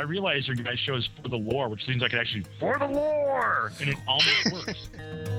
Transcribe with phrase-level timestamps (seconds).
[0.00, 2.78] I realize your guys' show is for the lore, which seems like it actually for
[2.78, 4.88] the lore, and it almost works.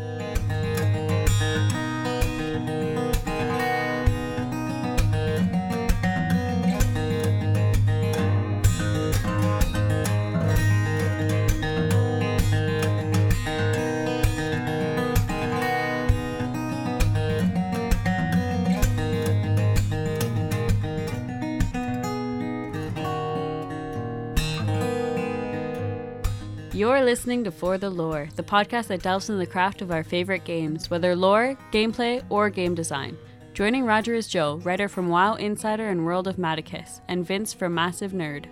[26.82, 30.04] You're listening to For the Lore, the podcast that delves into the craft of our
[30.04, 33.16] favorite games, whether lore, gameplay, or game design.
[33.54, 37.76] Joining Roger is Joe, writer from WoW Insider and World of Matticus, and Vince from
[37.76, 38.46] Massive Nerd.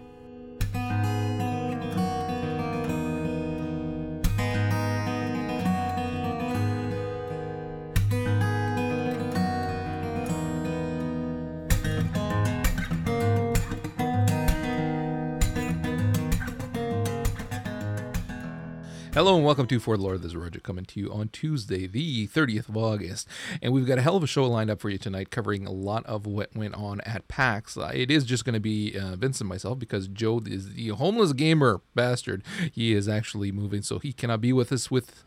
[19.20, 20.18] Hello and welcome to For the Lore.
[20.18, 23.28] This is Roger coming to you on Tuesday, the 30th of August.
[23.62, 25.74] And we've got a hell of a show lined up for you tonight, covering a
[25.74, 27.76] lot of what went on at PAX.
[27.76, 30.88] Uh, it is just going to be uh, Vince and myself because Joe is the
[30.92, 32.46] homeless gamer bastard.
[32.72, 35.26] He is actually moving, so he cannot be with us with.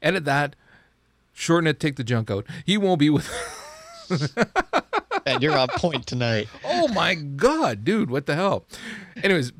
[0.00, 0.56] Edit that,
[1.34, 2.46] shorten it, take the junk out.
[2.64, 3.28] He won't be with.
[5.26, 6.48] and you're on point tonight.
[6.64, 8.64] oh my god, dude, what the hell?
[9.22, 9.52] Anyways,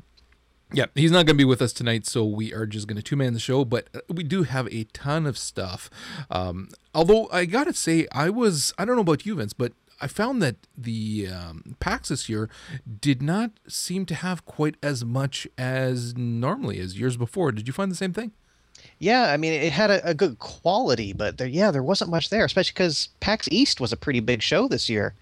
[0.73, 3.03] yeah, he's not going to be with us tonight, so we are just going to
[3.03, 3.63] two man the show.
[3.63, 5.89] But uh, we do have a ton of stuff.
[6.29, 9.73] Um, although I got to say, I was, I don't know about you, Vince, but
[10.01, 12.49] I found that the um, PAX this year
[12.99, 17.51] did not seem to have quite as much as normally as years before.
[17.51, 18.33] Did you find the same thing?
[18.99, 22.29] Yeah, I mean, it had a, a good quality, but there, yeah, there wasn't much
[22.29, 25.13] there, especially because PAX East was a pretty big show this year.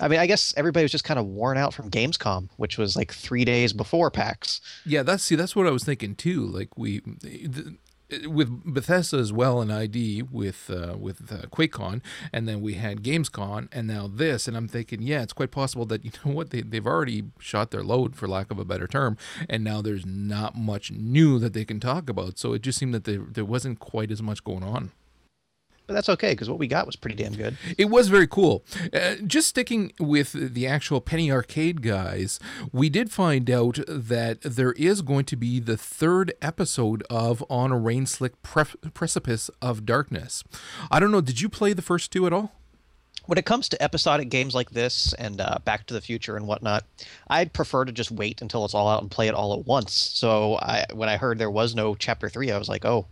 [0.00, 2.94] I mean, I guess everybody was just kind of worn out from Gamescom, which was
[2.94, 4.60] like three days before PAX.
[4.84, 6.44] Yeah, that's see, that's what I was thinking too.
[6.44, 7.76] Like we, the,
[8.24, 12.02] with Bethesda as well and ID with uh, with uh, QuakeCon,
[12.32, 15.86] and then we had Gamescom, and now this, and I'm thinking, yeah, it's quite possible
[15.86, 18.86] that you know what they they've already shot their load, for lack of a better
[18.86, 19.16] term,
[19.48, 22.38] and now there's not much new that they can talk about.
[22.38, 24.92] So it just seemed that there there wasn't quite as much going on
[25.92, 27.56] but that's okay because what we got was pretty damn good.
[27.76, 28.64] It was very cool.
[28.92, 32.40] Uh, just sticking with the actual Penny Arcade guys,
[32.72, 37.70] we did find out that there is going to be the third episode of On
[37.72, 38.64] a Rain Slick Pre-
[38.94, 40.42] Precipice of Darkness.
[40.90, 42.52] I don't know, did you play the first two at all?
[43.26, 46.44] when it comes to episodic games like this and uh, Back to the Future and
[46.44, 46.84] whatnot,
[47.28, 49.92] I'd prefer to just wait until it's all out and play it all at once.
[49.92, 53.06] So I, when I heard there was no chapter three, I was like, oh,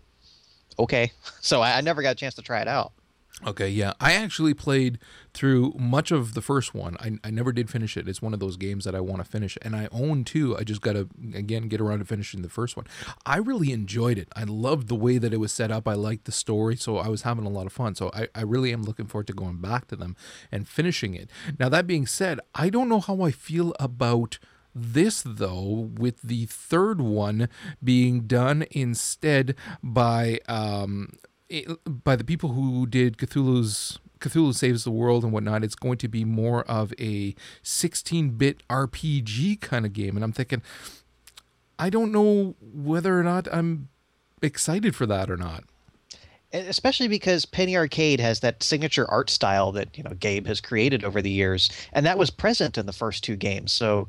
[0.80, 1.12] okay.
[1.42, 2.92] So I, I never got a chance to try it out.
[3.46, 3.94] Okay, yeah.
[3.98, 4.98] I actually played
[5.32, 6.98] through much of the first one.
[7.00, 8.06] I, I never did finish it.
[8.06, 9.56] It's one of those games that I want to finish.
[9.62, 10.56] And I own two.
[10.58, 12.86] I just got to, again, get around to finishing the first one.
[13.24, 14.28] I really enjoyed it.
[14.36, 15.88] I loved the way that it was set up.
[15.88, 16.76] I liked the story.
[16.76, 17.94] So I was having a lot of fun.
[17.94, 20.16] So I, I really am looking forward to going back to them
[20.52, 21.30] and finishing it.
[21.58, 24.38] Now, that being said, I don't know how I feel about
[24.74, 27.48] this, though, with the third one
[27.82, 31.14] being done instead by um,
[31.86, 36.08] by the people who did Cthulhu's Cthulhu Saves the World and whatnot, it's going to
[36.08, 40.16] be more of a 16 bit RPG kind of game.
[40.16, 40.62] And I'm thinking,
[41.78, 43.88] I don't know whether or not I'm
[44.42, 45.64] excited for that or not.
[46.52, 51.04] Especially because Penny Arcade has that signature art style that you know Gabe has created
[51.04, 53.70] over the years, and that was present in the first two games.
[53.70, 54.08] So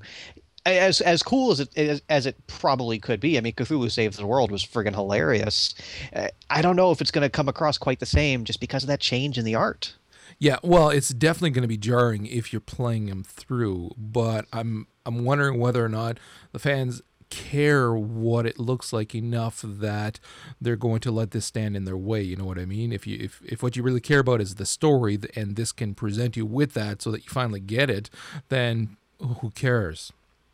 [0.66, 3.38] as as cool as it as, as it probably could be.
[3.38, 5.74] I mean, Cthulhu Saves the World was friggin' hilarious.
[6.14, 8.84] Uh, I don't know if it's going to come across quite the same just because
[8.84, 9.96] of that change in the art.
[10.40, 14.88] Yeah, well, it's definitely going to be jarring if you're playing them through, but I'm
[15.06, 16.20] I'm wondering whether or not
[16.52, 20.20] the fans care what it looks like enough that
[20.60, 23.08] they're going to let this stand in their way you know what i mean if
[23.08, 26.36] you if, if what you really care about is the story and this can present
[26.36, 28.10] you with that so that you finally get it
[28.50, 28.98] then
[29.40, 30.12] who cares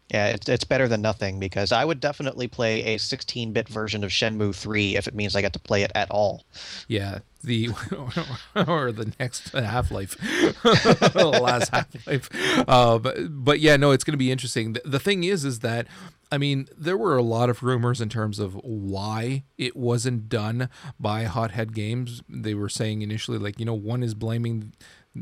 [0.09, 4.03] yeah, it's, it's better than nothing because I would definitely play a 16 bit version
[4.03, 6.45] of Shenmue 3 if it means I get to play it at all.
[6.87, 7.69] Yeah, the
[8.67, 10.17] or the next Half Life,
[10.63, 12.29] the last Half Life.
[12.67, 14.73] Uh, but, but yeah, no, it's going to be interesting.
[14.73, 15.87] The, the thing is, is that
[16.31, 20.69] I mean, there were a lot of rumors in terms of why it wasn't done
[20.99, 22.21] by Hothead Games.
[22.27, 24.73] They were saying initially, like, you know, one is blaming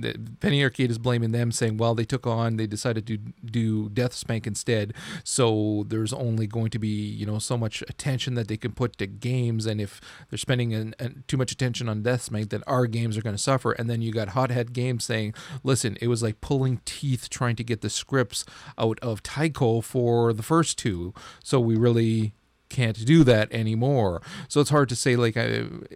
[0.01, 3.89] the, Penny Arcade is blaming them, saying, well, they took on, they decided to do
[3.89, 4.93] Death Spank instead,
[5.23, 8.97] so there's only going to be you know so much attention that they can put
[8.97, 12.63] to games, and if they're spending an, an, too much attention on Death Spank, then
[12.67, 13.71] our games are going to suffer.
[13.73, 15.33] And then you got Hothead Games saying,
[15.63, 18.45] listen, it was like pulling teeth trying to get the scripts
[18.77, 21.13] out of Tycho for the first two,
[21.43, 22.33] so we really
[22.69, 24.21] can't do that anymore.
[24.47, 25.37] So it's hard to say, like,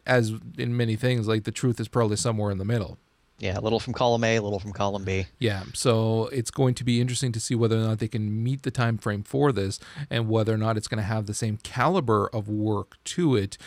[0.06, 2.98] as in many things, like the truth is probably somewhere in the middle.
[3.40, 5.28] Yeah, a little from column A, a little from column B.
[5.40, 8.64] Yeah, so it's going to be interesting to see whether or not they can meet
[8.64, 11.58] the time frame for this, and whether or not it's going to have the same
[11.64, 13.58] caliber of work to it,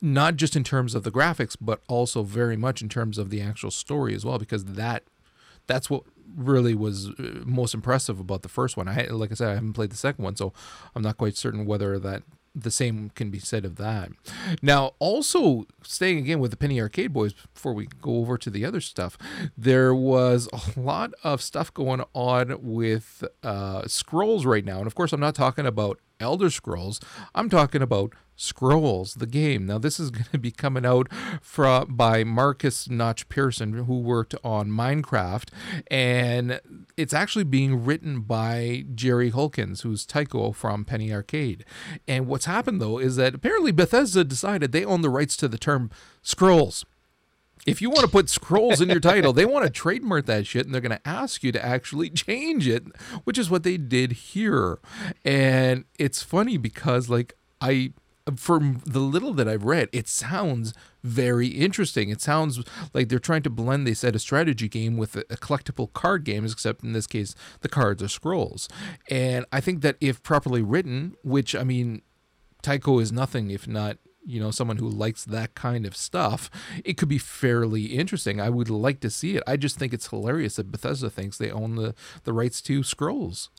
[0.00, 3.40] not just in terms of the graphics, but also very much in terms of the
[3.40, 5.04] actual story as well, because that
[5.66, 6.02] that's what
[6.36, 8.88] really was uh, most impressive about the first one.
[8.88, 10.52] I like I said, I haven't played the second one, so
[10.94, 12.22] I'm not quite certain whether that
[12.54, 14.10] the same can be said of that.
[14.62, 18.64] Now, also staying again with the Penny Arcade Boys before we go over to the
[18.64, 19.16] other stuff,
[19.56, 24.94] there was a lot of stuff going on with uh, scrolls right now, and of
[24.94, 27.00] course, I'm not talking about Elder Scrolls.
[27.34, 29.66] I'm talking about Scrolls, the game.
[29.66, 31.08] Now, this is going to be coming out
[31.40, 35.48] from by Markus Notch Persson, who worked on Minecraft,
[35.90, 36.60] and
[36.96, 41.64] it's actually being written by Jerry Holkins, who's Tycho from Penny Arcade.
[42.06, 45.58] And what's happened though is that apparently Bethesda decided they own the rights to the
[45.58, 45.90] term
[46.22, 46.84] Scrolls
[47.66, 50.66] if you want to put scrolls in your title, they want to trademark that shit
[50.66, 52.84] and they're going to ask you to actually change it,
[53.24, 54.78] which is what they did here.
[55.24, 57.92] And it's funny because, like, I
[58.36, 62.10] from the little that I've read, it sounds very interesting.
[62.10, 62.62] It sounds
[62.92, 66.24] like they're trying to blend, they said, a strategy game with a, a collectible card
[66.24, 68.68] game, except in this case, the cards are scrolls.
[69.08, 72.02] And I think that if properly written, which I mean,
[72.62, 76.50] Tycho is nothing if not you know someone who likes that kind of stuff
[76.84, 78.40] it could be fairly interesting.
[78.40, 79.42] I would like to see it.
[79.46, 81.94] I just think it's hilarious that bethesda thinks they own the
[82.24, 83.50] the rights to scrolls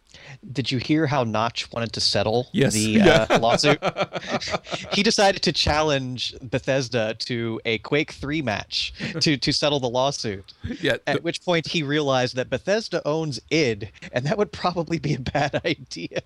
[0.52, 2.74] did you hear how Notch wanted to settle yes.
[2.74, 3.28] the yeah.
[3.30, 3.80] uh, lawsuit?
[4.92, 10.54] he decided to challenge Bethesda to a Quake 3 match to, to settle the lawsuit.
[10.82, 10.98] Yeah.
[11.08, 15.20] At which point he realized that Bethesda owns id, and that would probably be a
[15.20, 16.22] bad idea.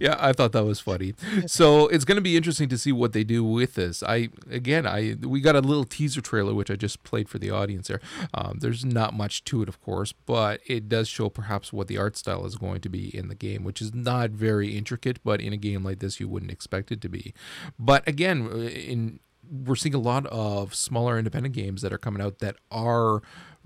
[0.00, 1.14] yeah, I thought that was funny.
[1.46, 4.02] So it's going to be interesting to see what they do with this.
[4.02, 7.50] I again, I we got a little teaser trailer which I just played for the
[7.50, 8.00] audience there.
[8.34, 11.98] Um, there's not much to it, of course, but it does show perhaps what the
[11.98, 15.40] art style is going to be in the game, which is not very intricate, but
[15.40, 17.34] in a game like this, you wouldn't expect it to be.
[17.78, 22.38] But again, in we're seeing a lot of smaller independent games that are coming out
[22.38, 23.22] that are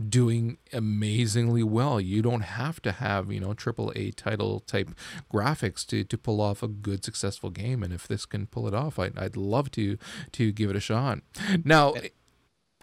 [0.08, 2.00] doing amazingly well.
[2.00, 4.90] You don't have to have, you know, triple A title type
[5.32, 7.82] graphics to, to pull off a good successful game.
[7.82, 9.96] And if this can pull it off, I'd, I'd love to
[10.32, 11.20] to give it a shot.
[11.64, 11.94] Now,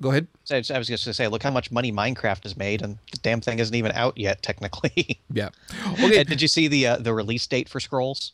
[0.03, 0.27] Go ahead.
[0.51, 3.19] I was just going to say, look how much money Minecraft has made, and the
[3.19, 5.21] damn thing isn't even out yet, technically.
[5.33, 5.49] Yeah.
[5.93, 6.19] Okay.
[6.19, 8.33] And did you see the uh, the release date for Scrolls?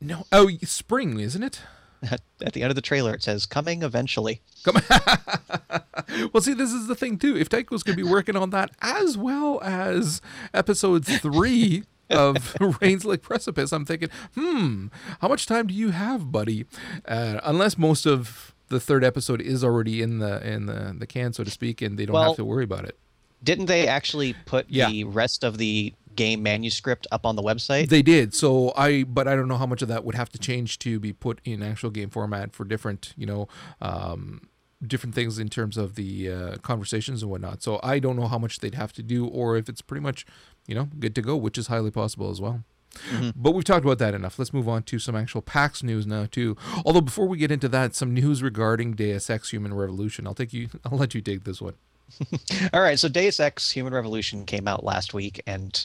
[0.00, 0.24] No.
[0.30, 1.62] Oh, spring, isn't it?
[2.02, 4.76] At the end of the trailer, it says "coming eventually." Come.
[6.32, 7.36] well, see, this is the thing too.
[7.36, 10.20] If Tycho's going to be working on that as well as
[10.54, 14.88] episode three of Rain-Slick Precipice, I'm thinking, hmm,
[15.20, 16.66] how much time do you have, buddy?
[17.06, 21.32] Uh, unless most of the third episode is already in the in the the can,
[21.32, 22.98] so to speak, and they don't well, have to worry about it.
[23.42, 24.88] Didn't they actually put yeah.
[24.90, 27.88] the rest of the game manuscript up on the website?
[27.88, 28.34] They did.
[28.34, 30.98] So I, but I don't know how much of that would have to change to
[30.98, 33.46] be put in actual game format for different, you know,
[33.80, 34.48] um,
[34.84, 37.62] different things in terms of the uh, conversations and whatnot.
[37.62, 40.26] So I don't know how much they'd have to do, or if it's pretty much,
[40.66, 42.64] you know, good to go, which is highly possible as well.
[43.10, 43.30] Mm-hmm.
[43.36, 44.38] But we've talked about that enough.
[44.38, 46.56] Let's move on to some actual PAX news now too.
[46.84, 50.26] Although before we get into that, some news regarding Deus Ex Human Revolution.
[50.26, 50.68] I'll take you.
[50.84, 51.74] I'll let you take this one.
[52.72, 52.98] All right.
[52.98, 55.84] So Deus Ex Human Revolution came out last week, and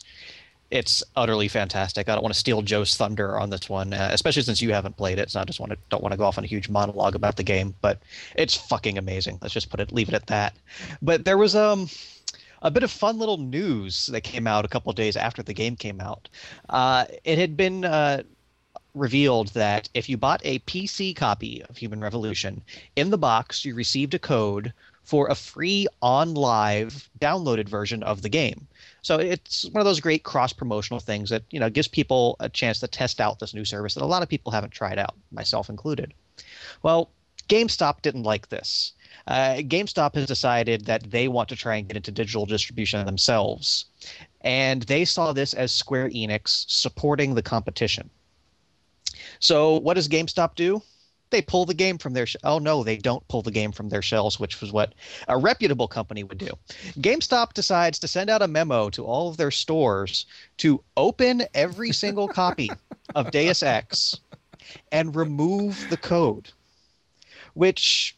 [0.74, 2.10] it's utterly fantastic.
[2.10, 4.98] I don't want to steal Joe's thunder on this one, uh, especially since you haven't
[4.98, 5.30] played it.
[5.30, 7.36] So I just want to don't want to go off on a huge monologue about
[7.36, 8.02] the game, but
[8.36, 9.38] it's fucking amazing.
[9.40, 10.56] Let's just put it leave it at that.
[11.00, 11.90] But there was um
[12.64, 15.76] a bit of fun little news that came out a couple days after the game
[15.76, 16.30] came out.
[16.70, 18.24] Uh, it had been uh,
[18.96, 22.64] revealed that if you bought a PC copy of Human Revolution,
[22.96, 28.30] in the box you received a code for a free OnLive downloaded version of the
[28.30, 28.66] game.
[29.02, 32.48] So it's one of those great cross promotional things that you know gives people a
[32.48, 35.16] chance to test out this new service that a lot of people haven't tried out,
[35.32, 36.14] myself included.
[36.84, 37.10] Well,
[37.50, 38.94] GameStop didn't like this
[39.28, 43.86] uh, GameStop has decided that they want to try and get into digital distribution themselves.
[44.42, 48.10] And they saw this as Square Enix supporting the competition.
[49.40, 50.82] So, what does GameStop do?
[51.34, 53.90] they pull the game from their sh- oh no they don't pull the game from
[53.90, 54.94] their shelves which was what
[55.28, 56.52] a reputable company would do
[57.00, 60.28] gamestop decides to send out a memo to all of their stores
[60.58, 62.70] to open every single copy
[63.16, 64.20] of deus ex
[64.92, 66.52] and remove the code
[67.56, 68.16] which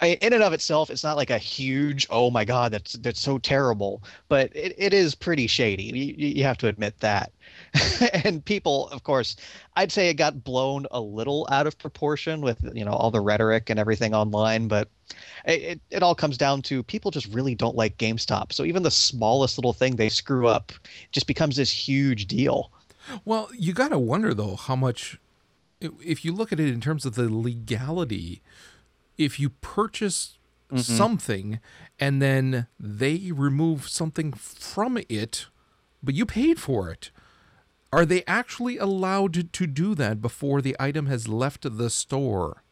[0.00, 3.20] I, in and of itself, it's not like a huge, oh my god, that's that's
[3.20, 4.02] so terrible.
[4.28, 5.84] But it, it is pretty shady.
[5.84, 7.32] You, you have to admit that.
[8.24, 9.36] and people, of course,
[9.76, 13.20] I'd say it got blown a little out of proportion with you know all the
[13.20, 14.68] rhetoric and everything online.
[14.68, 14.88] But
[15.44, 18.52] it, it, it all comes down to people just really don't like GameStop.
[18.52, 20.72] So even the smallest little thing they screw up
[21.10, 22.70] just becomes this huge deal.
[23.24, 25.18] Well, you got to wonder though how much,
[25.80, 28.42] if you look at it in terms of the legality
[29.18, 30.38] if you purchase
[30.70, 30.78] mm-hmm.
[30.78, 31.60] something
[31.98, 35.46] and then they remove something from it,
[36.02, 37.10] but you paid for it,
[37.92, 42.62] are they actually allowed to do that before the item has left the store?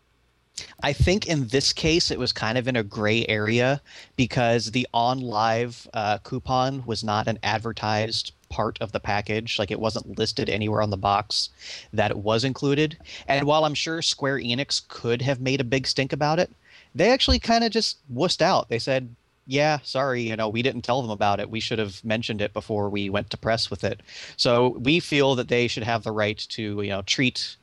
[0.83, 3.83] I think in this case it was kind of in a gray area
[4.17, 9.59] because the OnLive uh, coupon was not an advertised part of the package.
[9.59, 11.51] Like it wasn't listed anywhere on the box
[11.93, 12.97] that it was included.
[13.29, 16.51] And while I'm sure Square Enix could have made a big stink about it,
[16.95, 18.69] they actually kind of just wussed out.
[18.69, 19.15] They said,
[19.47, 21.51] yeah, sorry, you know, we didn't tell them about it.
[21.51, 24.01] We should have mentioned it before we went to press with it.
[24.37, 27.57] So we feel that they should have the right to, you know, treat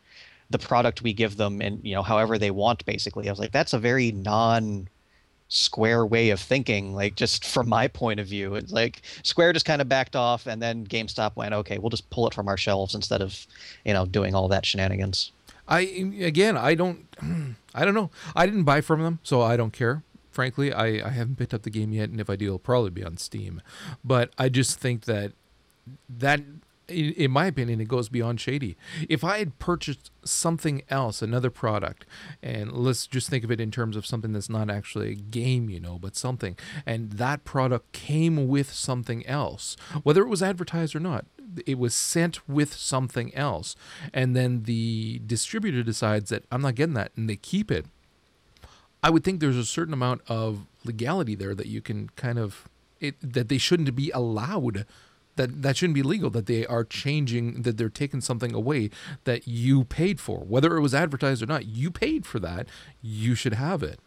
[0.49, 3.27] the product we give them and, you know, however they want, basically.
[3.27, 4.87] I was like, that's a very non
[5.47, 9.65] square way of thinking like just from my point of view it's like square just
[9.65, 12.57] kind of backed off and then gamestop went okay we'll just pull it from our
[12.57, 13.45] shelves instead of
[13.85, 15.31] you know doing all that shenanigans.
[15.67, 15.81] I
[16.21, 17.07] again i don't
[17.75, 18.09] i don't know.
[18.35, 20.73] I didn't buy from them so i don't care frankly.
[20.73, 23.03] I i haven't picked up the game yet and if i do it'll probably be
[23.03, 23.61] on steam.
[24.03, 25.33] But i just think that
[26.09, 26.41] that
[26.93, 28.77] in my opinion, it goes beyond shady.
[29.09, 32.05] If I had purchased something else, another product,
[32.41, 35.69] and let's just think of it in terms of something that's not actually a game,
[35.69, 40.95] you know, but something, and that product came with something else, whether it was advertised
[40.95, 41.25] or not,
[41.65, 43.75] it was sent with something else,
[44.13, 47.85] and then the distributor decides that I'm not getting that, and they keep it.
[49.03, 52.69] I would think there's a certain amount of legality there that you can kind of
[53.01, 54.85] it, that they shouldn't be allowed
[55.35, 58.89] that that shouldn't be legal that they are changing that they're taking something away
[59.23, 60.39] that you paid for.
[60.39, 62.67] Whether it was advertised or not you paid for that.
[63.01, 63.99] You should have it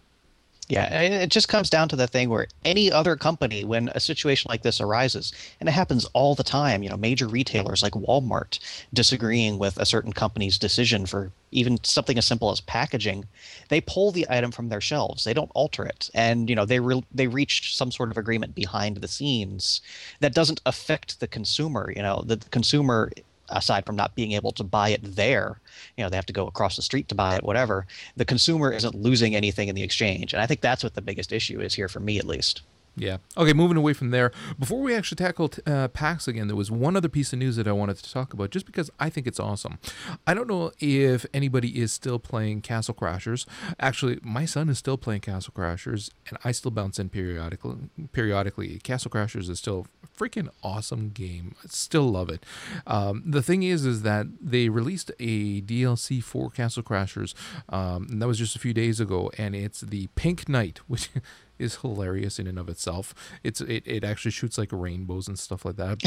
[0.68, 4.48] yeah, it just comes down to the thing where any other company, when a situation
[4.48, 8.58] like this arises, and it happens all the time, you know, major retailers like Walmart
[8.92, 13.26] disagreeing with a certain company's decision for even something as simple as packaging,
[13.68, 15.22] they pull the item from their shelves.
[15.22, 18.54] They don't alter it, and you know they re- they reach some sort of agreement
[18.56, 19.80] behind the scenes
[20.18, 21.92] that doesn't affect the consumer.
[21.94, 23.12] You know, the consumer
[23.48, 25.60] aside from not being able to buy it there,
[25.96, 27.86] you know, they have to go across the street to buy it, whatever.
[28.16, 30.32] The consumer isn't losing anything in the exchange.
[30.32, 32.62] And I think that's what the biggest issue is here for me, at least.
[32.98, 33.18] Yeah.
[33.36, 34.32] Okay, moving away from there.
[34.58, 37.68] Before we actually tackle uh, PAX again, there was one other piece of news that
[37.68, 39.78] I wanted to talk about just because I think it's awesome.
[40.26, 43.44] I don't know if anybody is still playing Castle Crashers.
[43.78, 47.76] Actually, my son is still playing Castle Crashers, and I still bounce in periodically.
[48.12, 51.54] Periodically, Castle Crashers is still a freaking awesome game.
[51.62, 52.44] I still love it.
[52.86, 57.34] Um, the thing is, is that they released a DLC for Castle Crashers,
[57.68, 61.10] um, and that was just a few days ago, and it's the Pink Knight, which
[61.58, 63.14] is hilarious in and of itself.
[63.42, 65.98] It's it, it actually shoots like rainbows and stuff like that.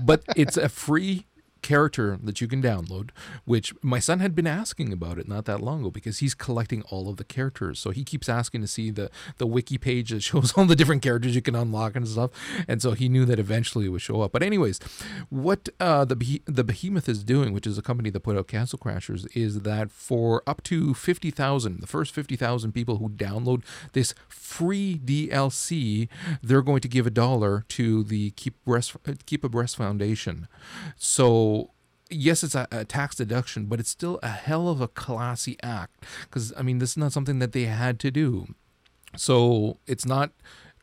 [0.04, 1.26] but it's a free
[1.66, 3.10] character that you can download,
[3.44, 6.82] which my son had been asking about it not that long ago because he's collecting
[6.82, 7.80] all of the characters.
[7.80, 11.02] So he keeps asking to see the the wiki page that shows all the different
[11.02, 12.30] characters you can unlock and stuff.
[12.68, 14.30] And so he knew that eventually it would show up.
[14.30, 14.78] But anyways,
[15.28, 18.78] what uh, the the Behemoth is doing, which is a company that put out Castle
[18.78, 23.64] Crashers, is that for up to fifty thousand, the first fifty thousand people who download
[23.92, 26.08] this free DLC,
[26.42, 28.94] they're going to give a dollar to the Keep Breast
[29.26, 30.46] Keep A Breast Foundation.
[30.96, 31.55] So
[32.10, 36.04] yes, it's a, a, tax deduction, but it's still a hell of a classy act
[36.22, 38.54] because I mean, this is not something that they had to do.
[39.16, 40.32] So it's not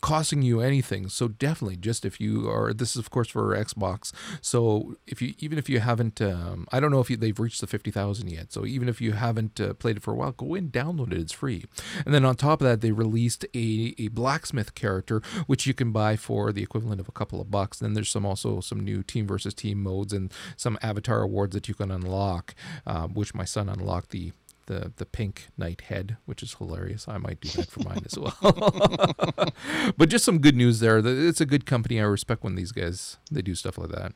[0.03, 1.07] costing you anything.
[1.07, 4.11] So definitely, just if you are, this is of course for Xbox.
[4.41, 7.61] So if you, even if you haven't, um, I don't know if you, they've reached
[7.61, 8.51] the fifty thousand yet.
[8.51, 11.19] So even if you haven't uh, played it for a while, go in, download it.
[11.19, 11.63] It's free.
[12.05, 15.93] And then on top of that, they released a a blacksmith character which you can
[15.93, 17.79] buy for the equivalent of a couple of bucks.
[17.79, 21.69] Then there's some also some new team versus team modes and some avatar awards that
[21.69, 22.53] you can unlock,
[22.85, 24.33] uh, which my son unlocked the
[24.67, 27.07] the the pink knight head, which is hilarious.
[27.07, 29.53] I might do that for mine as well.
[29.97, 30.99] but just some good news there.
[31.03, 31.99] It's a good company.
[31.99, 34.13] I respect when these guys they do stuff like that.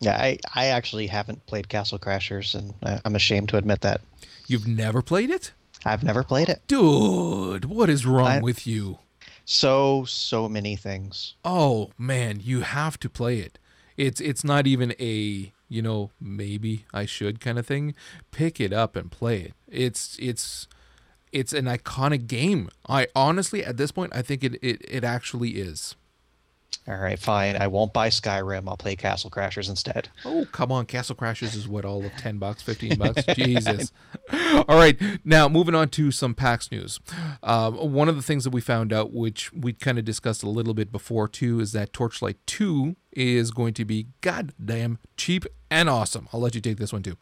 [0.00, 4.00] Yeah, I, I actually haven't played Castle Crashers, and I- I'm ashamed to admit that.
[4.46, 5.52] You've never played it?
[5.84, 6.62] I've never played it.
[6.66, 8.98] Dude, what is wrong I- with you?
[9.44, 11.34] So, so many things.
[11.44, 13.58] Oh man, you have to play it.
[13.96, 17.94] It's it's not even a, you know, maybe I should kind of thing.
[18.32, 19.54] Pick it up and play it.
[19.68, 20.66] It's it's
[21.32, 22.68] it's an iconic game.
[22.88, 25.94] I honestly at this point I think it it, it actually is.
[26.88, 27.56] All right, fine.
[27.56, 28.66] I won't buy Skyrim.
[28.66, 30.08] I'll play Castle Crashers instead.
[30.24, 30.86] Oh, come on.
[30.86, 33.22] Castle Crashers is what, all of 10 bucks, 15 bucks?
[33.34, 33.92] Jesus.
[34.32, 34.98] All right.
[35.24, 36.98] Now, moving on to some PAX news.
[37.42, 40.48] Um, one of the things that we found out, which we kind of discussed a
[40.48, 45.88] little bit before too, is that Torchlight 2 is going to be goddamn cheap and
[45.88, 46.28] awesome.
[46.32, 47.16] I'll let you take this one too.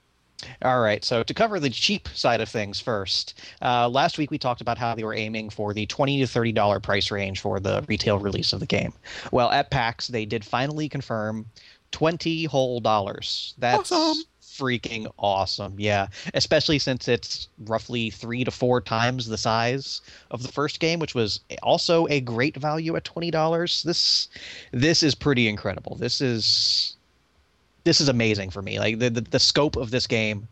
[0.63, 4.39] All right, so to cover the cheap side of things first, uh, last week we
[4.39, 7.59] talked about how they were aiming for the twenty to thirty dollar price range for
[7.59, 8.93] the retail release of the game.
[9.33, 11.47] Well, at PAX they did finally confirm
[11.91, 13.55] twenty whole dollars.
[13.59, 14.23] That's Awesome.
[14.41, 15.75] freaking awesome.
[15.77, 21.01] Yeah, especially since it's roughly three to four times the size of the first game,
[21.01, 23.83] which was also a great value at twenty dollars.
[23.83, 24.29] This
[24.71, 25.97] this is pretty incredible.
[25.97, 26.95] This is
[27.89, 28.79] this is amazing for me.
[28.79, 30.47] Like the, the the scope of this game,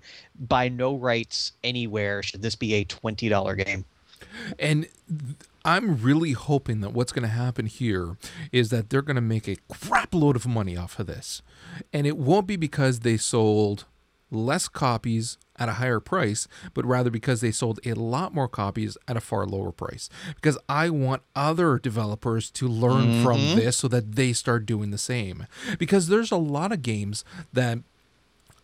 [0.48, 3.84] by no rights anywhere should this be a twenty dollar game.
[4.58, 4.88] And
[5.64, 8.16] I'm really hoping that what's going to happen here
[8.52, 11.42] is that they're going to make a crap load of money off of this.
[11.92, 13.84] And it won't be because they sold
[14.30, 18.96] less copies at a higher price, but rather because they sold a lot more copies
[19.08, 20.08] at a far lower price.
[20.34, 23.58] Because I want other developers to learn from mm-hmm.
[23.58, 25.46] this so that they start doing the same.
[25.78, 27.78] Because there's a lot of games that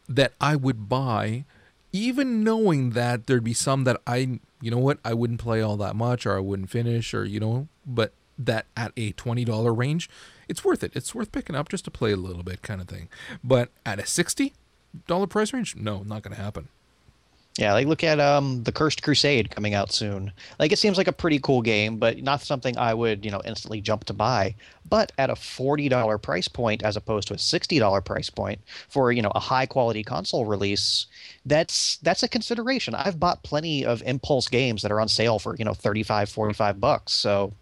[0.09, 1.45] that I would buy,
[1.92, 5.76] even knowing that there'd be some that I, you know what, I wouldn't play all
[5.78, 10.11] that much or I wouldn't finish or, you know, but that at a $20 range,
[10.49, 10.92] it's worth it.
[10.95, 13.09] It's worth picking up just to play a little bit kind of thing.
[13.42, 14.52] But at a $60
[15.28, 16.68] price range, no, not going to happen.
[17.58, 20.32] Yeah, like look at um the Cursed Crusade coming out soon.
[20.58, 23.42] Like it seems like a pretty cool game, but not something I would, you know,
[23.44, 24.54] instantly jump to buy.
[24.88, 28.61] But at a forty dollar price point as opposed to a sixty dollar price point
[28.88, 31.06] for, you know, a high quality console release,
[31.44, 32.94] that's that's a consideration.
[32.94, 36.80] I've bought plenty of impulse games that are on sale for, you know, 35, 45
[36.80, 37.12] bucks.
[37.12, 37.52] So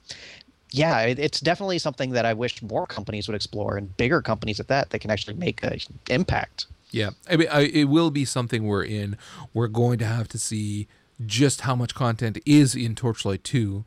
[0.70, 4.60] yeah, it, it's definitely something that I wish more companies would explore and bigger companies
[4.60, 6.66] at that that can actually make an impact.
[6.90, 9.16] Yeah, I mean, I, it will be something we're in.
[9.54, 10.88] We're going to have to see
[11.24, 13.84] just how much content is in Torchlight 2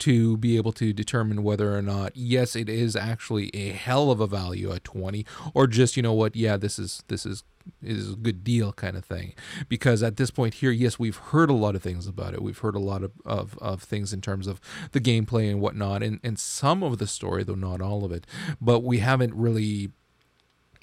[0.00, 4.18] to be able to determine whether or not yes it is actually a hell of
[4.18, 7.44] a value at 20 or just you know what yeah this is this is
[7.82, 9.34] is a good deal kind of thing.
[9.68, 12.42] Because at this point here yes we've heard a lot of things about it.
[12.42, 14.60] We've heard a lot of, of, of things in terms of
[14.92, 16.02] the gameplay and whatnot.
[16.02, 18.26] And, and some of the story though not all of it.
[18.60, 19.90] But we haven't really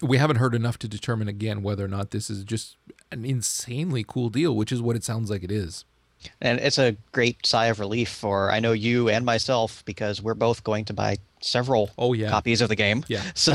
[0.01, 2.77] we haven't heard enough to determine again whether or not this is just
[3.11, 5.85] an insanely cool deal, which is what it sounds like it is.
[6.41, 10.33] And it's a great sigh of relief for I know you and myself because we're
[10.33, 12.29] both going to buy several Oh, yeah.
[12.29, 13.03] copies of the game.
[13.07, 13.23] Yeah.
[13.35, 13.53] So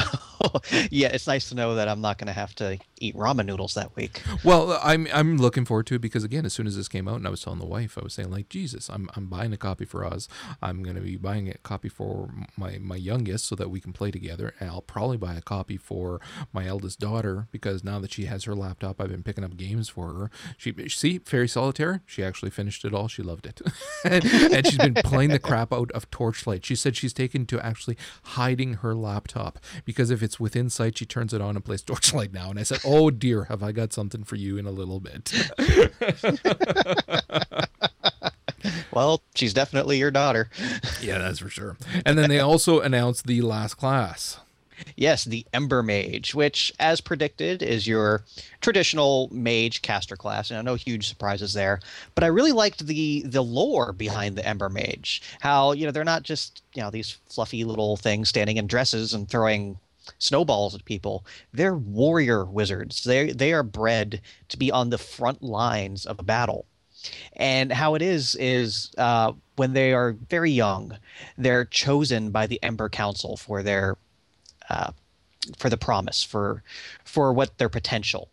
[0.90, 3.74] yeah, it's nice to know that I'm not going to have to eat ramen noodles
[3.74, 4.22] that week.
[4.44, 7.16] Well, I'm I'm looking forward to it because again, as soon as this came out,
[7.16, 9.56] and I was telling the wife, I was saying like, Jesus, I'm I'm buying a
[9.56, 10.28] copy for us.
[10.60, 14.10] I'm gonna be buying a copy for my my youngest so that we can play
[14.10, 16.20] together, and I'll probably buy a copy for
[16.52, 19.88] my eldest daughter because now that she has her laptop, I've been picking up games
[19.88, 20.30] for her.
[20.58, 23.08] She see Fairy Solitaire, she actually finished it all.
[23.08, 23.62] She loved it,
[24.04, 26.64] and, and she's been playing the crap out of Torchlight.
[26.66, 31.04] She said she's taken to actually hiding her laptop because if it's within sight, she
[31.04, 32.50] turns it on and plays Torchlight now.
[32.50, 35.32] And I said, Oh dear, have I got something for you in a little bit?
[38.92, 40.48] Well, she's definitely your daughter.
[41.02, 41.76] yeah, that's for sure.
[42.06, 44.38] And then they also announced the last class.
[44.96, 48.24] Yes, the Ember Mage, which, as predicted, is your
[48.60, 50.50] traditional mage caster class.
[50.50, 51.80] And no huge surprises there.
[52.14, 55.22] But I really liked the the lore behind the Ember Mage.
[55.40, 59.14] How you know they're not just you know these fluffy little things standing in dresses
[59.14, 59.78] and throwing
[60.18, 61.24] snowballs at people.
[61.52, 63.04] They're warrior wizards.
[63.04, 66.66] They they are bred to be on the front lines of a battle.
[67.34, 70.96] And how it is is uh, when they are very young,
[71.36, 73.96] they're chosen by the Ember Council for their
[74.70, 74.92] uh,
[75.58, 76.62] for the promise for
[77.04, 78.28] for what their potential.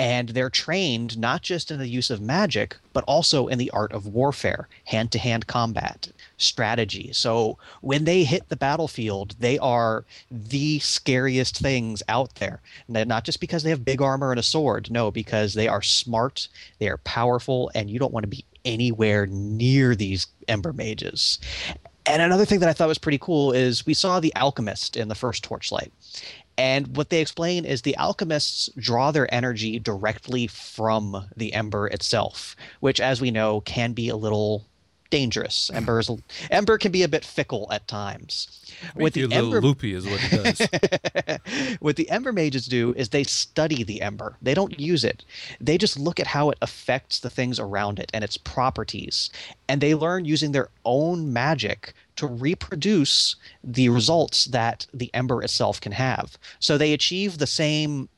[0.00, 3.92] And they're trained not just in the use of magic but also in the art
[3.92, 7.10] of warfare hand-to-hand combat strategy.
[7.12, 12.60] So when they hit the battlefield they are the scariest things out there.
[12.88, 16.48] Not just because they have big armor and a sword no because they are smart
[16.78, 21.38] they are powerful and you don't want to be anywhere near these ember mages
[22.08, 25.08] And another thing that I thought was pretty cool is we saw the alchemist in
[25.08, 25.92] the first Torchlight.
[26.56, 32.56] And what they explain is the alchemists draw their energy directly from the ember itself,
[32.80, 34.64] which, as we know, can be a little
[35.10, 35.68] dangerous.
[35.68, 35.76] Hmm.
[35.76, 36.10] Ember's
[36.50, 38.54] ember can be a bit fickle at times.
[38.94, 41.76] With the ember loopy is what it does.
[41.80, 44.36] what the ember mages do is they study the ember.
[44.40, 45.24] They don't use it.
[45.60, 49.30] They just look at how it affects the things around it and its properties,
[49.68, 55.80] and they learn using their own magic to reproduce the results that the ember itself
[55.80, 56.36] can have.
[56.58, 58.08] So they achieve the same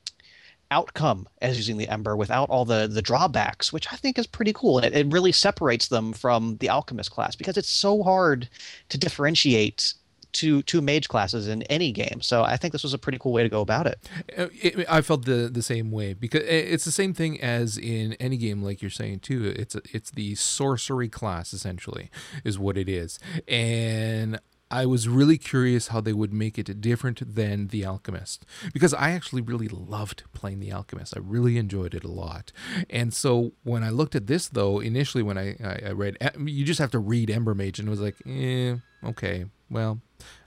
[0.71, 4.53] outcome as using the ember without all the the drawbacks which i think is pretty
[4.53, 8.49] cool it, it really separates them from the alchemist class because it's so hard
[8.89, 9.95] to differentiate
[10.33, 12.21] two two mage classes in any game.
[12.21, 13.99] So I think this was a pretty cool way to go about it.
[14.37, 18.15] Uh, it I felt the the same way because it's the same thing as in
[18.15, 19.53] any game, like you're saying too.
[19.57, 22.11] It's it's the sorcery class essentially
[22.45, 27.35] is what it is, and I was really curious how they would make it different
[27.35, 31.17] than The Alchemist because I actually really loved playing The Alchemist.
[31.17, 32.53] I really enjoyed it a lot.
[32.89, 36.65] And so when I looked at this, though, initially when I, I, I read, you
[36.65, 40.01] just have to read Ember Mage and it was like, eh, okay, well,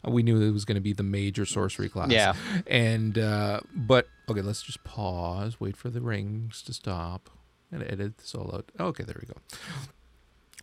[0.05, 2.11] we knew it was going to be the major sorcery class.
[2.11, 2.33] Yeah.
[2.67, 7.29] And, uh, but, okay, let's just pause, wait for the rings to stop,
[7.71, 8.71] and edit this all out.
[8.79, 9.39] Okay, there we go.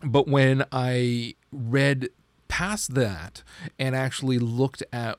[0.03, 2.09] But when I read
[2.51, 3.43] past that
[3.79, 5.17] and actually looked at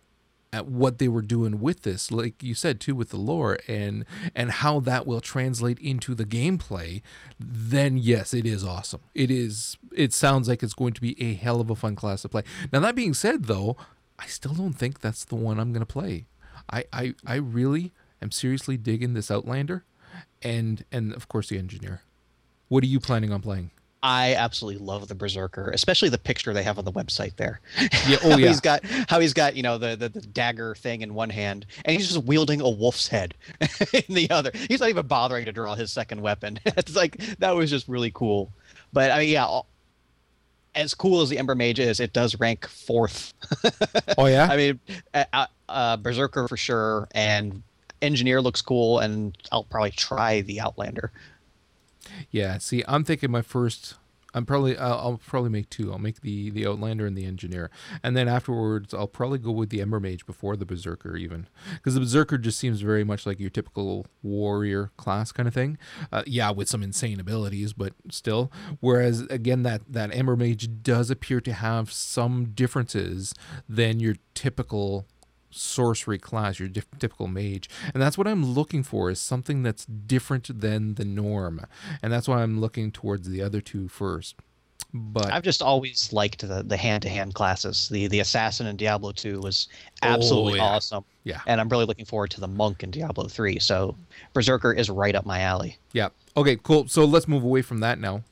[0.53, 4.05] at what they were doing with this like you said too with the lore and
[4.35, 7.01] and how that will translate into the gameplay
[7.41, 9.01] then yes it is awesome.
[9.15, 12.21] It is it sounds like it's going to be a hell of a fun class
[12.21, 12.43] to play.
[12.71, 13.79] Now that being said though
[14.19, 16.27] i still don't think that's the one i'm going to play.
[16.71, 19.87] I i i really am seriously digging this outlander
[20.43, 22.03] and and of course the engineer.
[22.69, 23.71] What are you planning on playing
[24.03, 27.61] I absolutely love the Berserker, especially the picture they have on the website there.
[28.09, 28.49] Yeah, oh yeah.
[28.49, 31.67] he's got how he's got you know the, the, the dagger thing in one hand,
[31.85, 33.35] and he's just wielding a wolf's head
[33.93, 34.51] in the other.
[34.69, 36.59] He's not even bothering to draw his second weapon.
[36.65, 38.51] it's like that was just really cool.
[38.93, 39.61] But I mean, yeah,
[40.75, 43.33] as cool as the Ember Mage is, it does rank fourth.
[44.19, 44.49] oh yeah.
[44.51, 44.81] I mean,
[45.15, 47.63] uh, uh, Berserker for sure, and
[48.01, 51.13] Engineer looks cool, and I'll probably try the Outlander.
[52.31, 53.97] Yeah, see, I'm thinking my first.
[54.35, 55.93] I'm probably I'll, I'll, probably make two.
[55.93, 57.71] I'll make the the Outlander and the Engineer,
[58.03, 61.93] and then afterwards I'll probably go with the Ember Mage before the Berserker even, because
[61.93, 65.77] the Berserker just seems very much like your typical warrior class kind of thing.
[66.11, 68.51] Uh, yeah, with some insane abilities, but still.
[68.81, 73.35] Whereas again, that that Ember Mage does appear to have some differences
[73.69, 75.05] than your typical
[75.53, 77.69] sorcery class, your dif- typical mage.
[77.93, 81.65] And that's what I'm looking for is something that's different than the norm.
[82.03, 84.37] And that's why I'm looking towards the other two first.
[84.95, 87.89] But I've just always liked the the hand to hand classes.
[87.89, 89.69] The the assassin in Diablo 2 was
[90.03, 90.71] absolutely oh, yeah.
[90.71, 91.05] awesome.
[91.25, 91.41] Yeah.
[91.47, 93.59] And I'm really looking forward to the monk in Diablo 3.
[93.59, 93.97] So
[94.35, 95.79] Berserker is right up my alley.
[95.93, 96.09] Yeah.
[96.37, 96.89] Okay, cool.
[96.89, 98.23] So let's move away from that now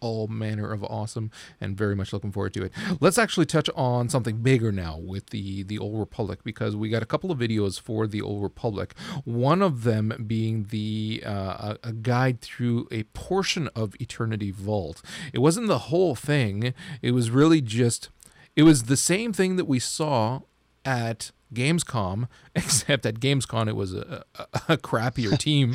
[0.00, 1.30] all manner of awesome
[1.60, 2.72] and very much looking forward to it.
[3.00, 7.02] Let's actually touch on something bigger now with the the Old Republic because we got
[7.02, 8.94] a couple of videos for the Old Republic.
[9.24, 15.02] One of them being the uh, a, guide through a portion of Eternity Vault.
[15.32, 16.74] It wasn't the whole thing.
[17.02, 18.10] It was really just
[18.56, 20.40] it was the same thing that we saw
[20.84, 25.74] at Gamescom, except at Gamescom it was a, a, a crappier team,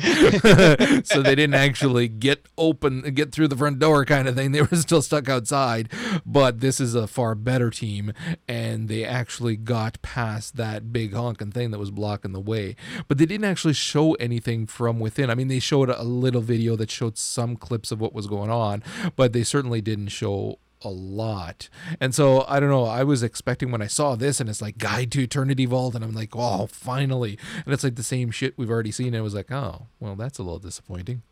[1.04, 4.52] so they didn't actually get open, get through the front door, kind of thing.
[4.52, 5.88] They were still stuck outside.
[6.24, 8.12] But this is a far better team,
[8.46, 12.76] and they actually got past that big honking thing that was blocking the way.
[13.08, 15.30] But they didn't actually show anything from within.
[15.30, 18.50] I mean, they showed a little video that showed some clips of what was going
[18.50, 18.82] on,
[19.16, 21.68] but they certainly didn't show a lot.
[22.00, 24.78] And so I don't know, I was expecting when I saw this and it's like
[24.78, 28.56] Guide to Eternity Vault and I'm like, "Oh, finally." And it's like the same shit
[28.56, 29.08] we've already seen.
[29.08, 31.22] And I was like, "Oh, well, that's a little disappointing."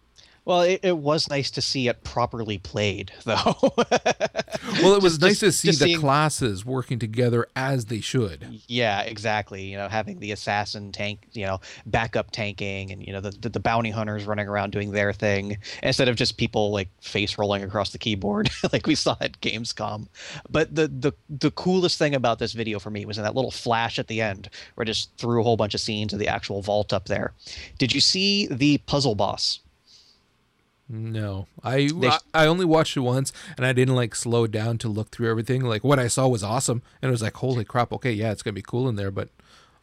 [0.48, 3.54] Well, it, it was nice to see it properly played, though.
[3.60, 6.00] well, it was just, nice to see the seeing...
[6.00, 8.62] classes working together as they should.
[8.66, 9.64] Yeah, exactly.
[9.64, 13.50] You know, having the assassin tank, you know, backup tanking, and you know the, the,
[13.50, 17.62] the bounty hunters running around doing their thing instead of just people like face rolling
[17.62, 20.08] across the keyboard like we saw at Gamescom.
[20.48, 23.50] But the the the coolest thing about this video for me was in that little
[23.50, 26.28] flash at the end where it just threw a whole bunch of scenes of the
[26.28, 27.34] actual vault up there.
[27.76, 29.60] Did you see the puzzle boss?
[30.90, 34.88] No, I, I, I only watched it once, and I didn't like slow down to
[34.88, 35.62] look through everything.
[35.62, 37.92] Like what I saw was awesome, and it was like, holy crap!
[37.92, 39.28] Okay, yeah, it's gonna be cool in there, but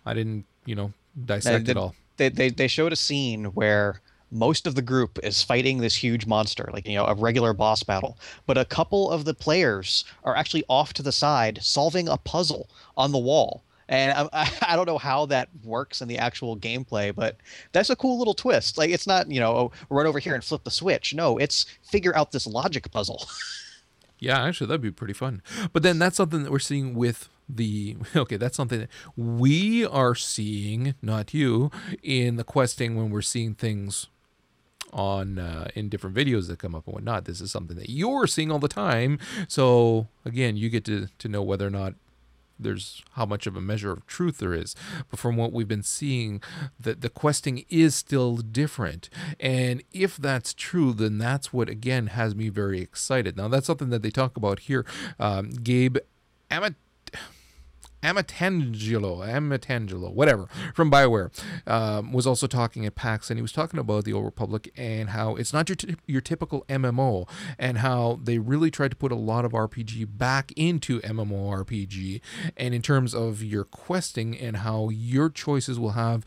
[0.04, 0.94] I didn't, you know,
[1.26, 1.94] dissect they, it all.
[2.18, 6.26] They, they they showed a scene where most of the group is fighting this huge
[6.26, 8.18] monster, like you know, a regular boss battle.
[8.48, 12.70] But a couple of the players are actually off to the side solving a puzzle
[12.98, 13.64] on the wall.
[13.88, 17.38] And I, I don't know how that works in the actual gameplay, but
[17.72, 18.78] that's a cool little twist.
[18.78, 21.14] Like it's not, you know, oh, run over here and flip the switch.
[21.14, 23.28] No, it's figure out this logic puzzle.
[24.18, 25.42] Yeah, actually, that'd be pretty fun.
[25.74, 30.16] But then that's something that we're seeing with the okay that's something that we are
[30.16, 31.70] seeing not you
[32.02, 34.08] in the questing when we're seeing things
[34.92, 38.26] on uh, in different videos that come up and whatnot this is something that you're
[38.26, 41.94] seeing all the time so again you get to to know whether or not
[42.60, 44.76] there's how much of a measure of truth there is.
[45.10, 46.42] But from what we've been seeing
[46.80, 49.10] that the questing is still different.
[49.40, 53.38] And if that's true then that's what again has me very excited.
[53.38, 54.86] Now that's something that they talk about here.
[55.20, 55.98] Um, gabe
[56.52, 56.76] Amat-
[58.06, 61.32] Amatangelo, Amatangelo, whatever, from Bioware,
[61.68, 65.10] um, was also talking at PAX, and he was talking about the Old Republic and
[65.10, 69.12] how it's not your t- your typical MMO, and how they really tried to put
[69.12, 72.22] a lot of RPG back into MMORPG,
[72.56, 76.24] and in terms of your questing and how your choices will have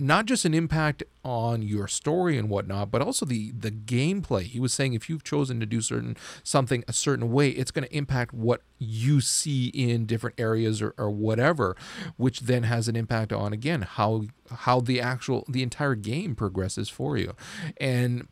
[0.00, 4.42] not just an impact on your story and whatnot, but also the the gameplay.
[4.44, 7.86] He was saying if you've chosen to do certain something a certain way, it's going
[7.86, 11.76] to impact what you see in different areas or, or whatever,
[12.16, 16.88] which then has an impact on again how how the actual the entire game progresses
[16.88, 17.34] for you,
[17.78, 18.28] and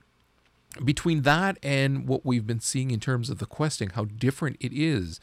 [0.84, 4.72] between that and what we've been seeing in terms of the questing, how different it
[4.72, 5.20] is,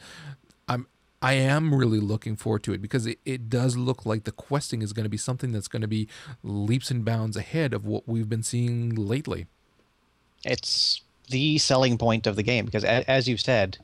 [1.24, 4.82] I am really looking forward to it because it, it does look like the questing
[4.82, 6.06] is going to be something that's going to be
[6.42, 9.46] leaps and bounds ahead of what we've been seeing lately.
[10.44, 13.78] It's the selling point of the game because as you said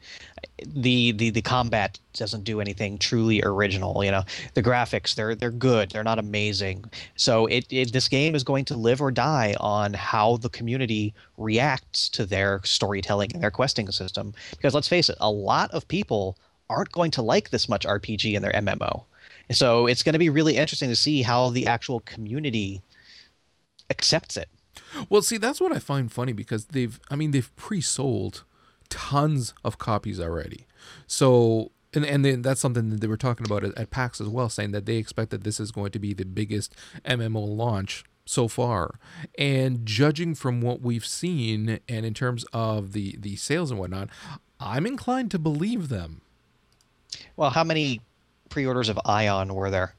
[0.66, 4.22] the, the the combat doesn't do anything truly original you know
[4.52, 6.84] the graphics they're they're good they're not amazing
[7.16, 11.14] so it, it this game is going to live or die on how the community
[11.38, 15.88] reacts to their storytelling and their questing system because let's face it a lot of
[15.88, 16.36] people
[16.70, 19.04] aren't going to like this much RPG in their MMO.
[19.50, 22.82] So it's going to be really interesting to see how the actual community
[23.90, 24.48] accepts it.
[25.08, 28.44] Well, see, that's what I find funny because they've, I mean, they've pre-sold
[28.88, 30.66] tons of copies already.
[31.06, 34.28] So, and and then that's something that they were talking about at, at PAX as
[34.28, 38.04] well, saying that they expect that this is going to be the biggest MMO launch
[38.24, 38.94] so far.
[39.36, 44.08] And judging from what we've seen, and in terms of the the sales and whatnot,
[44.60, 46.22] I'm inclined to believe them.
[47.36, 48.00] Well, how many
[48.48, 49.94] pre-orders of Aion were there?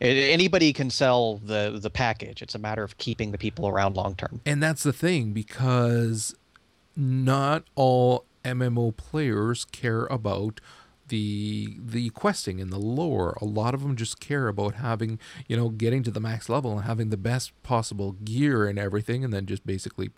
[0.00, 2.42] Anybody can sell the the package.
[2.42, 4.40] It's a matter of keeping the people around long term.
[4.44, 6.34] And that's the thing because
[6.94, 10.60] not all MMO players care about
[11.08, 13.38] the the questing and the lore.
[13.40, 16.72] A lot of them just care about having, you know, getting to the max level
[16.72, 20.10] and having the best possible gear and everything and then just basically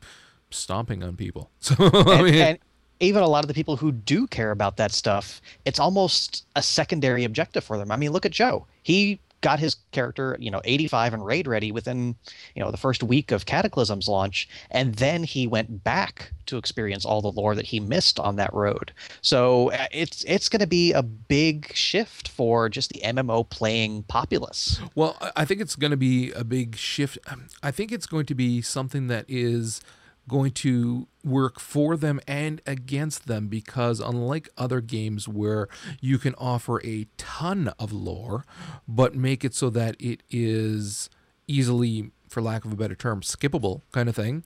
[0.50, 1.50] stomping on people.
[1.60, 2.58] So I mean, and
[3.00, 6.62] even a lot of the people who do care about that stuff, it's almost a
[6.62, 7.90] secondary objective for them.
[7.90, 8.66] I mean, look at Joe.
[8.82, 12.16] He got his character, you know, 85 and raid ready within,
[12.54, 17.04] you know, the first week of Cataclysm's launch, and then he went back to experience
[17.04, 18.92] all the lore that he missed on that road.
[19.20, 24.04] So uh, it's it's going to be a big shift for just the MMO playing
[24.04, 24.80] populace.
[24.94, 27.16] Well, I- think it's going to be a big shift.
[27.62, 29.80] I think it's going to be something that is
[30.28, 35.68] going to work for them and against them because unlike other games where
[36.00, 38.44] you can offer a ton of lore
[38.86, 41.10] but make it so that it is
[41.46, 44.44] easily for lack of a better term skippable kind of thing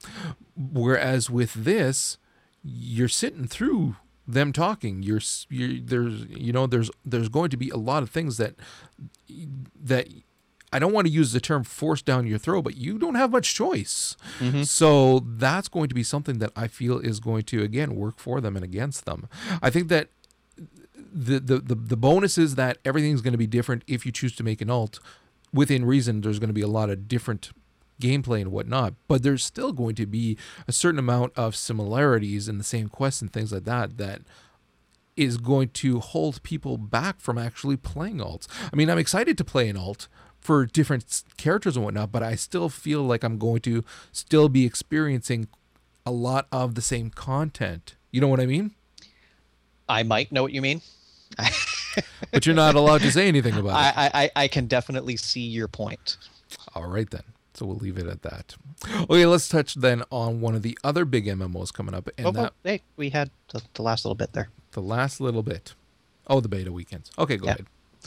[0.55, 2.17] whereas with this
[2.63, 3.95] you're sitting through
[4.27, 5.03] them talking.
[5.03, 8.55] You're, you're there's you know there's there's going to be a lot of things that
[9.81, 10.07] that
[10.73, 13.31] I don't want to use the term forced down your throat, but you don't have
[13.31, 14.17] much choice.
[14.39, 14.63] Mm-hmm.
[14.63, 18.41] So that's going to be something that I feel is going to again work for
[18.41, 19.29] them and against them.
[19.61, 20.09] I think that
[20.97, 24.35] the the the, the bonus is that everything's going to be different if you choose
[24.35, 24.99] to make an alt.
[25.53, 27.51] Within reason, there's going to be a lot of different
[28.01, 30.35] gameplay and whatnot, but there's still going to be
[30.67, 34.21] a certain amount of similarities in the same quests and things like that that
[35.15, 38.47] is going to hold people back from actually playing alts.
[38.71, 40.07] I mean, I'm excited to play an alt
[40.43, 44.65] for different characters and whatnot, but I still feel like I'm going to still be
[44.65, 45.47] experiencing
[46.05, 47.95] a lot of the same content.
[48.11, 48.71] You know what I mean?
[49.87, 50.81] I might know what you mean.
[52.31, 53.97] But you're not allowed to say anything about it.
[53.97, 56.17] I, I, I can definitely see your point.
[56.75, 57.21] All right then.
[57.53, 58.55] So we'll leave it at that.
[59.01, 62.31] Okay, let's touch then on one of the other big MMOs coming up, and Oh,
[62.31, 64.49] that oh, hey, we had the, the last little bit there.
[64.71, 65.75] the last little bit.
[66.25, 67.11] Oh, the beta weekends.
[67.19, 67.55] Okay, go Yeah.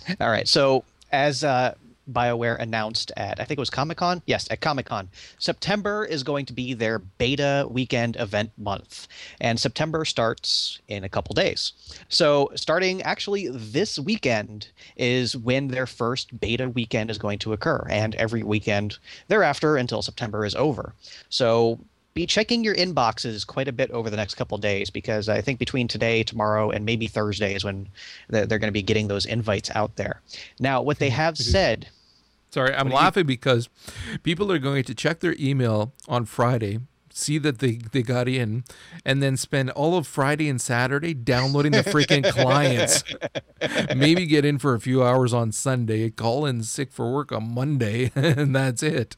[0.05, 0.17] ahead.
[0.21, 0.49] All right.
[0.49, 1.75] So as uh,
[2.11, 4.23] BioWare announced at I think it was Comic Con.
[4.27, 5.09] Yes, at Comic Con.
[5.39, 9.09] September is going to be their beta weekend event month,
[9.41, 11.73] and September starts in a couple days.
[12.09, 17.87] So starting actually this weekend is when their first beta weekend is going to occur,
[17.91, 20.95] and every weekend thereafter until September is over.
[21.29, 21.81] So
[22.17, 25.59] be checking your inboxes quite a bit over the next couple days because I think
[25.59, 27.89] between today, tomorrow, and maybe Thursday is when
[28.29, 30.23] they're going to be getting those invites out there.
[30.59, 31.17] Now, what they mm-hmm.
[31.17, 31.51] have mm-hmm.
[31.51, 31.89] said.
[32.57, 33.27] Sorry, I'm laughing you...
[33.27, 33.69] because
[34.23, 36.79] people are going to check their email on Friday,
[37.11, 38.65] see that they, they got in,
[39.05, 43.05] and then spend all of Friday and Saturday downloading the freaking clients.
[43.95, 47.53] Maybe get in for a few hours on Sunday, call in sick for work on
[47.53, 49.17] Monday, and that's it.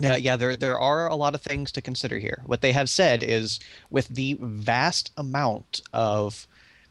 [0.00, 2.42] Yeah, yeah, there there are a lot of things to consider here.
[2.46, 6.48] What they have said is with the vast amount of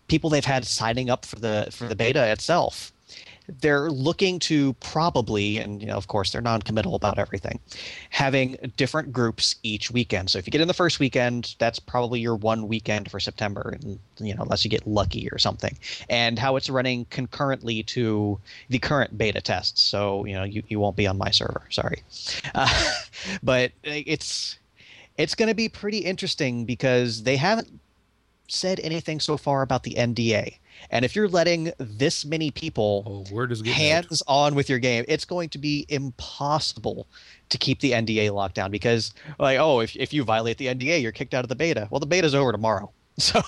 [0.08, 2.93] people they've had signing up for the for the beta itself,
[3.60, 7.60] they're looking to probably, and you know, of course, they're non-committal about everything,
[8.10, 10.30] having different groups each weekend.
[10.30, 13.78] So if you get in the first weekend, that's probably your one weekend for September,
[14.20, 15.78] you know, unless you get lucky or something.
[16.10, 19.82] And how it's running concurrently to the current beta tests.
[19.82, 21.64] So you know, you, you won't be on my server.
[21.70, 22.04] Sorry,
[22.56, 22.94] uh,
[23.42, 24.58] but it's
[25.18, 27.80] it's going to be pretty interesting because they haven't
[28.48, 30.58] said anything so far about the NDA.
[30.92, 34.32] And if you're letting this many people oh, hands out.
[34.32, 37.08] on with your game, it's going to be impossible
[37.50, 41.02] to keep the NDA locked down because, like, oh, if, if you violate the NDA,
[41.02, 41.88] you're kicked out of the beta.
[41.92, 42.92] Well, the beta's over tomorrow.
[43.20, 43.44] So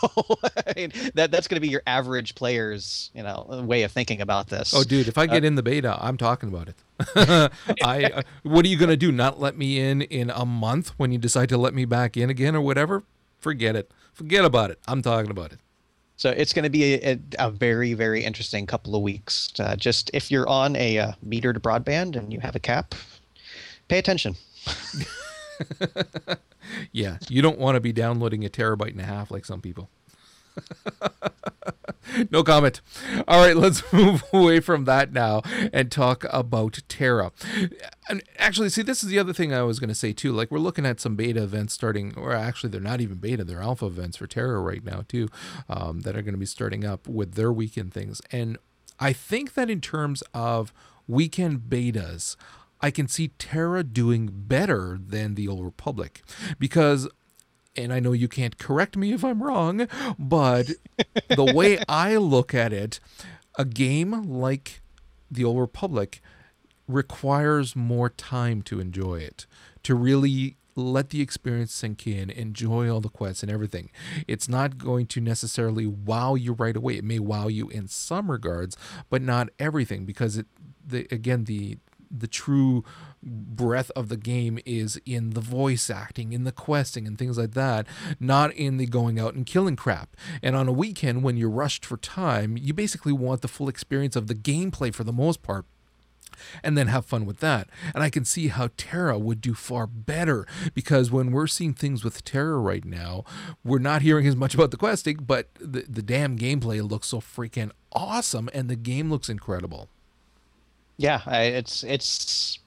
[0.67, 4.21] I mean, that that's going to be your average player's you know way of thinking
[4.21, 4.75] about this.
[4.75, 6.75] Oh, dude, if I get uh, in the beta, I'm talking about it.
[7.83, 9.11] I uh, what are you going to do?
[9.11, 12.29] Not let me in in a month when you decide to let me back in
[12.29, 13.05] again or whatever?
[13.39, 13.91] Forget it.
[14.15, 14.79] Forget about it.
[14.87, 15.59] I'm talking about it.
[16.15, 19.51] So it's going to be a, a, very, very interesting couple of weeks.
[19.59, 22.95] Uh, just if you're on a uh, metered broadband and you have a cap,
[23.89, 24.37] pay attention.
[26.93, 29.89] yeah, you don't want to be downloading a terabyte and a half like some people.
[32.31, 32.81] no comment.
[33.27, 35.41] All right, let's move away from that now
[35.73, 37.31] and talk about TERA.
[38.09, 40.31] And actually, see, this is the other thing I was going to say too.
[40.31, 43.61] Like, we're looking at some beta events starting, or actually, they're not even beta, they're
[43.61, 45.29] alpha events for TERA right now too,
[45.69, 48.21] um, that are going to be starting up with their weekend things.
[48.31, 48.57] And
[48.99, 50.73] I think that in terms of
[51.07, 52.35] weekend betas,
[52.81, 56.21] I can see TERA doing better than the Old Republic
[56.59, 57.07] because
[57.75, 60.71] and I know you can't correct me if I'm wrong, but
[61.29, 62.99] the way I look at it,
[63.57, 64.81] a game like
[65.29, 66.21] The Old Republic
[66.87, 69.45] requires more time to enjoy it,
[69.83, 73.89] to really let the experience sink in, enjoy all the quests and everything.
[74.27, 76.97] It's not going to necessarily wow you right away.
[76.97, 78.75] It may wow you in some regards,
[79.09, 80.47] but not everything because it
[80.85, 81.77] the again the
[82.19, 82.83] the true
[83.21, 87.53] breadth of the game is in the voice acting, in the questing, and things like
[87.53, 87.87] that,
[88.19, 90.15] not in the going out and killing crap.
[90.43, 94.15] And on a weekend, when you're rushed for time, you basically want the full experience
[94.15, 95.65] of the gameplay for the most part
[96.63, 97.69] and then have fun with that.
[97.93, 102.03] And I can see how TERA would do far better because when we're seeing things
[102.03, 103.23] with TERA right now,
[103.63, 107.19] we're not hearing as much about the questing, but the, the damn gameplay looks so
[107.19, 109.89] freaking awesome and the game looks incredible.
[110.97, 112.59] Yeah, I, it's it's.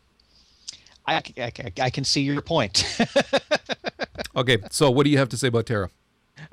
[1.06, 2.84] I, I, I can see your point.
[4.36, 5.88] okay, so what do you have to say about TERA?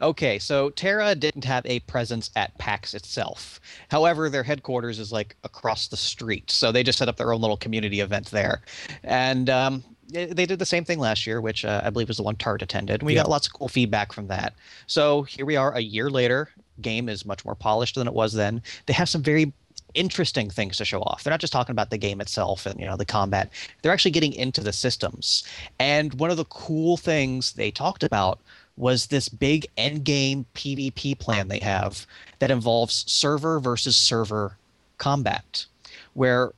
[0.01, 3.59] Okay, so TERA didn't have a presence at PAX itself.
[3.89, 7.41] However, their headquarters is like across the street, so they just set up their own
[7.41, 8.61] little community event there,
[9.03, 12.23] and um, they did the same thing last year, which uh, I believe was the
[12.23, 13.03] one Tart attended.
[13.03, 13.21] We yeah.
[13.21, 14.53] got lots of cool feedback from that.
[14.87, 16.49] So here we are, a year later.
[16.81, 18.61] Game is much more polished than it was then.
[18.85, 19.53] They have some very
[19.95, 21.23] interesting things to show off.
[21.23, 23.49] They're not just talking about the game itself and you know the combat.
[23.81, 25.43] They're actually getting into the systems.
[25.79, 28.39] And one of the cool things they talked about
[28.77, 32.05] was this big end game PvP plan they have
[32.39, 34.57] that involves server versus server
[34.97, 35.65] combat
[36.13, 36.53] where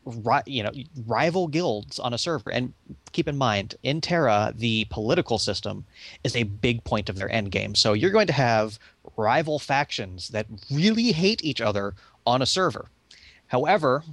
[0.45, 0.71] you know
[1.07, 2.73] rival guilds on a server and
[3.11, 5.83] keep in mind in TERA the political system
[6.23, 8.79] is a big point of their end game so you're going to have
[9.15, 11.95] rival factions that really hate each other
[12.25, 12.87] on a server
[13.47, 14.03] However,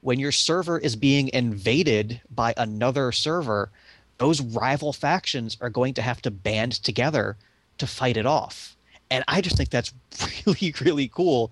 [0.00, 3.70] when your server is being invaded by another server,
[4.18, 7.36] those rival factions are going to have to band together
[7.78, 8.76] to fight it off.
[9.10, 9.92] And I just think that's
[10.46, 11.50] really, really cool.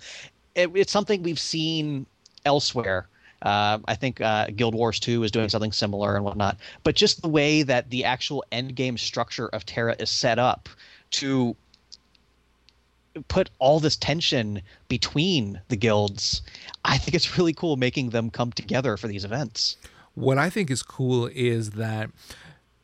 [0.55, 2.07] It, it's something we've seen
[2.45, 3.09] elsewhere.
[3.43, 6.57] Uh, I think uh, Guild Wars 2 is doing something similar and whatnot.
[6.83, 10.69] But just the way that the actual end game structure of TERA is set up
[11.13, 11.57] to
[13.23, 16.43] put all this tension between the guilds.
[16.85, 19.77] I think it's really cool making them come together for these events.
[20.15, 22.11] What I think is cool is that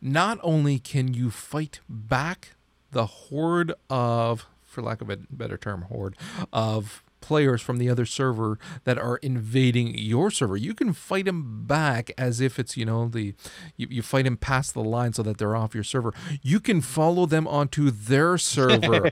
[0.01, 2.51] not only can you fight back
[2.93, 6.17] the horde of, for lack of a better term, horde
[6.53, 10.59] of players from the other server that are invading your server.
[10.59, 13.35] You can fight them back as if it's, you know, the
[13.79, 16.13] you, you fight them past the line so that they're off your server.
[16.43, 19.11] You can follow them onto their server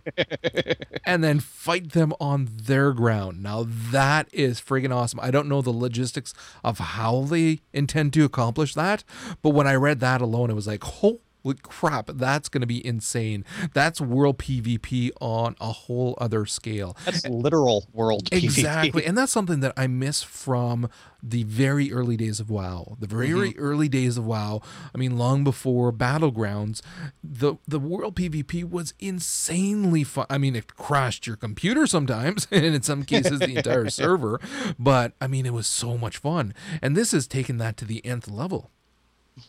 [1.07, 3.43] and then fight them on their ground.
[3.43, 5.19] Now that is friggin' awesome.
[5.23, 9.05] I don't know the logistics of how they intend to accomplish that,
[9.41, 11.21] but when I read that alone, it was like, oh
[11.63, 13.45] crap, that's going to be insane.
[13.75, 16.97] That's world PvP on a whole other scale.
[17.05, 18.45] That's literal world PvP.
[18.45, 19.05] Exactly.
[19.05, 20.89] And that's something that I miss from
[21.23, 22.97] the very early days of WoW.
[22.99, 23.61] The very mm-hmm.
[23.61, 24.61] early days of WoW,
[24.95, 26.83] I mean long before Battlegrounds,
[27.23, 30.27] the the world PvP was insanely fun.
[30.29, 34.41] I mean it crashed your computer sometimes and in some cases the entire server,
[34.79, 36.55] but I mean it was so much fun.
[36.81, 38.71] And this has taken that to the nth level.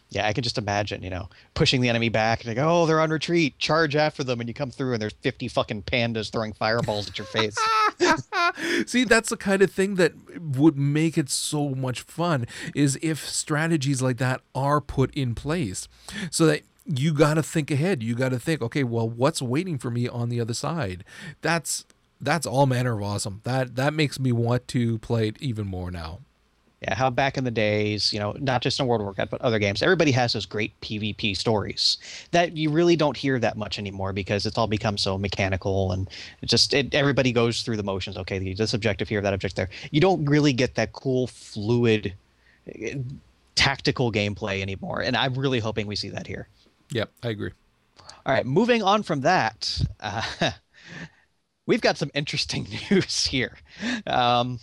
[0.09, 3.01] Yeah, I can just imagine, you know, pushing the enemy back and go, oh, they're
[3.01, 3.57] on retreat.
[3.59, 7.17] Charge after them, and you come through and there's 50 fucking pandas throwing fireballs at
[7.17, 7.57] your face.
[8.85, 13.27] See, that's the kind of thing that would make it so much fun is if
[13.27, 15.87] strategies like that are put in place
[16.31, 18.03] so that you got to think ahead.
[18.03, 21.03] You got to think, okay, well, what's waiting for me on the other side?
[21.41, 21.85] That's
[22.19, 23.41] that's all manner of awesome.
[23.43, 26.19] That that makes me want to play it even more now.
[26.83, 29.41] Yeah, how back in the days, you know, not just in World of Warcraft, but
[29.41, 31.97] other games, everybody has those great PvP stories
[32.31, 36.09] that you really don't hear that much anymore because it's all become so mechanical and
[36.41, 38.17] it just it, everybody goes through the motions.
[38.17, 39.69] Okay, this objective here, that objective there.
[39.91, 42.13] You don't really get that cool, fluid,
[42.67, 42.95] eh,
[43.55, 46.49] tactical gameplay anymore, and I'm really hoping we see that here.
[46.91, 47.51] Yep, I agree.
[48.25, 50.51] All right, moving on from that, uh,
[51.65, 53.57] we've got some interesting news here.
[54.05, 54.59] Um,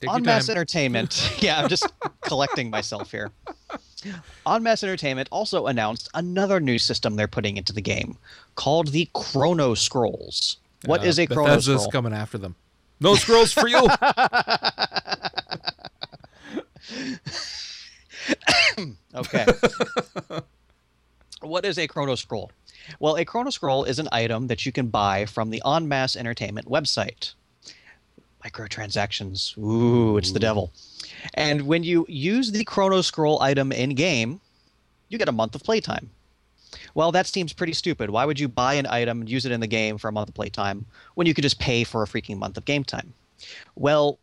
[0.00, 1.32] Take on mass entertainment.
[1.42, 1.86] Yeah i'm just
[2.20, 3.30] collecting myself here.
[4.46, 8.16] En Masse Entertainment also announced another new system they're putting into the game
[8.54, 10.58] called the chrono scrolls.
[10.84, 11.90] What uh, is a chrono Bethesda's scroll?
[11.90, 12.54] coming after them.
[13.00, 13.88] No scrolls for you!
[19.16, 19.46] Okay.
[21.40, 22.50] What is a chrono scroll?
[23.00, 26.16] Well a chrono scroll is an item that you can buy from the En Masse
[26.16, 27.32] Entertainment website
[28.46, 29.56] Microtransactions.
[29.58, 30.72] Ooh, it's the devil.
[31.34, 34.40] And when you use the Chrono Scroll item in game,
[35.08, 36.10] you get a month of playtime.
[36.94, 38.10] Well, that seems pretty stupid.
[38.10, 40.28] Why would you buy an item and use it in the game for a month
[40.28, 43.12] of playtime when you could just pay for a freaking month of game time?
[43.74, 44.18] Well,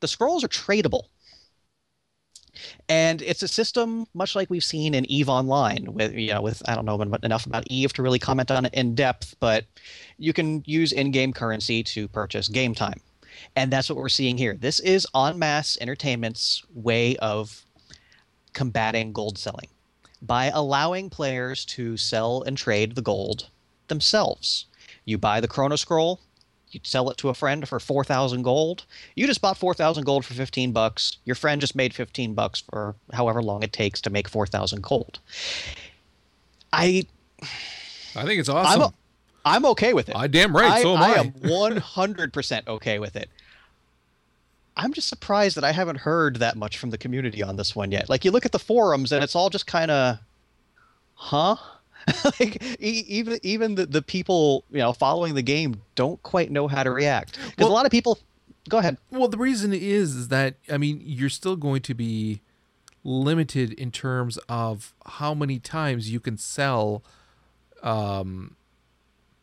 [0.00, 1.04] the scrolls are tradable.
[2.88, 6.62] And it's a system much like we've seen in Eve Online with you know with
[6.68, 9.64] I don't know enough about Eve to really comment on it in depth, but
[10.18, 13.00] you can use in-game currency to purchase game time.
[13.56, 14.54] And that's what we're seeing here.
[14.54, 17.64] This is En Masse Entertainment's way of
[18.52, 19.68] combating gold selling
[20.20, 23.48] by allowing players to sell and trade the gold
[23.88, 24.66] themselves.
[25.04, 26.20] You buy the Chrono Scroll,
[26.72, 28.86] you sell it to a friend for 4,000 gold.
[29.14, 31.18] You just bought 4,000 gold for 15 bucks.
[31.24, 35.18] Your friend just made 15 bucks for however long it takes to make 4,000 gold.
[36.72, 37.04] I
[38.14, 38.94] I think it's awesome.
[39.44, 40.16] I'm okay with it.
[40.16, 40.70] I damn right.
[40.70, 41.14] I, so am I.
[41.14, 43.28] I am 100% okay with it.
[44.76, 47.92] I'm just surprised that I haven't heard that much from the community on this one
[47.92, 48.08] yet.
[48.08, 50.18] Like you look at the forums and it's all just kind of,
[51.14, 51.56] huh?
[52.24, 56.66] like e- even even the, the people you know following the game don't quite know
[56.66, 58.18] how to react because well, a lot of people.
[58.68, 58.96] Go ahead.
[59.10, 62.40] Well, the reason is is that I mean you're still going to be
[63.04, 67.02] limited in terms of how many times you can sell
[67.82, 68.56] um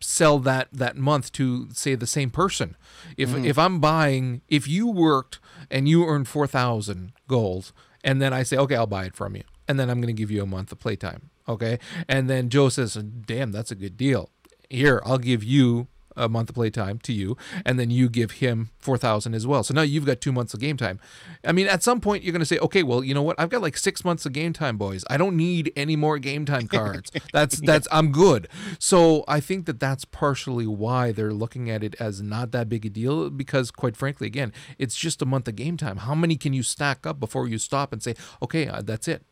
[0.02, 2.76] sell that that month to say the same person.
[3.18, 3.46] If mm.
[3.46, 5.40] if I'm buying, if you worked
[5.70, 7.72] and you earned four thousand gold,
[8.04, 10.20] and then I say, okay, I'll buy it from you, and then I'm going to
[10.20, 13.98] give you a month of playtime, okay, and then Joe says, damn, that's a good
[13.98, 14.30] deal.
[14.70, 15.88] Here, I'll give you
[16.20, 19.64] a month of playtime to you, and then you give him four thousand as well.
[19.64, 21.00] So now you've got two months of game time.
[21.44, 23.40] I mean, at some point you're going to say, okay, well, you know what?
[23.40, 25.04] I've got like six months of game time, boys.
[25.10, 27.12] I don't need any more game time cards.
[27.34, 28.48] That's that's I'm good.
[28.80, 32.86] So I think that that's partially why they're looking at it as not that big
[32.86, 35.98] a deal because, quite frankly, again, it's just a month of game time.
[35.98, 39.24] How many can you stack up before you stop and say, okay, uh, that's it?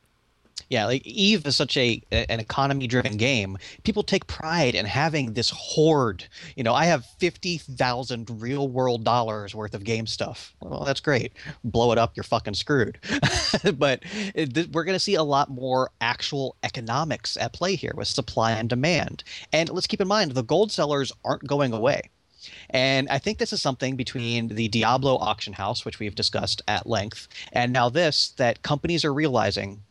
[0.70, 3.58] Yeah, like Eve is such a an economy driven game.
[3.84, 6.26] People take pride in having this hoard.
[6.56, 10.54] You know, I have fifty thousand real world dollars worth of game stuff.
[10.62, 11.34] Well, that's great.
[11.64, 13.00] Blow it up, you're fucking screwed.
[13.78, 14.04] but
[14.36, 18.08] it, th- we're going to see a lot more actual economics at play here with
[18.08, 19.24] supply and demand.
[19.54, 22.10] And let's keep in mind the gold sellers aren't going away.
[22.70, 26.88] And I think this is something between the Diablo auction house, which we've discussed at
[26.88, 29.82] length, and now this that companies are realizing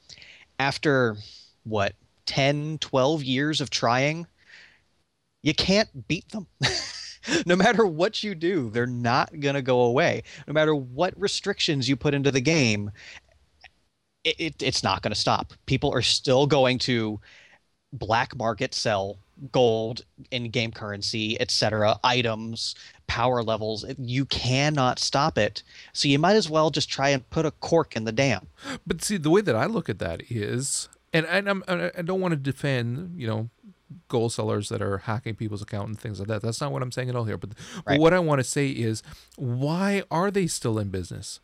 [0.59, 1.17] after
[1.65, 1.95] what
[2.27, 4.27] 10, 12 years of trying,
[5.43, 6.47] you can't beat them.
[7.47, 10.23] no matter what you do, they're not going to go away.
[10.47, 12.91] No matter what restrictions you put into the game,
[14.25, 15.53] it, it, it's not going to stop.
[15.67, 17.21] People are still going to
[17.93, 19.19] black market sell
[19.53, 22.75] gold in game currency, etc., items,
[23.07, 23.85] power levels.
[23.99, 25.63] You cannot stop it.
[25.93, 28.49] So you might as well just try and put a cork in the dam.
[28.87, 32.21] But see, the way that I look at that is, and, and I'm, I don't
[32.21, 33.51] want to defend, you know,
[34.09, 36.43] gold sellers that are hacking people's account and things like that.
[36.43, 37.39] That's not what I'm saying at all here.
[37.39, 37.83] But, right.
[37.87, 39.03] but what I want to say is,
[39.37, 41.41] why are they still in business?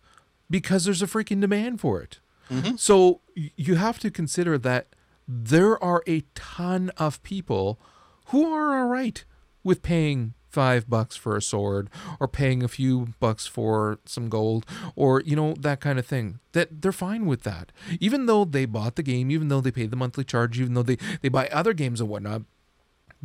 [0.50, 2.18] Because there's a freaking demand for it.
[2.50, 2.76] Mm-hmm.
[2.76, 4.88] So you have to consider that
[5.26, 7.78] there are a ton of people
[8.26, 9.24] who are all right
[9.62, 11.88] with paying five bucks for a sword
[12.20, 16.38] or paying a few bucks for some gold or you know that kind of thing.
[16.52, 17.72] That they're fine with that.
[18.00, 20.82] Even though they bought the game even though they paid the monthly charge even though
[20.82, 22.42] they they buy other games and whatnot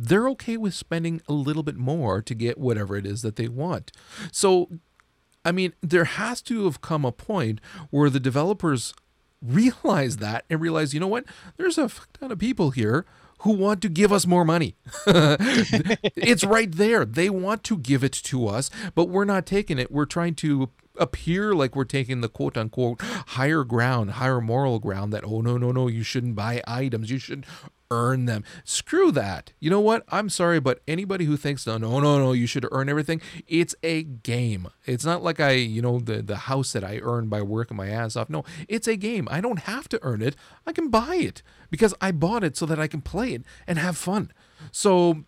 [0.00, 3.48] they're okay with spending a little bit more to get whatever it is that they
[3.48, 3.92] want.
[4.32, 4.68] So
[5.44, 7.60] i mean there has to have come a point
[7.90, 8.94] where the developers
[9.42, 11.24] realize that and realize, you know what?
[11.56, 13.06] There's a ton of people here
[13.40, 14.76] who want to give us more money.
[15.06, 17.04] it's right there.
[17.04, 19.90] They want to give it to us, but we're not taking it.
[19.90, 25.12] We're trying to appear like we're taking the quote unquote higher ground, higher moral ground
[25.12, 27.10] that, oh, no, no, no, you shouldn't buy items.
[27.10, 27.46] You should
[27.90, 28.44] earn them.
[28.64, 29.52] Screw that.
[29.60, 30.04] You know what?
[30.08, 33.74] I'm sorry, but anybody who thinks no, no, no, no, you should earn everything, it's
[33.82, 34.68] a game.
[34.86, 37.88] It's not like I, you know, the the house that I earn by working my
[37.88, 38.30] ass off.
[38.30, 39.28] No, it's a game.
[39.30, 40.36] I don't have to earn it.
[40.66, 43.78] I can buy it because I bought it so that I can play it and
[43.78, 44.32] have fun.
[44.72, 45.24] So,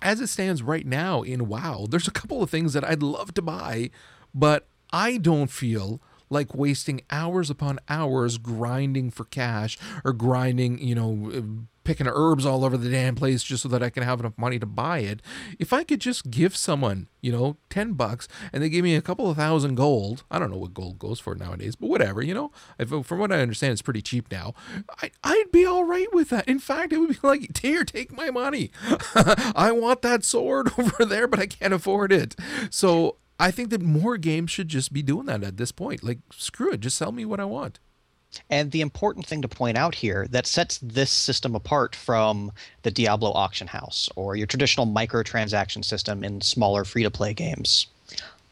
[0.00, 3.34] as it stands right now in WoW, there's a couple of things that I'd love
[3.34, 3.90] to buy,
[4.34, 6.00] but I don't feel
[6.32, 11.42] like wasting hours upon hours grinding for cash or grinding, you know, uh,
[11.84, 14.58] picking herbs all over the damn place just so that I can have enough money
[14.58, 15.20] to buy it.
[15.58, 19.02] If I could just give someone, you know, 10 bucks and they give me a
[19.02, 22.34] couple of thousand gold, I don't know what gold goes for nowadays, but whatever, you
[22.34, 24.54] know, if, from what I understand, it's pretty cheap now.
[25.02, 26.48] I, I'd be all right with that.
[26.48, 28.70] In fact, it would be like, here, take my money.
[29.54, 32.36] I want that sword over there, but I can't afford it.
[32.70, 36.02] So I think that more games should just be doing that at this point.
[36.02, 37.78] Like, screw it, just sell me what I want.
[38.48, 42.52] And the important thing to point out here that sets this system apart from
[42.82, 47.88] the Diablo auction house or your traditional microtransaction system in smaller free to play games.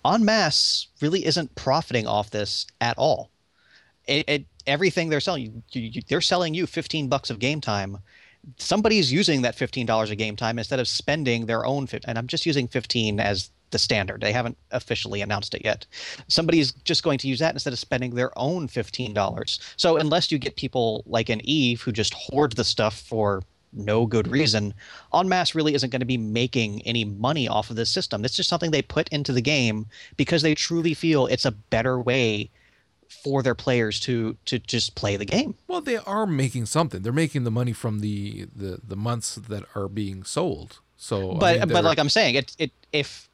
[0.04, 3.30] En masse really isn't profiting off this at all.
[4.06, 7.98] It, it, everything they're selling, you, you, they're selling you 15 bucks of game time.
[8.56, 12.46] Somebody's using that $15 of game time instead of spending their own, and I'm just
[12.46, 14.20] using 15 as the standard.
[14.20, 15.86] They haven't officially announced it yet.
[16.28, 19.58] Somebody's just going to use that instead of spending their own $15.
[19.76, 23.42] So unless you get people like an Eve who just hoard the stuff for
[23.72, 24.74] no good reason,
[25.14, 28.24] En masse really isn't going to be making any money off of this system.
[28.24, 32.00] It's just something they put into the game because they truly feel it's a better
[32.00, 32.50] way
[33.08, 35.54] for their players to to just play the game.
[35.66, 37.02] Well, they are making something.
[37.02, 40.78] They're making the money from the the, the months that are being sold.
[40.96, 43.29] So, but I mean, but like I'm saying, it it if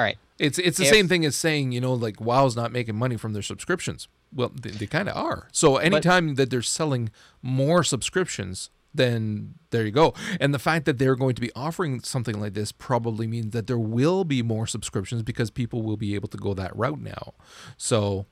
[0.00, 0.18] all right.
[0.38, 3.18] It's it's the if, same thing as saying you know like WoW's not making money
[3.18, 4.08] from their subscriptions.
[4.32, 5.48] Well, they, they kind of are.
[5.52, 7.10] So anytime but, that they're selling
[7.42, 10.14] more subscriptions, then there you go.
[10.40, 13.66] And the fact that they're going to be offering something like this probably means that
[13.66, 17.34] there will be more subscriptions because people will be able to go that route now.
[17.76, 18.24] So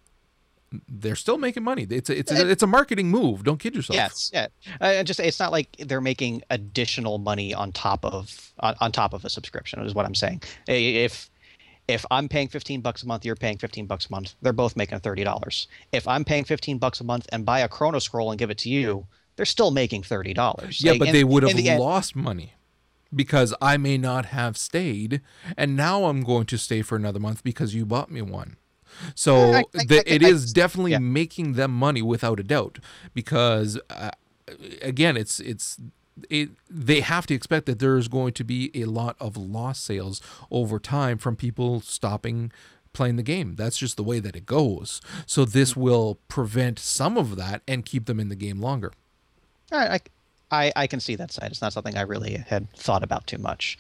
[0.89, 1.87] they're still making money.
[1.91, 3.45] It's a, it's a, it's a marketing move.
[3.45, 3.97] Don't kid yourself.
[3.97, 4.47] Yes, yeah.
[4.81, 9.13] Uh, just it's not like they're making additional money on top of on, on top
[9.15, 9.81] of a subscription.
[9.85, 10.43] Is what I'm saying.
[10.67, 11.31] If
[11.89, 14.35] if I'm paying 15 bucks a month, you're paying 15 bucks a month.
[14.43, 15.67] They're both making $30.
[15.93, 18.59] If I'm paying 15 bucks a month and buy a Chrono Scroll and give it
[18.59, 20.83] to you, they're still making $30.
[20.83, 22.55] Yeah, like, but they would have the lost money
[23.15, 25.23] because I may not have stayed,
[25.57, 28.57] and now I'm going to stay for another month because you bought me one.
[29.15, 30.99] So I, I, the, I, it is definitely yeah.
[30.99, 32.79] making them money without a doubt
[33.15, 34.11] because uh,
[34.83, 35.79] again, it's it's
[36.31, 40.21] it, they have to expect that there's going to be a lot of lost sales
[40.51, 42.53] over time from people stopping
[42.93, 43.55] playing the game.
[43.55, 45.01] That's just the way that it goes.
[45.27, 45.81] So this mm-hmm.
[45.81, 48.93] will prevent some of that and keep them in the game longer.
[49.71, 50.03] All right,
[50.51, 51.51] I, I I can see that side.
[51.51, 53.79] It's not something I really had thought about too much.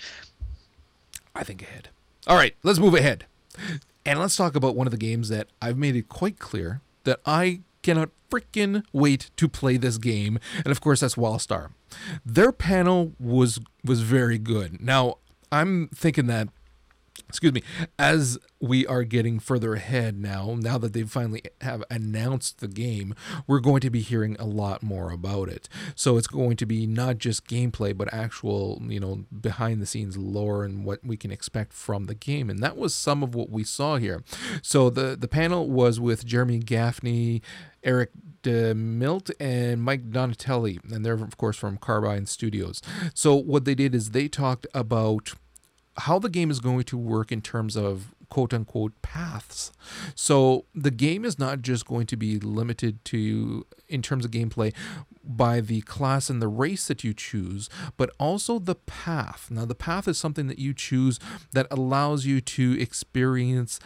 [1.34, 1.88] I think ahead.
[2.26, 3.26] All right, let's move ahead.
[4.04, 7.20] And let's talk about one of the games that I've made it quite clear that
[7.26, 10.38] I cannot freaking wait to play this game.
[10.56, 11.70] And of course, that's Wildstar.
[12.24, 14.80] Their panel was was very good.
[14.80, 15.16] Now,
[15.50, 16.48] I'm thinking that
[17.28, 17.62] excuse me
[17.98, 23.14] as we are getting further ahead now now that they finally have announced the game
[23.46, 25.68] we're going to be hearing a lot more about it.
[25.94, 30.16] So it's going to be not just gameplay but actual you know behind the scenes
[30.16, 32.50] lore and what we can expect from the game.
[32.50, 34.22] And that was some of what we saw here.
[34.62, 37.42] So the the panel was with jeremy gaffney
[37.82, 38.10] eric
[38.42, 42.80] DeMilt and Mike Donatelli, and they're of course from Carbine Studios.
[43.12, 45.34] So what they did is they talked about
[45.98, 49.72] how the game is going to work in terms of quote unquote paths.
[50.14, 54.74] So the game is not just going to be limited to, in terms of gameplay,
[55.24, 59.48] by the class and the race that you choose, but also the path.
[59.50, 61.18] Now, the path is something that you choose
[61.52, 63.80] that allows you to experience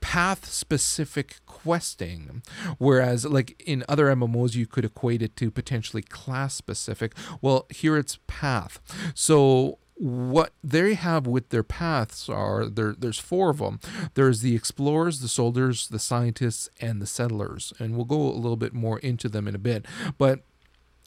[0.00, 2.42] path specific questing
[2.78, 7.98] whereas like in other mmos you could equate it to potentially class specific well here
[7.98, 8.80] it's path
[9.14, 13.78] so what they have with their paths are there there's four of them
[14.14, 18.56] there's the explorers the soldiers the scientists and the settlers and we'll go a little
[18.56, 19.86] bit more into them in a bit.
[20.18, 20.40] But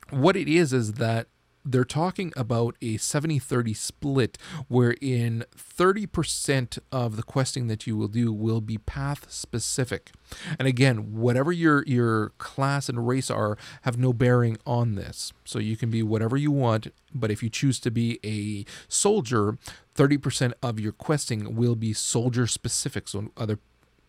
[0.10, 1.28] what it is is that
[1.66, 4.38] they're talking about a 70 30 split
[4.68, 10.12] wherein 30% of the questing that you will do will be path specific.
[10.60, 15.34] And again, whatever your your class and race are have no bearing on this.
[15.46, 19.58] So you can be whatever you want, but if you choose to be a soldier,
[19.96, 23.08] 30% of your questing will be soldier specific.
[23.08, 23.60] So other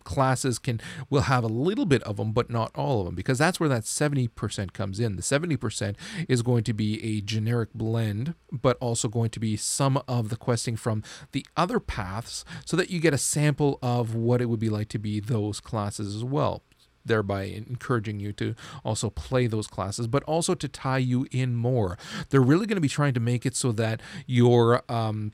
[0.04, 0.80] classes can
[1.10, 3.68] will have a little bit of them but not all of them because that's where
[3.68, 5.96] that 70% comes in the 70%
[6.28, 10.36] is going to be a generic blend but also going to be some of the
[10.36, 11.02] questing from
[11.32, 14.88] the other paths so that you get a sample of what it would be like
[14.88, 16.62] to be those classes as well
[17.04, 21.98] thereby encouraging you to also play those classes, but also to tie you in more.
[22.30, 25.32] They're really going to be trying to make it so that your um,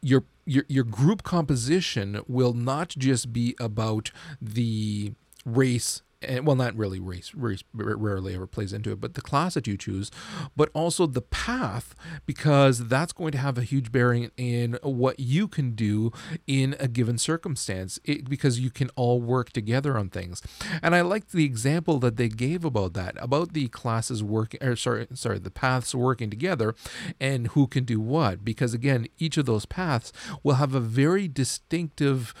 [0.00, 5.12] your your your group composition will not just be about the
[5.44, 9.54] race and well not really race race rarely ever plays into it but the class
[9.54, 10.10] that you choose
[10.56, 11.94] but also the path
[12.26, 16.10] because that's going to have a huge bearing in what you can do
[16.46, 20.42] in a given circumstance it, because you can all work together on things.
[20.82, 24.76] And i liked the example that they gave about that about the classes working or
[24.76, 26.74] sorry sorry the paths working together
[27.20, 30.12] and who can do what because again each of those paths
[30.42, 32.34] will have a very distinctive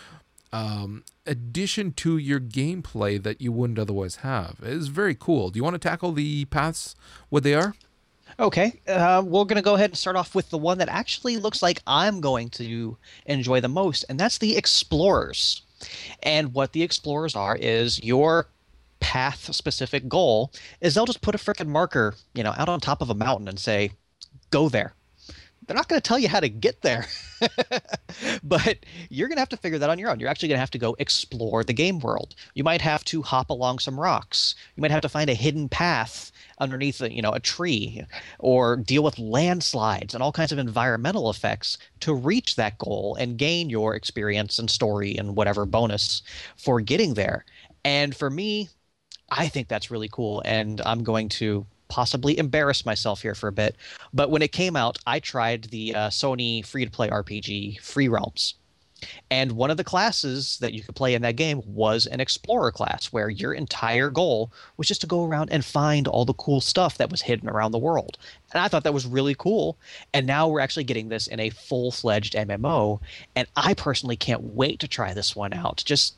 [0.52, 4.56] um, addition to your gameplay that you wouldn't otherwise have.
[4.62, 5.50] It's very cool.
[5.50, 6.96] Do you want to tackle the paths,
[7.28, 7.74] what they are?
[8.40, 11.36] Okay, uh, we're going to go ahead and start off with the one that actually
[11.38, 12.96] looks like I'm going to
[13.26, 15.62] enjoy the most, and that's the Explorers.
[16.22, 18.46] And what the Explorers are is your
[19.00, 23.00] path specific goal is they'll just put a freaking marker, you know, out on top
[23.00, 23.90] of a mountain and say,
[24.50, 24.94] go there
[25.68, 27.06] they're not going to tell you how to get there.
[28.42, 28.78] but
[29.10, 30.18] you're going to have to figure that on your own.
[30.18, 32.34] You're actually going to have to go explore the game world.
[32.54, 34.54] You might have to hop along some rocks.
[34.76, 38.02] You might have to find a hidden path underneath a, you know a tree
[38.38, 43.38] or deal with landslides and all kinds of environmental effects to reach that goal and
[43.38, 46.22] gain your experience and story and whatever bonus
[46.56, 47.44] for getting there.
[47.84, 48.70] And for me,
[49.28, 53.52] I think that's really cool and I'm going to possibly embarrass myself here for a
[53.52, 53.76] bit.
[54.12, 58.08] But when it came out, I tried the uh, Sony free to play RPG Free
[58.08, 58.54] Realms.
[59.30, 62.72] And one of the classes that you could play in that game was an explorer
[62.72, 66.60] class, where your entire goal was just to go around and find all the cool
[66.60, 68.18] stuff that was hidden around the world.
[68.52, 69.78] And I thought that was really cool.
[70.12, 73.00] And now we're actually getting this in a full fledged MMO.
[73.36, 75.82] And I personally can't wait to try this one out.
[75.86, 76.16] Just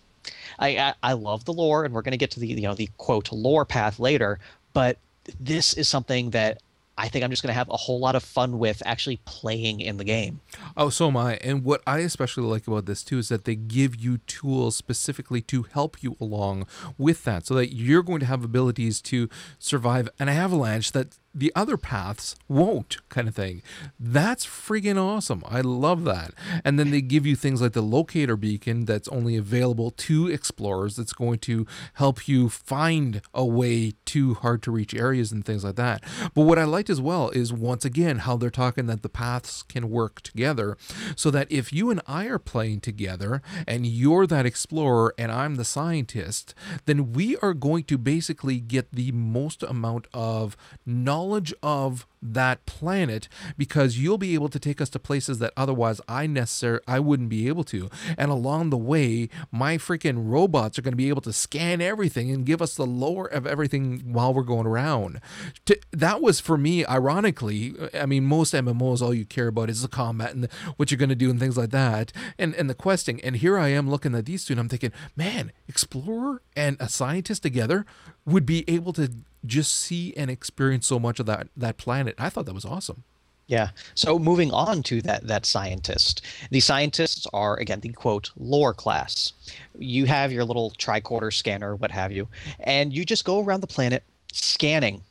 [0.59, 2.75] I, I, I love the lore, and we're going to get to the you know
[2.75, 4.39] the quote lore path later.
[4.73, 4.99] But
[5.39, 6.62] this is something that
[7.01, 9.81] I think I'm just going to have a whole lot of fun with actually playing
[9.81, 10.41] in the game.
[10.76, 11.37] Oh, so am I.
[11.37, 15.41] And what I especially like about this too is that they give you tools specifically
[15.43, 16.66] to help you along
[16.99, 21.53] with that so that you're going to have abilities to survive an avalanche that the
[21.55, 23.62] other paths won't kind of thing.
[23.99, 25.43] That's friggin awesome.
[25.47, 26.33] I love that.
[26.64, 30.97] And then they give you things like the locator beacon that's only available to explorers
[30.97, 35.64] that's going to help you find a way to hard to reach areas and things
[35.64, 36.03] like that.
[36.35, 39.62] But what i liked as well is once again how they're talking that the paths
[39.62, 40.76] can work together
[41.16, 45.57] so that if you and i are playing together and you're that explorer and i'm
[45.57, 46.55] the scientist
[46.87, 52.64] then we are going to basically get the most amount of knowledge knowledge of that
[52.66, 56.99] planet because you'll be able to take us to places that otherwise I necessar- I
[56.99, 57.89] wouldn't be able to.
[58.18, 62.31] And along the way, my freaking robots are going to be able to scan everything
[62.31, 65.21] and give us the lore of everything while we're going around.
[65.66, 67.75] To, that was for me, ironically.
[67.95, 70.99] I mean, most MMOs, all you care about is the combat and the, what you're
[70.99, 73.21] going to do and things like that, and and the questing.
[73.23, 76.89] And here I am looking at these two, and I'm thinking, man, explorer and a
[76.89, 77.87] scientist together
[78.27, 79.11] would be able to
[79.45, 82.14] just see and experience so much of that that planet.
[82.18, 83.05] I thought that was awesome.
[83.47, 83.70] Yeah.
[83.97, 86.22] So moving on to that that scientist.
[86.51, 89.32] The scientists are again the quote lore class.
[89.78, 92.28] You have your little tricorder scanner, what have you,
[92.61, 95.03] and you just go around the planet scanning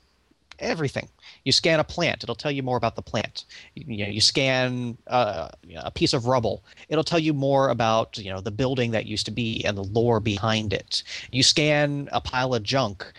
[0.59, 1.09] everything.
[1.43, 3.45] You scan a plant, it'll tell you more about the plant.
[3.75, 8.32] You, know, you scan uh, a piece of rubble, it'll tell you more about you
[8.32, 11.03] know the building that used to be and the lore behind it.
[11.32, 13.11] You scan a pile of junk,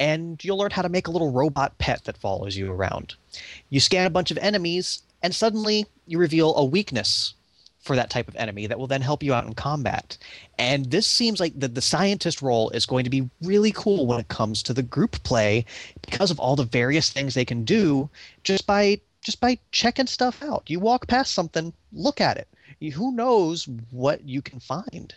[0.00, 3.14] and you'll learn how to make a little robot pet that follows you around.
[3.70, 7.34] You scan a bunch of enemies, and suddenly you reveal a weakness
[7.80, 10.18] for that type of enemy that will then help you out in combat.
[10.58, 14.20] And this seems like the, the scientist role is going to be really cool when
[14.20, 15.64] it comes to the group play
[16.02, 18.10] because of all the various things they can do
[18.44, 20.62] just by just by checking stuff out.
[20.68, 22.48] You walk past something, look at it.
[22.94, 25.12] Who knows what you can find?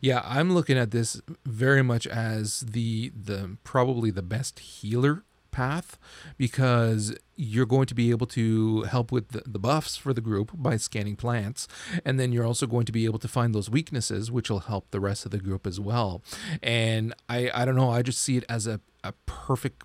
[0.00, 5.98] Yeah, I'm looking at this very much as the the probably the best healer path
[6.36, 10.50] because you're going to be able to help with the, the, buffs for the group
[10.54, 11.68] by scanning plants.
[12.04, 14.90] And then you're also going to be able to find those weaknesses which will help
[14.90, 16.22] the rest of the group as well.
[16.62, 19.84] And i i don't know i just see it as a, a perfect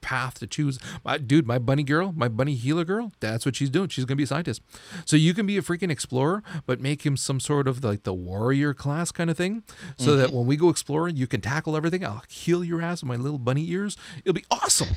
[0.00, 0.78] path to choose.
[1.04, 3.88] My, dude, my bunny girl, my bunny healer girl, that's what she's doing.
[3.88, 4.62] She's gonna be a scientist.
[5.04, 8.14] So you can be a freaking explorer, but make him some sort of like the
[8.14, 9.62] warrior class kind of thing,
[9.96, 10.20] so mm-hmm.
[10.20, 12.04] that when we go exploring, you can tackle everything.
[12.04, 13.96] I'll heal your ass with my little bunny ears.
[14.24, 14.88] It'll be awesome.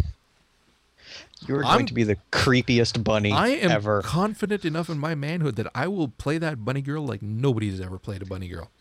[1.48, 4.02] You're going I'm, to be the creepiest bunny I am ever.
[4.02, 8.00] confident enough in my manhood that I will play that bunny girl like nobody's ever
[8.00, 8.72] played a bunny girl.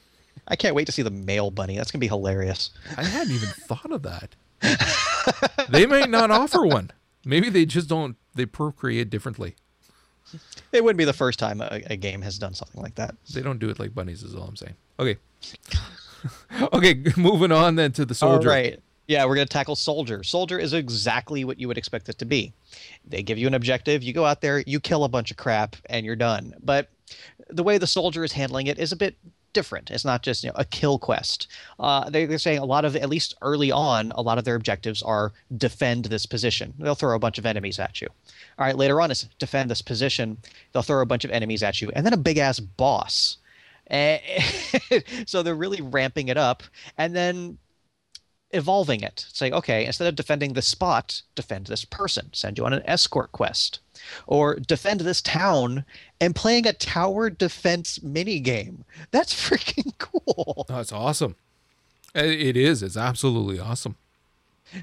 [0.48, 1.76] I can't wait to see the male bunny.
[1.76, 2.70] That's gonna be hilarious.
[2.96, 4.34] I hadn't even thought of that.
[5.68, 6.90] they might not offer one.
[7.24, 8.16] Maybe they just don't.
[8.34, 9.54] They procreate differently.
[10.72, 13.14] It wouldn't be the first time a, a game has done something like that.
[13.32, 14.22] They don't do it like bunnies.
[14.22, 14.74] Is all I'm saying.
[14.98, 15.16] Okay.
[16.72, 18.48] okay, moving on then to the soldier.
[18.48, 18.80] All right.
[19.06, 20.22] Yeah, we're going to tackle soldier.
[20.22, 22.54] Soldier is exactly what you would expect it to be.
[23.06, 25.76] They give you an objective, you go out there, you kill a bunch of crap,
[25.86, 26.54] and you're done.
[26.62, 26.88] But
[27.50, 29.16] the way the soldier is handling it is a bit
[29.54, 29.90] different.
[29.90, 31.46] It's not just you know, a kill quest.
[31.78, 34.56] Uh, they, are saying a lot of, at least early on, a lot of their
[34.56, 36.74] objectives are defend this position.
[36.78, 38.08] They'll throw a bunch of enemies at you.
[38.58, 40.36] All right, later on is defend this position.
[40.72, 43.38] They'll throw a bunch of enemies at you, and then a big ass boss.
[43.86, 44.20] And
[45.26, 46.62] so they're really ramping it up,
[46.98, 47.58] and then
[48.54, 52.72] evolving it, saying, okay, instead of defending the spot, defend this person, send you on
[52.72, 53.80] an escort quest,
[54.26, 55.84] or defend this town
[56.20, 58.84] and playing a tower defense mini game.
[59.10, 60.66] That's freaking cool.
[60.68, 61.36] That's awesome.
[62.14, 62.82] It is.
[62.82, 63.96] It's absolutely awesome.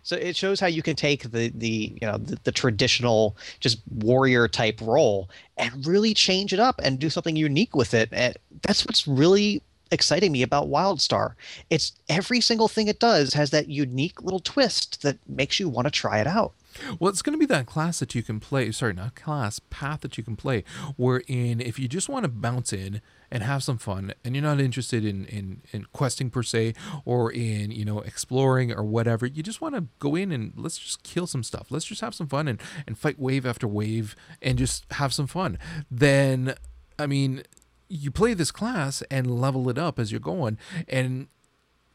[0.03, 3.79] So it shows how you can take the the you know the, the, traditional just
[3.89, 8.09] warrior type role and really change it up and do something unique with it.
[8.11, 9.61] And that's what's really
[9.91, 11.33] exciting me about WildStar.
[11.69, 15.87] It's every single thing it does has that unique little twist that makes you want
[15.87, 16.53] to try it out.
[16.99, 18.71] Well, it's going to be that class that you can play.
[18.71, 20.63] Sorry, not class, path that you can play.
[20.95, 24.59] Wherein, if you just want to bounce in and have some fun, and you're not
[24.59, 26.73] interested in, in in questing per se,
[27.03, 30.77] or in you know exploring or whatever, you just want to go in and let's
[30.77, 31.67] just kill some stuff.
[31.69, 35.27] Let's just have some fun and and fight wave after wave and just have some
[35.27, 35.57] fun.
[35.89, 36.55] Then,
[36.97, 37.43] I mean,
[37.91, 41.27] you play this class and level it up as you're going and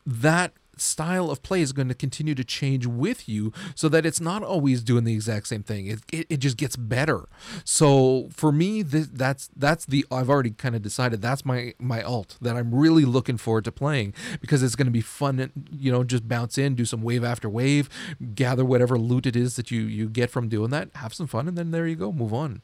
[0.05, 4.21] that style of play is going to continue to change with you so that it's
[4.21, 5.87] not always doing the exact same thing.
[5.87, 7.25] It, it, it just gets better.
[7.65, 12.03] So for me this, that's that's the i've already kind of decided that's my my
[12.03, 15.91] alt that i'm really looking forward to playing because it's going to be fun you
[15.91, 17.89] know just bounce in do some wave after wave
[18.35, 21.49] gather whatever loot it is that you you get from doing that have some fun
[21.49, 22.63] and then there you go move on.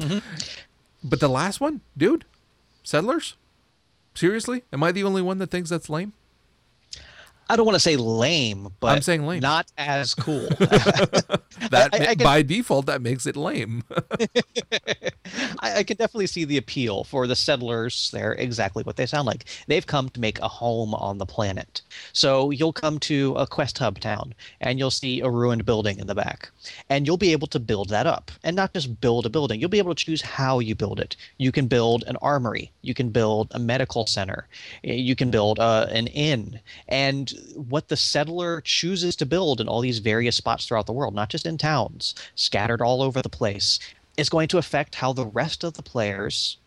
[0.00, 0.18] Mm-hmm.
[1.02, 2.24] But the last one, dude,
[2.82, 3.36] Settlers?
[4.14, 4.64] Seriously?
[4.72, 6.12] Am I the only one that thinks that's lame?
[7.48, 9.40] I don't want to say lame, but I'm saying lame.
[9.40, 10.48] not as cool.
[11.70, 13.82] That I- I can- by default that makes it lame.
[15.60, 18.10] I, I can definitely see the appeal for the settlers.
[18.12, 19.44] They're exactly what they sound like.
[19.66, 21.82] They've come to make a home on the planet.
[22.12, 26.06] So you'll come to a quest hub town and you'll see a ruined building in
[26.06, 26.50] the back.
[26.88, 28.30] And you'll be able to build that up.
[28.44, 31.16] And not just build a building, you'll be able to choose how you build it.
[31.38, 34.46] You can build an armory, you can build a medical center,
[34.84, 36.60] eh, you can build uh, an inn.
[36.88, 41.14] And what the settler chooses to build in all these various spots throughout the world,
[41.14, 43.78] not just in towns, scattered all over the place,
[44.16, 46.58] is going to affect how the rest of the players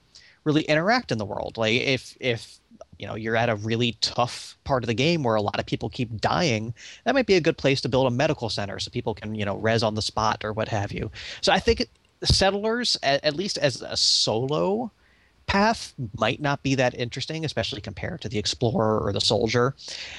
[0.44, 1.58] really interact in the world.
[1.58, 2.60] Like if if
[2.98, 5.66] you know you're at a really tough part of the game where a lot of
[5.66, 8.92] people keep dying, that might be a good place to build a medical center so
[8.92, 11.12] people can you know res on the spot or what have you.
[11.42, 11.88] So I think
[12.24, 14.92] settlers, at, at least as a solo
[15.52, 19.76] path, might not be that interesting, especially compared to the explorer or the soldier.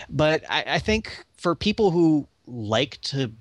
[0.09, 3.33] But I, I think for people who like to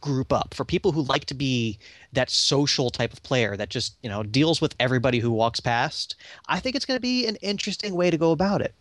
[0.00, 1.78] group up for people who like to be
[2.12, 6.14] that social type of player that just you know deals with everybody who walks past
[6.46, 8.74] i think it's going to be an interesting way to go about it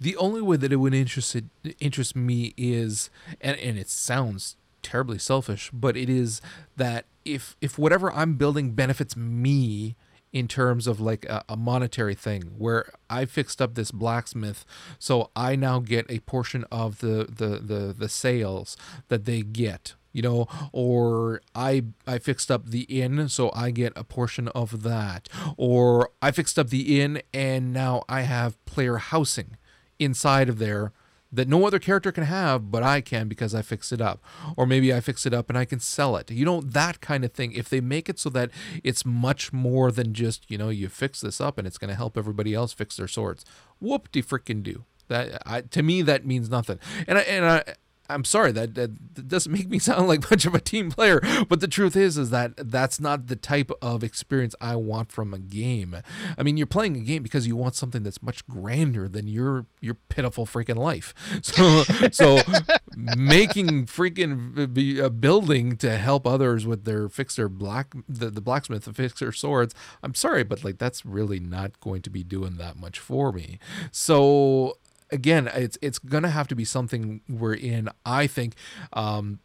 [0.00, 1.36] The only way that it would interest
[1.80, 6.40] interest me is, and and it sounds terribly selfish, but it is
[6.76, 9.96] that if if whatever I'm building benefits me
[10.34, 14.66] in terms of like a, a monetary thing, where I fixed up this blacksmith,
[14.98, 18.76] so I now get a portion of the the the, the sales
[19.08, 23.92] that they get you know or i i fixed up the inn so i get
[23.96, 28.98] a portion of that or i fixed up the inn and now i have player
[28.98, 29.56] housing
[29.98, 30.92] inside of there
[31.34, 34.22] that no other character can have, but I can because I fixed it up.
[34.56, 36.30] Or maybe I fix it up and I can sell it.
[36.30, 37.52] You know, that kind of thing.
[37.52, 38.50] If they make it so that
[38.82, 41.96] it's much more than just, you know, you fix this up and it's going to
[41.96, 43.44] help everybody else fix their swords.
[43.80, 44.84] Whoop de frickin' do.
[45.08, 46.78] That I, to me that means nothing.
[47.06, 47.64] And I and I
[48.08, 51.60] I'm sorry that, that doesn't make me sound like much of a team player, but
[51.60, 55.38] the truth is is that that's not the type of experience I want from a
[55.38, 55.96] game.
[56.36, 59.66] I mean, you're playing a game because you want something that's much grander than your
[59.80, 61.14] your pitiful freaking life.
[61.54, 62.40] So so
[62.96, 68.40] making freaking be a building to help others with their fix their black the, the
[68.40, 69.74] blacksmith to fix their swords.
[70.02, 73.58] I'm sorry, but like that's really not going to be doing that much for me.
[73.90, 74.78] So
[75.14, 77.88] again, it's it's gonna have to be something we're in.
[78.04, 78.54] I think
[78.92, 79.38] um,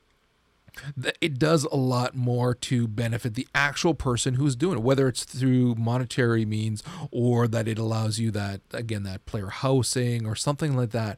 [1.21, 5.23] it does a lot more to benefit the actual person who's doing it, whether it's
[5.23, 10.75] through monetary means or that it allows you that again that player housing or something
[10.75, 11.17] like that.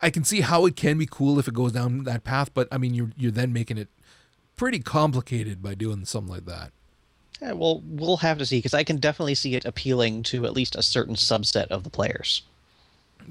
[0.00, 2.66] I can see how it can be cool if it goes down that path, but
[2.72, 3.88] I mean you're you're then making it
[4.56, 6.72] pretty complicated by doing something like that.
[7.40, 10.52] Yeah, well, we'll have to see because I can definitely see it appealing to at
[10.52, 12.42] least a certain subset of the players.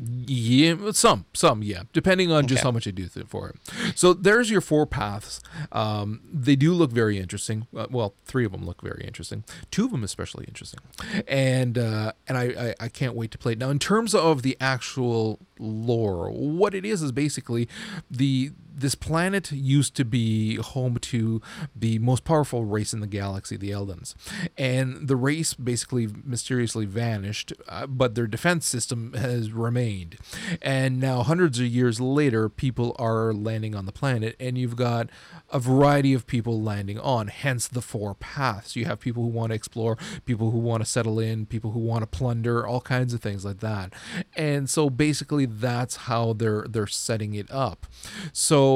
[0.02, 3.56] Yeah, some, some, yeah, depending on just how much I do th- for it.
[3.98, 5.42] So there's your four paths.
[5.74, 7.68] Um, they do look very interesting.
[7.76, 9.44] Uh, well, three of them look very interesting.
[9.72, 10.80] Two of them especially interesting,
[11.28, 13.58] and uh, and I, I I can't wait to play it.
[13.58, 17.68] Now, in terms of the actual lore, what it is is basically
[18.10, 21.42] the this planet used to be home to
[21.76, 24.16] the most powerful race in the galaxy, the Eldans.
[24.58, 30.18] And the race basically mysteriously vanished, uh, but their defense system has remained.
[30.62, 35.10] And now, hundreds of years later, people are landing on the planet, and you've got
[35.52, 38.76] a variety of people landing on, hence the four paths.
[38.76, 41.80] You have people who want to explore, people who want to settle in, people who
[41.80, 43.94] want to plunder, all kinds of things like that.
[44.36, 47.88] And so basically that's how they're they're setting it up.
[48.32, 48.69] So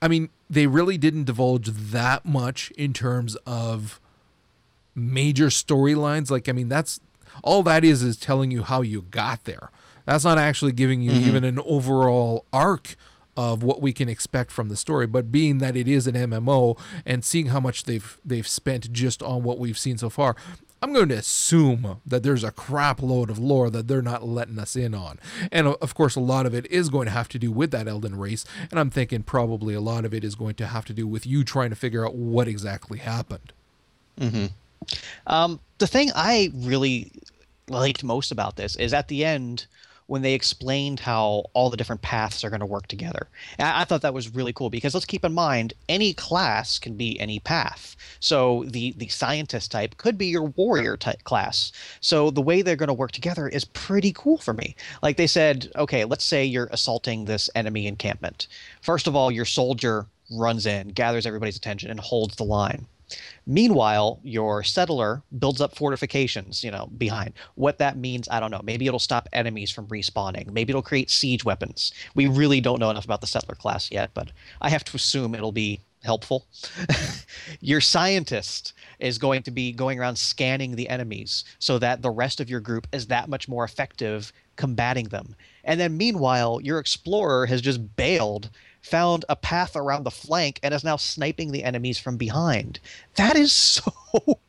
[0.00, 4.00] I mean, they really didn't divulge that much in terms of
[4.94, 6.30] major storylines.
[6.30, 7.00] Like, I mean, that's
[7.44, 9.70] all that is is telling you how you got there.
[10.06, 11.28] That's not actually giving you mm-hmm.
[11.28, 12.96] even an overall arc
[13.40, 15.06] of what we can expect from the story.
[15.06, 19.22] But being that it is an MMO and seeing how much they've they've spent just
[19.22, 20.36] on what we've seen so far,
[20.82, 24.58] I'm going to assume that there's a crap load of lore that they're not letting
[24.58, 25.18] us in on.
[25.50, 27.86] And of course, a lot of it is going to have to do with that
[27.86, 28.44] Eldan race.
[28.70, 31.26] And I'm thinking probably a lot of it is going to have to do with
[31.26, 33.54] you trying to figure out what exactly happened.
[35.26, 37.10] Um, the thing I really
[37.68, 39.66] liked most about this is at the end
[40.10, 43.28] when they explained how all the different paths are going to work together.
[43.60, 46.96] I, I thought that was really cool because let's keep in mind any class can
[46.96, 47.94] be any path.
[48.18, 51.70] So the the scientist type could be your warrior type class.
[52.00, 54.74] So the way they're going to work together is pretty cool for me.
[55.00, 58.48] Like they said, okay, let's say you're assaulting this enemy encampment.
[58.82, 62.86] First of all, your soldier runs in, gathers everybody's attention, and holds the line.
[63.46, 67.34] Meanwhile, your settler builds up fortifications, you know, behind.
[67.54, 68.60] What that means, I don't know.
[68.62, 70.50] Maybe it'll stop enemies from respawning.
[70.52, 71.92] Maybe it'll create siege weapons.
[72.14, 74.30] We really don't know enough about the settler class yet, but
[74.60, 76.46] I have to assume it'll be helpful.
[77.60, 82.40] your scientist is going to be going around scanning the enemies so that the rest
[82.40, 85.34] of your group is that much more effective combating them.
[85.64, 88.50] And then meanwhile, your explorer has just bailed
[88.82, 92.80] found a path around the flank and is now sniping the enemies from behind.
[93.16, 93.92] That is so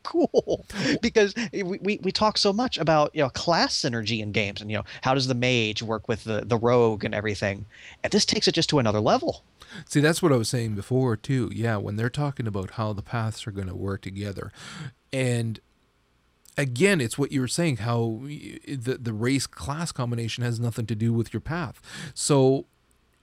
[0.02, 0.66] cool
[1.00, 4.70] because we, we, we talk so much about you know class synergy in games and
[4.70, 7.66] you know how does the mage work with the, the rogue and everything.
[8.02, 9.44] And this takes it just to another level.
[9.86, 11.50] See, that's what I was saying before too.
[11.54, 14.52] Yeah, when they're talking about how the paths are going to work together,
[15.12, 15.60] and
[16.56, 20.94] again, it's what you were saying how the the race class combination has nothing to
[20.94, 21.80] do with your path.
[22.14, 22.66] So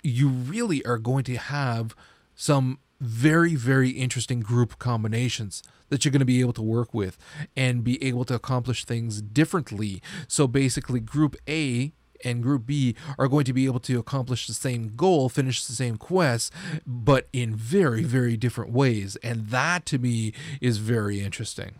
[0.03, 1.95] you really are going to have
[2.35, 7.17] some very very interesting group combinations that you're going to be able to work with
[7.55, 10.01] and be able to accomplish things differently.
[10.27, 11.93] So basically group A
[12.23, 15.73] and group B are going to be able to accomplish the same goal, finish the
[15.73, 16.53] same quest,
[16.85, 19.15] but in very very different ways.
[19.23, 21.75] And that to me is very interesting.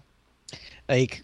[0.87, 1.23] Like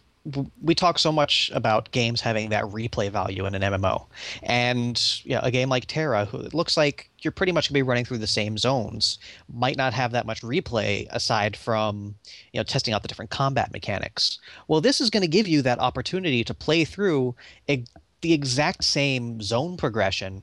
[0.61, 4.07] we talk so much about games having that replay value in an MMO,
[4.41, 8.05] and a game like TERA, who it looks like you're pretty much gonna be running
[8.05, 9.19] through the same zones,
[9.53, 12.15] might not have that much replay aside from
[12.53, 14.39] you know testing out the different combat mechanics.
[14.67, 17.35] Well, this is going to give you that opportunity to play through
[17.67, 20.41] the exact same zone progression,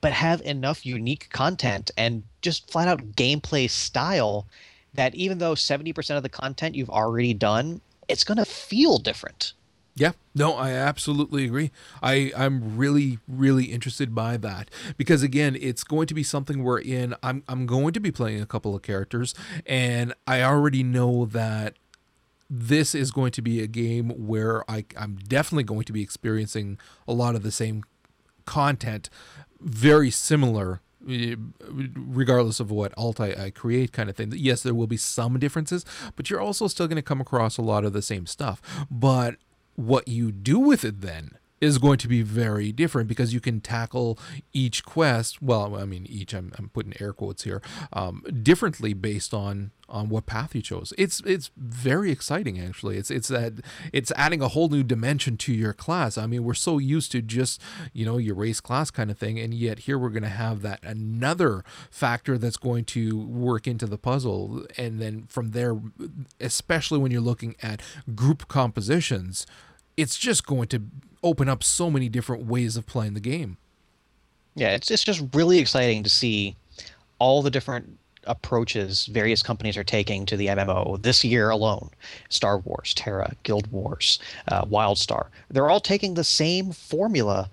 [0.00, 4.46] but have enough unique content and just flat out gameplay style
[4.92, 9.52] that even though 70% of the content you've already done it's going to feel different.
[9.96, 11.70] Yeah, no, I absolutely agree.
[12.02, 17.14] I I'm really really interested by that because again, it's going to be something wherein
[17.22, 19.34] I'm I'm going to be playing a couple of characters,
[19.66, 21.74] and I already know that
[22.50, 26.76] this is going to be a game where I I'm definitely going to be experiencing
[27.06, 27.84] a lot of the same
[28.46, 29.08] content,
[29.60, 34.86] very similar regardless of what alt I, I, create kind of thing yes there will
[34.86, 35.84] be some differences
[36.16, 38.60] but you're also still going to come across a lot of the same stuff.
[38.90, 39.36] But
[39.76, 41.32] what you do with it then
[41.64, 44.18] is going to be very different because you can tackle
[44.52, 45.42] each quest.
[45.42, 46.34] Well, I mean, each.
[46.34, 47.62] I'm, I'm putting air quotes here.
[47.92, 50.92] Um, differently based on on what path you chose.
[50.96, 52.96] It's it's very exciting actually.
[52.96, 53.54] It's it's that
[53.92, 56.16] it's adding a whole new dimension to your class.
[56.16, 57.60] I mean, we're so used to just
[57.92, 60.62] you know your race class kind of thing, and yet here we're going to have
[60.62, 65.76] that another factor that's going to work into the puzzle, and then from there,
[66.40, 67.80] especially when you're looking at
[68.14, 69.46] group compositions,
[69.96, 70.82] it's just going to
[71.22, 73.56] open up so many different ways of playing the game.
[74.54, 76.56] Yeah, it's it's just really exciting to see
[77.18, 81.90] all the different approaches various companies are taking to the MMO this year alone.
[82.28, 84.18] Star Wars, TERA, Guild Wars,
[84.48, 85.26] uh, WildStar.
[85.50, 87.50] They're all taking the same formula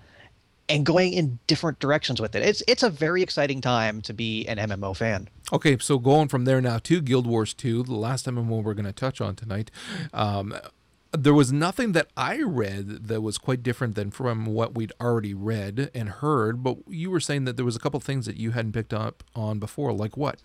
[0.68, 2.42] and going in different directions with it.
[2.42, 5.28] It's it's a very exciting time to be an MMO fan.
[5.52, 8.86] Okay, so going from there now to Guild Wars 2, the last MMO we're going
[8.86, 9.70] to touch on tonight.
[10.14, 10.54] Um,
[11.12, 15.34] there was nothing that I read that was quite different than from what we'd already
[15.34, 16.62] read and heard.
[16.62, 19.22] But you were saying that there was a couple things that you hadn't picked up
[19.34, 20.40] on before, like what?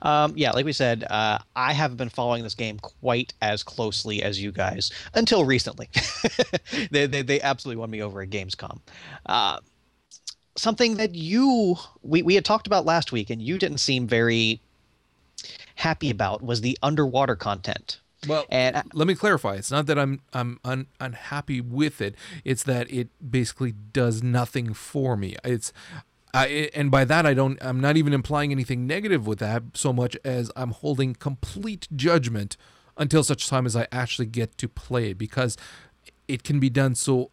[0.00, 4.22] Um, yeah, like we said, uh, I haven't been following this game quite as closely
[4.22, 5.90] as you guys until recently.
[6.90, 8.80] they, they, they absolutely won me over at Gamescom.
[9.26, 9.58] Uh,
[10.56, 14.60] something that you we, we had talked about last week and you didn't seem very
[15.76, 19.54] happy about was the underwater content well, and I, let me clarify.
[19.54, 22.14] It's not that I'm I'm un, unhappy with it.
[22.44, 25.36] It's that it basically does nothing for me.
[25.44, 25.72] It's
[26.34, 29.92] I, and by that I don't I'm not even implying anything negative with that so
[29.92, 32.56] much as I'm holding complete judgment
[32.96, 35.56] until such time as I actually get to play it because
[36.26, 37.30] it can be done so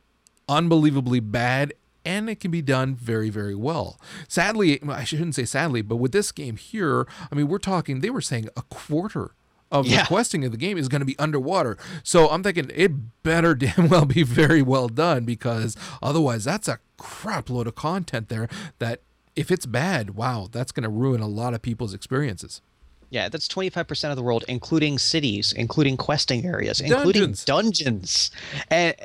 [0.48, 1.74] unbelievably bad
[2.06, 4.00] and it can be done very very well.
[4.28, 8.12] Sadly, I shouldn't say sadly, but with this game here, I mean we're talking they
[8.12, 9.32] were saying a quarter
[9.72, 10.02] of yeah.
[10.02, 11.78] the questing of the game is going to be underwater.
[12.04, 16.80] So I'm thinking it better damn well be very well done because otherwise that's a
[16.98, 18.48] crap load of content there
[18.80, 19.02] that
[19.36, 22.62] if it's bad, wow, that's going to ruin a lot of people's experiences.
[23.10, 28.32] Yeah, that's 25% of the world, including cities, including questing areas, including dungeons.
[28.70, 28.96] And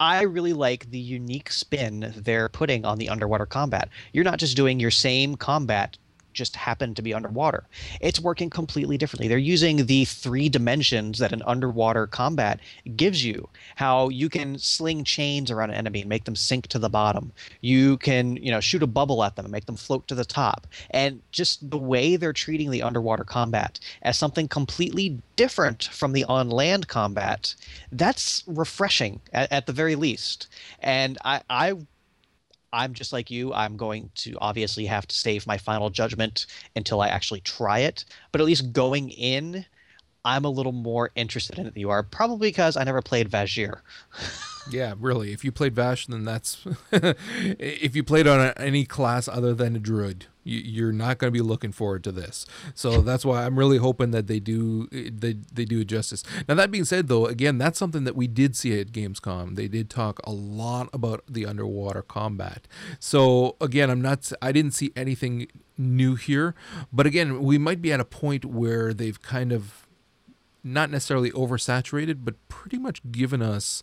[0.00, 3.88] I really like the unique spin they're putting on the underwater combat.
[4.12, 5.96] You're not just doing your same combat
[6.40, 7.64] just happen to be underwater.
[8.00, 9.28] It's working completely differently.
[9.28, 12.60] They're using the three dimensions that an underwater combat
[12.96, 13.46] gives you.
[13.76, 17.30] How you can sling chains around an enemy and make them sink to the bottom.
[17.60, 20.24] You can, you know, shoot a bubble at them and make them float to the
[20.24, 20.66] top.
[20.92, 26.24] And just the way they're treating the underwater combat as something completely different from the
[26.24, 27.54] on land combat,
[27.92, 30.48] that's refreshing at, at the very least.
[30.80, 31.74] And I, I
[32.72, 33.52] I'm just like you.
[33.52, 36.46] I'm going to obviously have to save my final judgment
[36.76, 38.04] until I actually try it.
[38.32, 39.66] But at least going in,
[40.24, 42.02] I'm a little more interested in it than you are.
[42.02, 43.80] Probably because I never played Vashj'ir.
[44.70, 45.32] Yeah, really.
[45.32, 46.64] If you played Vash, then that's.
[46.92, 51.36] if you played on any class other than a druid, you, are not going to
[51.36, 52.46] be looking forward to this.
[52.74, 56.22] So that's why I'm really hoping that they do they they do justice.
[56.48, 59.56] Now that being said, though, again, that's something that we did see at Gamescom.
[59.56, 62.66] They did talk a lot about the underwater combat.
[62.98, 64.30] So again, I'm not.
[64.40, 66.54] I didn't see anything new here,
[66.92, 69.86] but again, we might be at a point where they've kind of
[70.62, 73.82] not necessarily oversaturated, but pretty much given us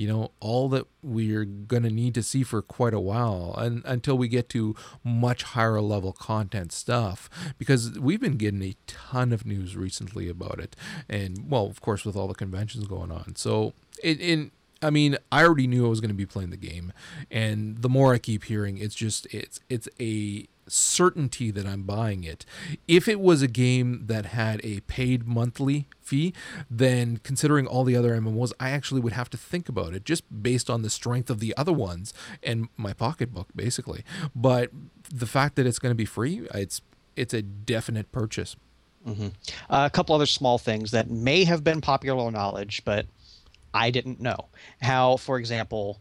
[0.00, 3.82] you know all that we're going to need to see for quite a while and
[3.84, 4.74] until we get to
[5.04, 7.28] much higher level content stuff.
[7.58, 10.74] Because we've been getting a ton of news recently about it.
[11.08, 13.36] And well of course with all the conventions going on.
[13.36, 16.94] So in I mean, I already knew I was going to be playing the game,
[17.30, 22.24] and the more I keep hearing, it's just it's it's a certainty that I'm buying
[22.24, 22.44] it.
[22.86, 26.32] If it was a game that had a paid monthly fee,
[26.70, 30.24] then considering all the other MMOs, I actually would have to think about it just
[30.42, 32.12] based on the strength of the other ones
[32.42, 34.04] and my pocketbook, basically.
[34.34, 34.70] But
[35.12, 36.80] the fact that it's going to be free, it's
[37.16, 38.56] it's a definite purchase.
[39.06, 39.28] Mm-hmm.
[39.68, 43.06] Uh, a couple other small things that may have been popular knowledge, but
[43.72, 44.48] I didn't know.
[44.80, 46.00] How, for example,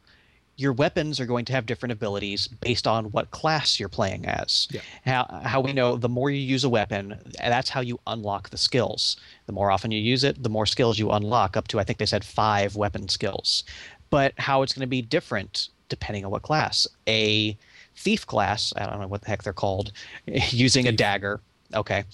[0.59, 4.67] your weapons are going to have different abilities based on what class you're playing as.
[4.69, 4.81] Yeah.
[5.05, 8.57] How, how we know the more you use a weapon, that's how you unlock the
[8.57, 9.15] skills.
[9.45, 11.97] The more often you use it, the more skills you unlock, up to, I think
[11.97, 13.63] they said five weapon skills.
[14.09, 16.87] But how it's going to be different depending on what class.
[17.07, 17.57] A
[17.95, 19.93] thief class, I don't know what the heck they're called,
[20.27, 21.39] using a dagger.
[21.73, 22.03] Okay.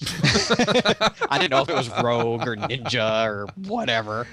[1.30, 4.28] I didn't know if it was rogue or ninja or whatever.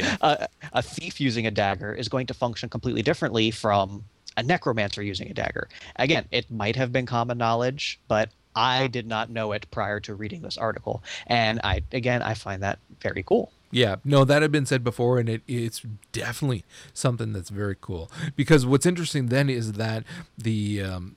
[0.00, 0.16] Yeah.
[0.20, 4.04] Uh, a thief using a dagger is going to function completely differently from
[4.36, 5.68] a necromancer using a dagger.
[5.96, 10.14] Again, it might have been common knowledge, but I did not know it prior to
[10.14, 11.02] reading this article.
[11.26, 13.52] And I again I find that very cool.
[13.72, 18.10] Yeah, no, that had been said before, and it, it's definitely something that's very cool.
[18.34, 20.02] Because what's interesting then is that
[20.36, 21.16] the um,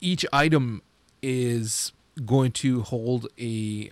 [0.00, 0.82] each item
[1.22, 1.92] is
[2.26, 3.90] going to hold a.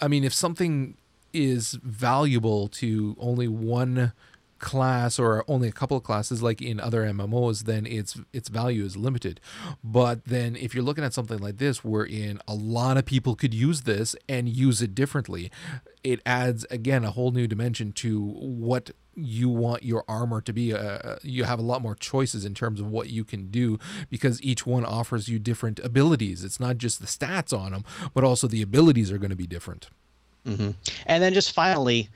[0.00, 0.96] I mean, if something
[1.32, 4.12] is valuable to only one
[4.60, 8.84] class or only a couple of classes like in other MMOs then its its value
[8.84, 9.40] is limited.
[9.82, 13.54] But then if you're looking at something like this wherein a lot of people could
[13.54, 15.50] use this and use it differently
[16.04, 20.72] it adds again a whole new dimension to what you want your armor to be.
[20.72, 23.78] Uh, you have a lot more choices in terms of what you can do
[24.08, 26.44] because each one offers you different abilities.
[26.44, 29.46] It's not just the stats on them but also the abilities are going to be
[29.46, 29.88] different
[30.46, 30.70] Mm-hmm.
[31.06, 32.08] And then just finally,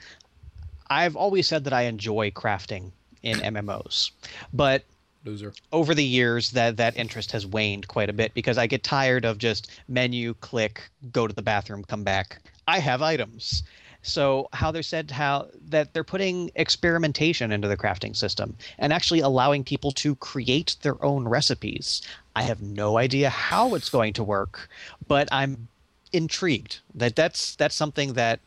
[0.89, 2.91] I've always said that I enjoy crafting
[3.22, 4.11] in MMOs,
[4.53, 4.85] but
[5.25, 8.83] loser over the years that that interest has waned quite a bit because I get
[8.83, 13.62] tired of just menu click go to the bathroom come back I have items
[14.05, 19.20] so how they said how that they're putting experimentation into the crafting system and actually
[19.20, 22.03] allowing people to create their own recipes.
[22.37, 24.68] I have no idea how it's going to work,
[25.09, 25.68] but I'm
[26.14, 26.78] intrigued.
[26.94, 28.40] That that's that's something that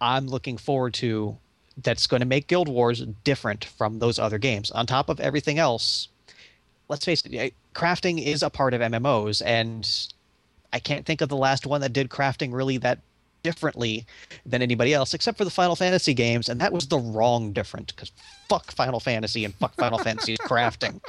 [0.00, 1.36] I'm looking forward to.
[1.82, 4.70] That's going to make Guild Wars different from those other games.
[4.72, 6.08] On top of everything else,
[6.88, 9.88] let's face it, eh, crafting is a part of MMOs, and
[10.72, 12.98] I can't think of the last one that did crafting really that
[13.42, 14.06] differently
[14.46, 17.94] than anybody else, except for the Final Fantasy games, and that was the wrong different
[17.94, 18.12] because
[18.48, 21.00] fuck Final Fantasy and fuck Final Fantasy's crafting.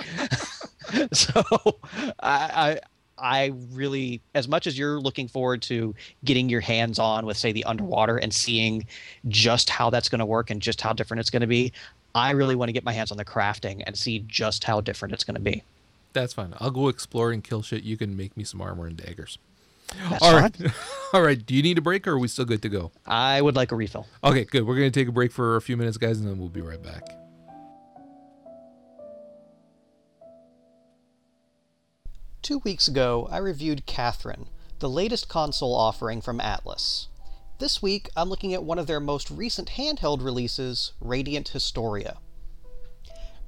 [1.14, 1.44] so
[2.22, 2.80] I,
[3.24, 5.96] I really, as much as you're looking forward to
[6.26, 8.86] getting your hands on with, say, the underwater and seeing
[9.30, 11.72] just how that's going to work and just how different it's going to be,
[12.14, 15.14] I really want to get my hands on the crafting and see just how different
[15.14, 15.64] it's going to be.
[16.12, 16.54] That's fine.
[16.60, 17.84] I'll go explore and kill shit.
[17.84, 19.38] You can make me some armor and daggers.
[20.10, 20.56] That's All right.
[21.14, 21.44] All right.
[21.44, 22.92] Do you need a break or are we still good to go?
[23.08, 24.06] I would like a refill.
[24.22, 24.68] Okay, good.
[24.68, 26.62] We're going to take a break for a few minutes, guys, and then we'll be
[26.62, 27.23] right back.
[32.44, 37.08] Two weeks ago, I reviewed Catherine, the latest console offering from Atlus.
[37.60, 42.18] This week, I'm looking at one of their most recent handheld releases, Radiant Historia.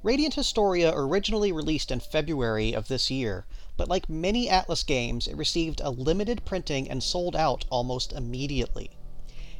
[0.02, 3.44] Radiant Historia originally released in February of this year,
[3.76, 8.96] but like many Atlus games, it received a limited printing and sold out almost immediately.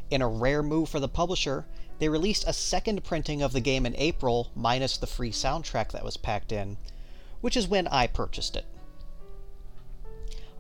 [0.09, 1.67] In a rare move for the publisher,
[1.99, 6.05] they released a second printing of the game in April, minus the free soundtrack that
[6.05, 6.79] was packed in,
[7.43, 8.65] which is when I purchased it.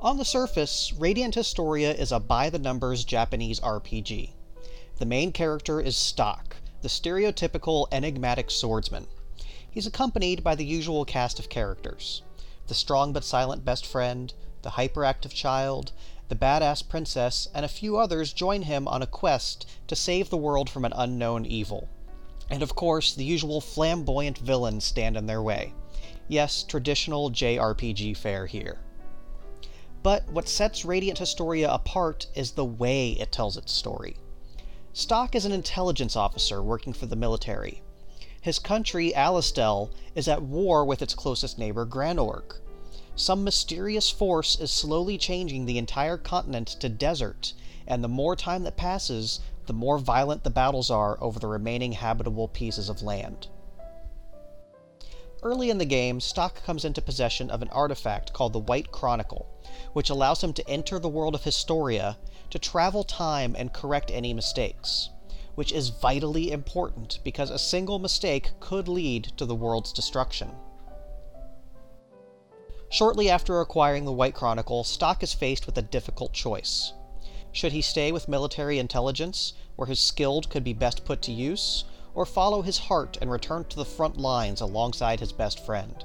[0.02, 4.32] On the surface, Radiant Historia is a by the numbers Japanese RPG.
[4.98, 9.06] The main character is Stock, the stereotypical enigmatic swordsman.
[9.70, 12.20] He's accompanied by the usual cast of characters
[12.66, 15.92] the strong but silent best friend, the hyperactive child,
[16.28, 20.36] the badass princess, and a few others join him on a quest to save the
[20.36, 21.88] world from an unknown evil.
[22.50, 25.72] And of course, the usual flamboyant villains stand in their way.
[26.28, 28.80] Yes, traditional JRPG fare here.
[30.06, 34.18] But what sets Radiant Historia apart is the way it tells its story.
[34.92, 37.82] Stock is an intelligence officer working for the military.
[38.40, 42.54] His country, Alistel, is at war with its closest neighbor, Granorg.
[43.16, 47.52] Some mysterious force is slowly changing the entire continent to desert,
[47.84, 51.90] and the more time that passes, the more violent the battles are over the remaining
[51.90, 53.48] habitable pieces of land.
[55.42, 59.48] Early in the game, Stock comes into possession of an artifact called the White Chronicle,
[59.96, 62.18] which allows him to enter the world of Historia
[62.50, 65.08] to travel time and correct any mistakes
[65.56, 70.52] which is vitally important because a single mistake could lead to the world's destruction.
[72.90, 76.92] Shortly after acquiring the White Chronicle, Stock is faced with a difficult choice.
[77.52, 81.84] Should he stay with military intelligence, where his skill could be best put to use,
[82.14, 86.04] or follow his heart and return to the front lines alongside his best friend?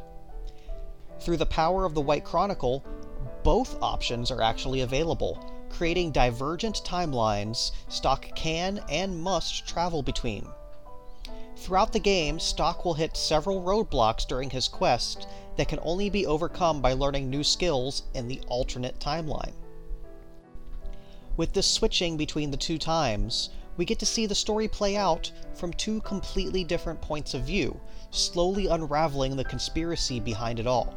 [1.20, 2.86] Through the power of the White Chronicle,
[3.44, 5.38] both options are actually available,
[5.70, 10.48] creating divergent timelines Stock can and must travel between.
[11.56, 15.28] Throughout the game, Stock will hit several roadblocks during his quest
[15.58, 19.54] that can only be overcome by learning new skills in the alternate timeline.
[21.38, 25.32] With this switching between the two times, we get to see the story play out
[25.54, 27.80] from two completely different points of view,
[28.12, 30.94] slowly unraveling the conspiracy behind it all.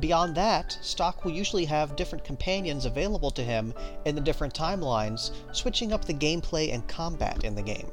[0.00, 3.74] Beyond that, Stock will usually have different companions available to him
[4.06, 7.92] in the different timelines, switching up the gameplay and combat in the game.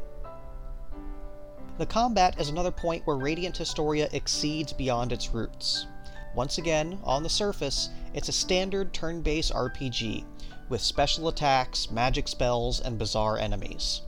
[1.78, 5.88] The combat is another point where Radiant Historia exceeds beyond its roots.
[6.36, 10.24] Once again, on the surface, it's a standard turn based RPG,
[10.70, 14.04] with special attacks, magic spells, and bizarre enemies.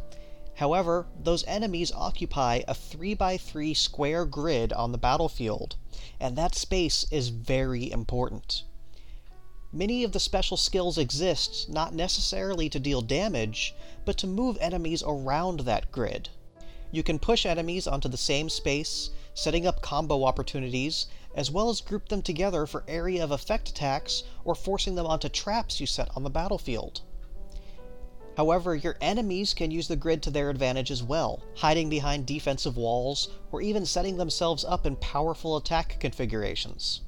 [0.55, 5.75] However, those enemies occupy a 3x3 square grid on the battlefield,
[6.19, 8.63] and that space is very important.
[9.73, 13.73] Many of the special skills exist not necessarily to deal damage,
[14.03, 16.29] but to move enemies around that grid.
[16.91, 21.79] You can push enemies onto the same space, setting up combo opportunities, as well as
[21.79, 26.09] group them together for area of effect attacks or forcing them onto traps you set
[26.17, 27.01] on the battlefield.
[28.37, 32.77] However, your enemies can use the grid to their advantage as well, hiding behind defensive
[32.77, 37.01] walls or even setting themselves up in powerful attack configurations.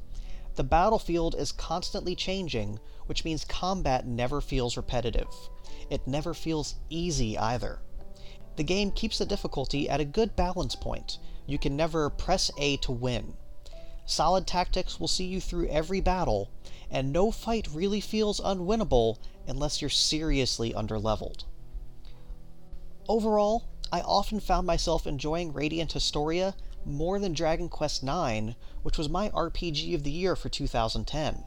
[0.55, 5.49] The battlefield is constantly changing, which means combat never feels repetitive.
[5.89, 7.79] It never feels easy either.
[8.55, 11.17] The game keeps the difficulty at a good balance point.
[11.47, 13.35] You can never press A to win.
[14.05, 16.49] Solid tactics will see you through every battle,
[16.91, 19.17] and no fight really feels unwinnable
[19.47, 21.43] unless you're seriously underleveled.
[23.07, 26.55] Overall, I often found myself enjoying Radiant Historia
[26.85, 31.43] more than Dragon Quest IX, which was my RPG of the year for 2010.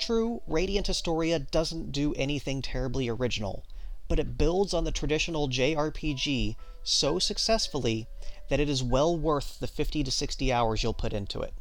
[0.00, 3.64] True, Radiant Historia doesn't do anything terribly original,
[4.08, 8.08] but it builds on the traditional JRPG so successfully
[8.48, 11.54] that it is well worth the 50 to 60 hours you'll put into it.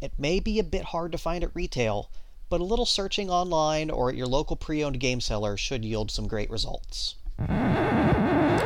[0.00, 2.10] It may be a bit hard to find at retail,
[2.48, 6.10] but a little searching online or at your local pre owned game seller should yield
[6.10, 7.16] some great results.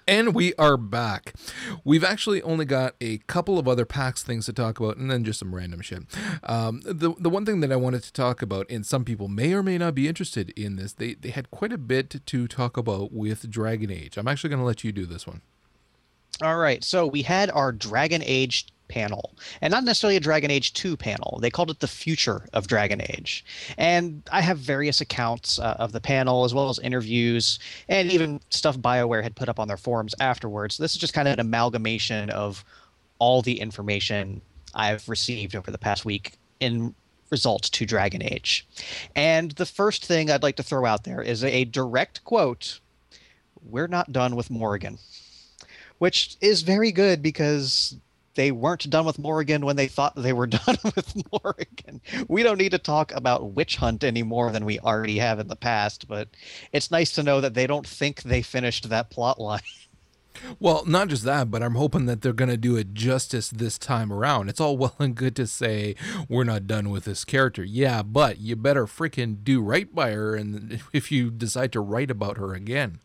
[0.09, 1.35] And we are back.
[1.85, 5.23] We've actually only got a couple of other PAX things to talk about, and then
[5.23, 6.05] just some random shit.
[6.45, 9.53] Um, the the one thing that I wanted to talk about, and some people may
[9.53, 12.77] or may not be interested in this, they they had quite a bit to talk
[12.79, 14.17] about with Dragon Age.
[14.17, 15.43] I'm actually going to let you do this one.
[16.41, 20.73] All right, so we had our Dragon Age panel, and not necessarily a Dragon Age
[20.73, 21.39] 2 panel.
[21.41, 23.45] They called it the future of Dragon Age.
[23.77, 27.59] And I have various accounts uh, of the panel, as well as interviews,
[27.89, 30.77] and even stuff BioWare had put up on their forums afterwards.
[30.77, 32.65] So this is just kind of an amalgamation of
[33.19, 34.41] all the information
[34.75, 36.95] I've received over the past week in
[37.31, 38.67] results to Dragon Age.
[39.15, 42.81] And the first thing I'd like to throw out there is a direct quote
[43.63, 44.99] We're not done with Morrigan
[45.99, 47.97] which is very good because
[48.39, 52.01] they weren't done with Morrigan when they thought they were done with Morrigan.
[52.29, 55.49] We don't need to talk about Witch Hunt any more than we already have in
[55.49, 56.29] the past, but
[56.73, 59.61] it's nice to know that they don't think they finished that plot line.
[60.61, 63.77] Well, not just that, but I'm hoping that they're going to do it justice this
[63.77, 64.49] time around.
[64.49, 65.97] It's all well and good to say
[66.29, 67.65] we're not done with this character.
[67.65, 72.09] Yeah, but you better freaking do right by her and if you decide to write
[72.09, 73.01] about her again.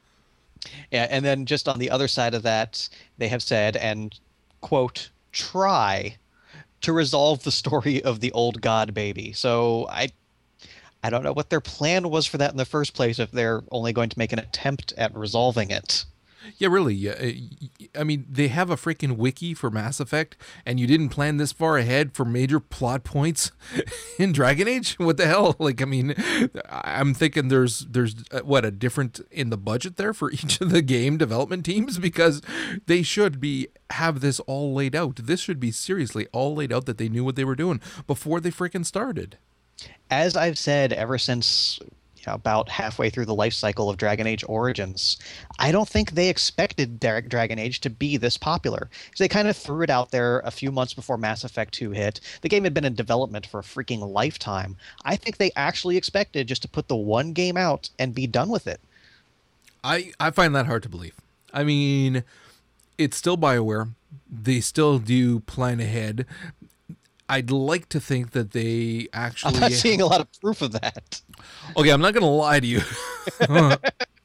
[0.91, 2.88] Yeah, and then just on the other side of that,
[3.18, 4.14] they have said and
[4.61, 6.18] quote try
[6.81, 9.34] to resolve the story of the old god baby.
[9.34, 10.10] So I
[11.03, 13.64] I don't know what their plan was for that in the first place if they're
[13.72, 16.05] only going to make an attempt at resolving it.
[16.57, 16.93] Yeah, really.
[16.93, 17.31] Yeah, uh,
[17.99, 21.51] I mean, they have a freaking wiki for Mass Effect, and you didn't plan this
[21.51, 23.51] far ahead for major plot points
[24.19, 24.95] in Dragon Age.
[24.99, 25.55] What the hell?
[25.59, 26.15] Like, I mean,
[26.69, 30.71] I'm thinking there's there's uh, what a different in the budget there for each of
[30.71, 32.41] the game development teams because
[32.85, 35.17] they should be have this all laid out.
[35.17, 38.39] This should be seriously all laid out that they knew what they were doing before
[38.39, 39.37] they freaking started.
[40.09, 41.79] As I've said ever since
[42.27, 45.17] about halfway through the life cycle of Dragon Age Origins.
[45.59, 48.89] I don't think they expected Dragon Age to be this popular.
[49.17, 52.19] They kind of threw it out there a few months before Mass Effect 2 hit.
[52.41, 54.77] The game had been in development for a freaking lifetime.
[55.05, 58.49] I think they actually expected just to put the one game out and be done
[58.49, 58.79] with it.
[59.83, 61.15] I, I find that hard to believe.
[61.53, 62.23] I mean,
[62.97, 63.89] it's still BioWare.
[64.31, 66.25] They still do plan ahead.
[67.29, 69.55] I'd like to think that they actually.
[69.55, 71.21] I'm not seeing a lot of proof of that.
[71.77, 72.81] Okay, I'm not going to lie to you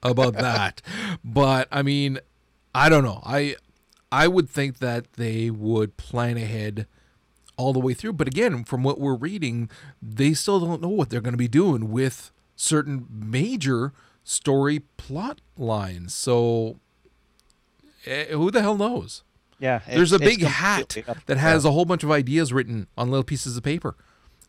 [0.03, 0.83] about that,
[1.25, 2.19] but I mean,
[2.75, 3.21] I don't know.
[3.25, 3.57] I
[4.11, 6.87] I would think that they would plan ahead
[7.57, 9.69] all the way through, but again, from what we're reading,
[10.01, 13.93] they still don't know what they're going to be doing with certain major
[14.23, 16.15] story plot lines.
[16.15, 16.79] So,
[18.07, 19.25] eh, who the hell knows?
[19.59, 23.25] Yeah, there's a big hat that has a whole bunch of ideas written on little
[23.25, 23.97] pieces of paper,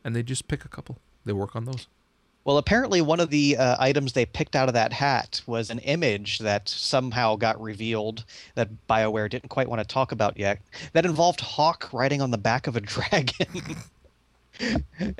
[0.03, 0.99] and they just pick a couple.
[1.25, 1.87] They work on those.
[2.45, 5.79] Well, apparently, one of the uh, items they picked out of that hat was an
[5.79, 8.23] image that somehow got revealed
[8.55, 10.59] that BioWare didn't quite want to talk about yet
[10.93, 13.75] that involved Hawke riding on the back of a dragon.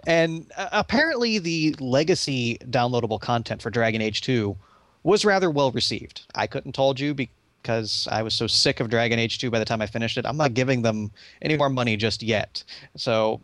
[0.08, 4.56] and uh, apparently, the legacy downloadable content for Dragon Age 2
[5.04, 6.22] was rather well received.
[6.36, 7.14] I couldn't told you
[7.62, 10.26] because I was so sick of Dragon Age 2 by the time I finished it.
[10.26, 11.12] I'm not giving them
[11.42, 12.64] any more money just yet.
[12.96, 13.42] So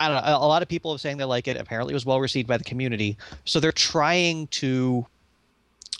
[0.00, 0.36] I don't know.
[0.36, 1.56] A lot of people are saying they like it.
[1.56, 3.16] Apparently, it was well received by the community.
[3.44, 5.06] So they're trying to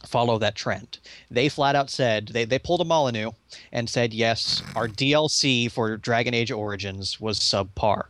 [0.06, 0.98] follow that trend.
[1.31, 3.31] They flat out said they, they pulled a Molyneux
[3.72, 8.05] and said, yes, our DLC for Dragon Age Origins was subpar.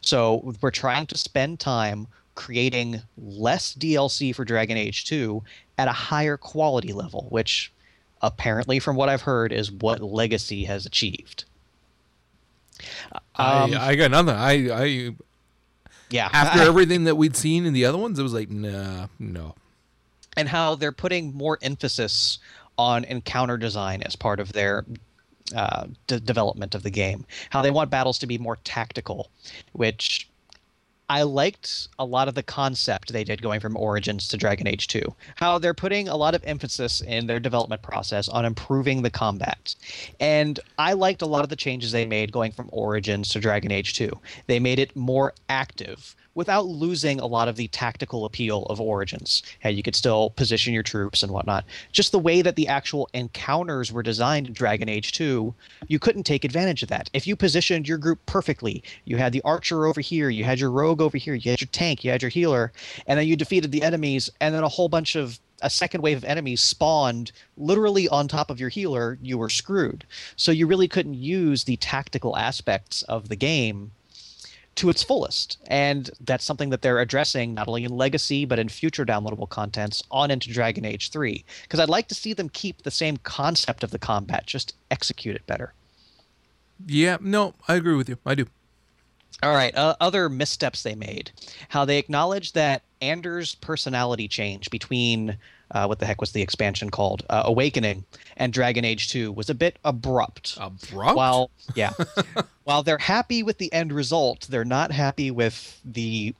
[0.00, 5.42] So we're trying to spend time creating less DLC for Dragon Age 2
[5.76, 7.72] at a higher quality level, which
[8.22, 11.44] apparently, from what I've heard, is what Legacy has achieved.
[13.36, 14.34] Um, I, I got nothing.
[14.34, 15.14] I, I,
[16.10, 16.28] yeah.
[16.32, 19.54] After everything that we'd seen in the other ones, it was like, nah, no.
[20.36, 22.38] And how they're putting more emphasis
[22.76, 24.84] on encounter design as part of their
[25.54, 27.26] uh, d- development of the game.
[27.50, 29.30] How they want battles to be more tactical,
[29.72, 30.28] which
[31.10, 34.88] I liked a lot of the concept they did going from Origins to Dragon Age
[34.88, 35.00] 2.
[35.36, 39.74] How they're putting a lot of emphasis in their development process on improving the combat.
[40.20, 43.72] And I liked a lot of the changes they made going from Origins to Dragon
[43.72, 44.10] Age 2.
[44.48, 49.42] They made it more active without losing a lot of the tactical appeal of Origins.
[49.60, 51.64] How you could still position your troops and whatnot.
[51.90, 55.52] Just the way that the actual encounters were designed in Dragon Age 2,
[55.88, 57.10] you couldn't take advantage of that.
[57.12, 60.70] If you positioned your group perfectly, you had the archer over here, you had your
[60.70, 62.70] rogue over here, you had your tank, you had your healer,
[63.08, 66.18] and then you defeated the enemies, and then a whole bunch of a second wave
[66.18, 70.06] of enemies spawned literally on top of your healer, you were screwed.
[70.36, 73.90] So you really couldn't use the tactical aspects of the game
[74.78, 75.58] to its fullest.
[75.66, 80.02] And that's something that they're addressing not only in Legacy, but in future downloadable contents
[80.10, 81.44] on into Dragon Age 3.
[81.62, 85.34] Because I'd like to see them keep the same concept of the combat, just execute
[85.34, 85.74] it better.
[86.86, 88.18] Yeah, no, I agree with you.
[88.24, 88.46] I do.
[89.42, 91.32] All right, uh, other missteps they made.
[91.68, 95.38] How they acknowledged that Anders' personality change between
[95.70, 97.24] uh, what the heck was the expansion called?
[97.28, 98.04] Uh, Awakening
[98.36, 100.56] and Dragon Age 2 was a bit abrupt.
[100.60, 101.16] Abrupt?
[101.16, 101.92] While, yeah.
[102.64, 106.34] while they're happy with the end result, they're not happy with the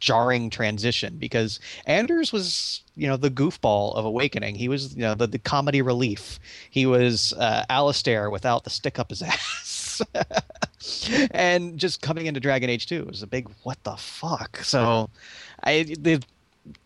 [0.00, 4.54] jarring transition because Anders was, you know, the goofball of Awakening.
[4.54, 6.38] He was, you know, the, the comedy relief.
[6.70, 10.02] He was uh, Alistair without the stick up his ass.
[11.32, 14.58] and just coming into Dragon Age 2 was a big what the fuck.
[14.58, 15.10] So
[15.64, 16.22] I the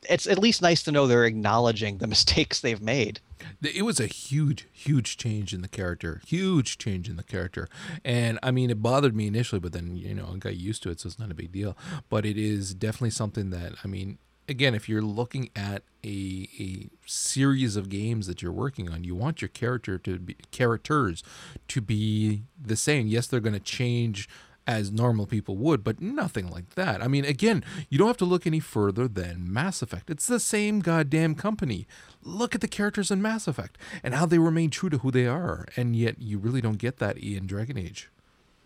[0.09, 3.20] it's at least nice to know they're acknowledging the mistakes they've made.
[3.62, 6.20] It was a huge, huge change in the character.
[6.26, 7.68] Huge change in the character.
[8.04, 10.90] And I mean, it bothered me initially, but then, you know, I got used to
[10.90, 11.76] it, so it's not a big deal.
[12.09, 14.18] But it is definitely something that, I mean,
[14.48, 19.14] again, if you're looking at a, a series of games that you're working on, you
[19.14, 21.22] want your character to be characters
[21.68, 23.06] to be the same.
[23.06, 24.28] Yes, they're going to change
[24.66, 27.02] as normal people would, but nothing like that.
[27.02, 30.10] I mean, again, you don't have to look any further than Mass Effect.
[30.10, 31.86] It's the same goddamn company.
[32.22, 35.26] Look at the characters in Mass Effect and how they remain true to who they
[35.26, 38.09] are, and yet you really don't get that in Dragon Age.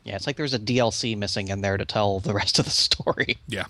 [0.04, 2.70] Yeah, it's like there's a DLC missing in there to tell the rest of the
[2.70, 3.38] story.
[3.48, 3.64] Yeah.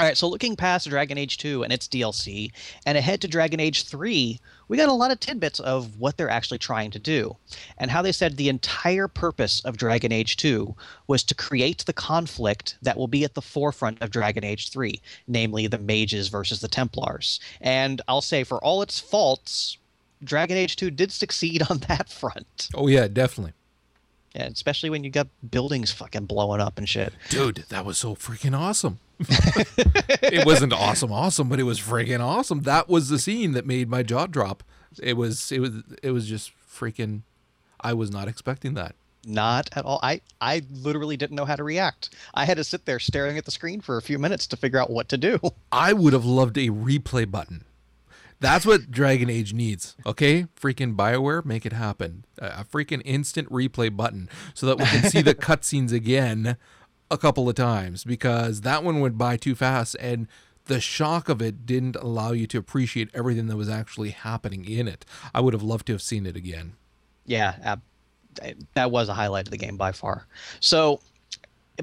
[0.00, 2.50] All right, so looking past Dragon Age 2 and its DLC
[2.84, 6.28] and ahead to Dragon Age 3, we got a lot of tidbits of what they're
[6.28, 7.36] actually trying to do
[7.78, 10.74] and how they said the entire purpose of Dragon Age 2
[11.06, 15.00] was to create the conflict that will be at the forefront of Dragon Age 3,
[15.28, 17.38] namely the mages versus the Templars.
[17.60, 19.78] And I'll say, for all its faults,
[20.24, 22.68] Dragon Age 2 did succeed on that front.
[22.74, 23.52] Oh, yeah, definitely.
[24.34, 27.12] Yeah, especially when you got buildings fucking blowing up and shit.
[27.30, 28.98] Dude, that was so freaking awesome.
[29.18, 32.62] It wasn't awesome, awesome, but it was freaking awesome.
[32.62, 34.62] That was the scene that made my jaw drop.
[35.02, 35.72] It was, it was,
[36.02, 37.22] it was just freaking.
[37.80, 38.94] I was not expecting that.
[39.26, 40.00] Not at all.
[40.02, 42.14] I I literally didn't know how to react.
[42.34, 44.78] I had to sit there staring at the screen for a few minutes to figure
[44.78, 45.38] out what to do.
[45.72, 47.64] I would have loved a replay button.
[48.40, 49.96] That's what Dragon Age needs.
[50.04, 52.26] Okay, freaking Bioware, make it happen.
[52.38, 56.58] A freaking instant replay button so that we can see the cutscenes again
[57.10, 60.26] a couple of times because that one went by too fast and
[60.66, 64.88] the shock of it didn't allow you to appreciate everything that was actually happening in
[64.88, 65.04] it.
[65.34, 66.74] I would have loved to have seen it again.
[67.26, 67.76] Yeah, uh,
[68.74, 70.26] that was a highlight of the game by far.
[70.60, 71.00] So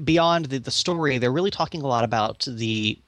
[0.02, 2.98] beyond the, the story, they're really talking a lot about the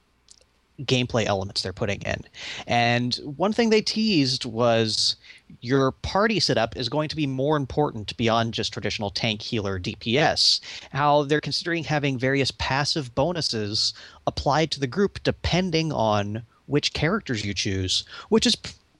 [0.81, 2.21] gameplay elements they're putting in.
[2.67, 5.15] And one thing they teased was
[5.61, 10.59] your party setup is going to be more important beyond just traditional tank healer DPS.
[10.91, 13.93] How they're considering having various passive bonuses
[14.27, 18.55] applied to the group depending on which characters you choose, which is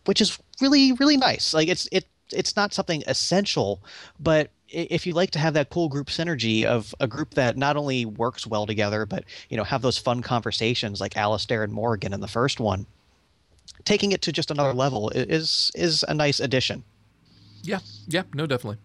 [0.05, 1.53] which is really really nice.
[1.53, 3.83] Like it's it it's not something essential,
[4.19, 7.77] but if you like to have that cool group synergy of a group that not
[7.77, 12.13] only works well together, but you know have those fun conversations like Alistair and Morrigan
[12.13, 12.85] in the first one,
[13.83, 16.83] taking it to just another level is is a nice addition.
[17.63, 18.77] Yeah, yeah, no, definitely.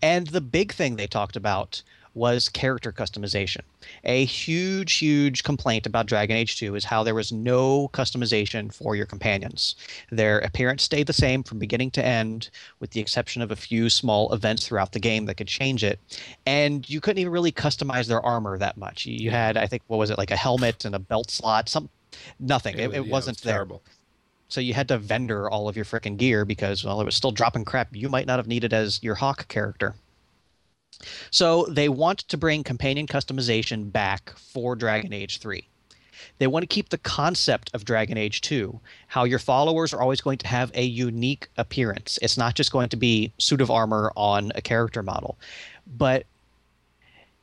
[0.00, 1.82] And the big thing they talked about
[2.14, 3.60] was character customization.
[4.04, 8.96] A huge, huge complaint about Dragon Age 2 is how there was no customization for
[8.96, 9.76] your companions.
[10.10, 13.88] Their appearance stayed the same from beginning to end, with the exception of a few
[13.88, 16.00] small events throughout the game that could change it.
[16.44, 19.06] And you couldn't even really customize their armor that much.
[19.06, 21.88] You had, I think, what was it, like a helmet and a belt slot, some
[22.40, 22.78] nothing.
[22.78, 23.54] It, it, it yeah, wasn't it was there.
[23.54, 23.82] Terrible.
[24.48, 27.30] So you had to vendor all of your freaking gear because, well, it was still
[27.30, 29.94] dropping crap you might not have needed as your Hawke character.
[31.30, 35.68] So they want to bring companion customization back for Dragon Age 3.
[36.38, 40.20] They want to keep the concept of Dragon Age 2, how your followers are always
[40.20, 42.18] going to have a unique appearance.
[42.22, 45.38] It's not just going to be suit of armor on a character model,
[45.86, 46.26] but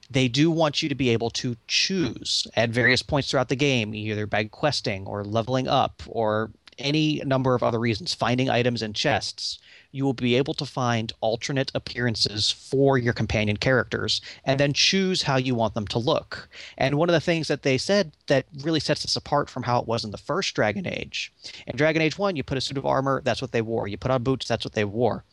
[0.10, 3.96] they do want you to be able to choose at various points throughout the game,
[3.96, 8.94] either by questing or leveling up or any number of other reasons, finding items in
[8.94, 9.60] chests
[9.96, 15.22] you will be able to find alternate appearances for your companion characters and then choose
[15.22, 16.50] how you want them to look.
[16.78, 19.80] And one of the things that they said that really sets this apart from how
[19.80, 21.32] it was in the first Dragon Age.
[21.66, 23.88] In Dragon Age 1, you put a suit of armor, that's what they wore.
[23.88, 25.24] You put on boots, that's what they wore.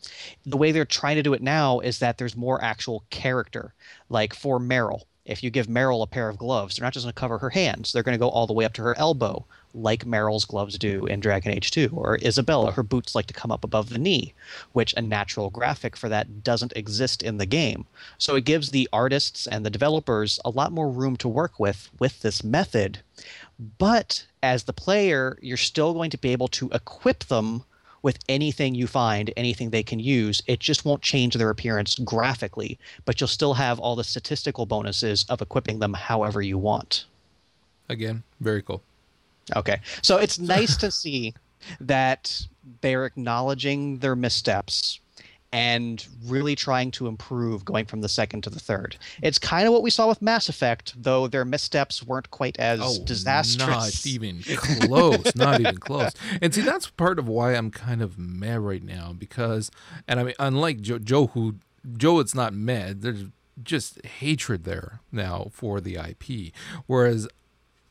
[0.46, 3.74] The way they're trying to do it now is that there's more actual character.
[4.08, 7.12] Like for Merrill, if you give Merrill a pair of gloves, they're not just going
[7.12, 9.44] to cover her hands, they're going to go all the way up to her elbow
[9.74, 13.50] like Merrill's gloves do in Dragon Age 2, or Isabela, her boots like to come
[13.50, 14.34] up above the knee,
[14.72, 17.86] which a natural graphic for that doesn't exist in the game.
[18.18, 21.90] So it gives the artists and the developers a lot more room to work with
[21.98, 23.00] with this method.
[23.78, 27.64] But as the player, you're still going to be able to equip them
[28.02, 30.42] with anything you find, anything they can use.
[30.46, 35.24] It just won't change their appearance graphically, but you'll still have all the statistical bonuses
[35.28, 37.04] of equipping them however you want.
[37.88, 38.82] Again, very cool.
[39.56, 39.80] Okay.
[40.02, 41.34] So it's nice to see
[41.80, 42.46] that
[42.80, 45.00] they're acknowledging their missteps
[45.52, 48.96] and really trying to improve going from the second to the third.
[49.22, 52.80] It's kind of what we saw with Mass Effect, though their missteps weren't quite as
[52.82, 53.68] oh, disastrous.
[53.68, 55.36] Not even close.
[55.36, 56.12] not even close.
[56.40, 59.70] And see, that's part of why I'm kind of mad right now because,
[60.08, 61.56] and I mean, unlike Joe, Joe who
[61.96, 63.02] Joe, it's not mad.
[63.02, 63.24] There's
[63.62, 66.54] just hatred there now for the IP.
[66.86, 67.28] Whereas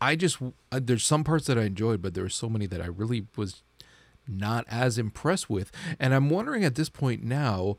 [0.01, 2.81] I just uh, there's some parts that I enjoyed, but there were so many that
[2.81, 3.61] I really was
[4.27, 5.71] not as impressed with.
[5.99, 7.77] And I'm wondering at this point now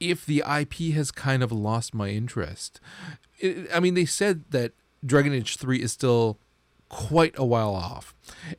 [0.00, 2.80] if the IP has kind of lost my interest.
[3.38, 4.72] It, I mean, they said that
[5.04, 6.38] Dragon Age 3 is still
[6.88, 8.14] quite a while off.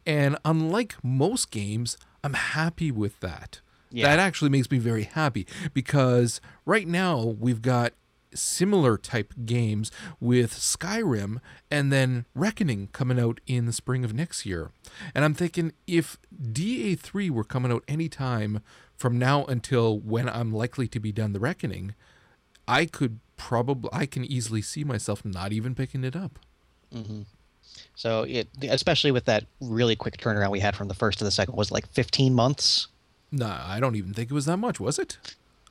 [0.06, 3.62] And unlike most games, I'm happy with that.
[3.92, 4.08] Yeah.
[4.08, 7.94] That actually makes me very happy because right now we've got
[8.34, 11.40] similar type games with Skyrim
[11.72, 14.72] and then Reckoning coming out in the spring of next year.
[15.16, 18.62] And I'm thinking if DA3 were coming out anytime
[18.96, 21.96] from now until when I'm likely to be done the Reckoning,
[22.68, 26.38] I could probably I can easily see myself not even picking it up.
[26.94, 27.22] Mm-hmm.
[27.96, 31.32] So it, especially with that really quick turnaround we had from the first to the
[31.32, 32.88] second, was like 15 months.
[33.32, 35.18] No, I don't even think it was that much, was it?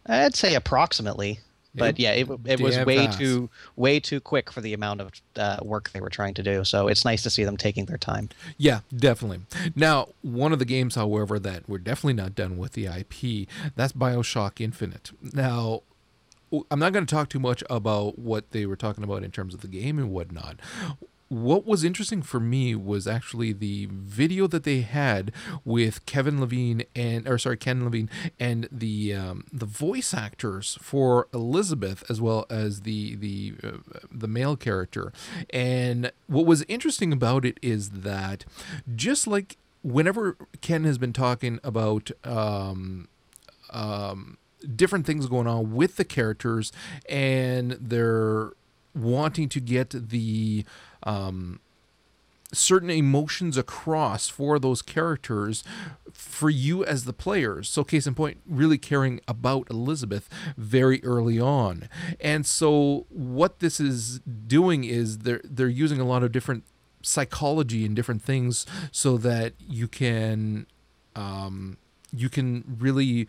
[0.07, 1.41] I'd say approximately,
[1.79, 3.19] but It- yeah, it, it was way fast.
[3.19, 6.65] too way too quick for the amount of uh, work they were trying to do.
[6.65, 8.29] So it's nice to see them taking their time.
[8.57, 9.41] Yeah, definitely.
[9.75, 13.93] Now, one of the games, however, that we're definitely not done with the IP, that's
[13.93, 15.11] Bioshock Infinite.
[15.33, 15.83] Now,
[16.71, 19.53] I'm not going to talk too much about what they were talking about in terms
[19.55, 20.61] of the game and whatnot.
[21.29, 25.31] What was interesting for me was actually the video that they had
[25.65, 28.09] with Kevin Levine and, or sorry, Ken Levine
[28.41, 34.29] and the um, the voice actors for Elizabeth as well as the the uh, the
[34.29, 35.13] male character.
[35.51, 38.47] And what was interesting about it is that
[38.97, 43.09] just like whenever Ken has been talking about um,
[43.71, 44.39] um,
[44.75, 46.73] different things going on with the characters
[47.09, 48.53] and they're
[48.95, 50.65] wanting to get the
[51.03, 51.61] um,
[52.53, 55.63] certain emotions across for those characters
[56.13, 57.69] for you as the players.
[57.69, 61.89] So, case in point, really caring about Elizabeth very early on.
[62.21, 66.65] And so, what this is doing is they're they're using a lot of different
[67.03, 70.67] psychology and different things so that you can
[71.15, 71.77] um,
[72.13, 73.29] you can really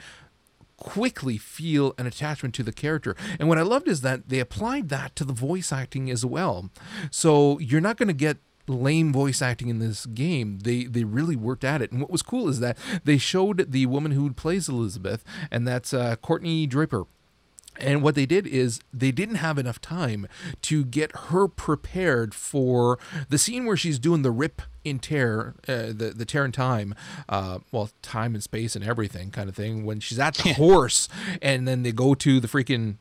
[0.79, 3.15] quickly feel an attachment to the character.
[3.39, 6.69] And what I loved is that they applied that to the voice acting as well.
[7.11, 8.37] So you're not going to get
[8.67, 10.59] lame voice acting in this game.
[10.59, 11.91] They they really worked at it.
[11.91, 15.93] And what was cool is that they showed the woman who plays Elizabeth, and that's
[15.93, 17.05] uh, Courtney Draper.
[17.79, 20.27] And what they did is they didn't have enough time
[20.63, 22.99] to get her prepared for
[23.29, 26.95] the scene where she's doing the rip in tear, uh, the the tear in time,
[27.27, 29.85] uh, well, time and space and everything kind of thing.
[29.85, 31.07] When she's at the horse,
[31.41, 32.95] and then they go to the freaking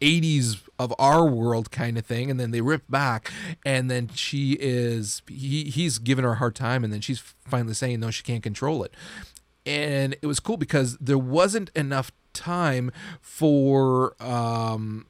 [0.00, 3.32] 80s of our world kind of thing and then they rip back
[3.64, 7.72] and then she is he he's giving her a hard time and then she's finally
[7.72, 8.92] saying no she can't control it
[9.64, 15.06] and it was cool because there wasn't enough time for um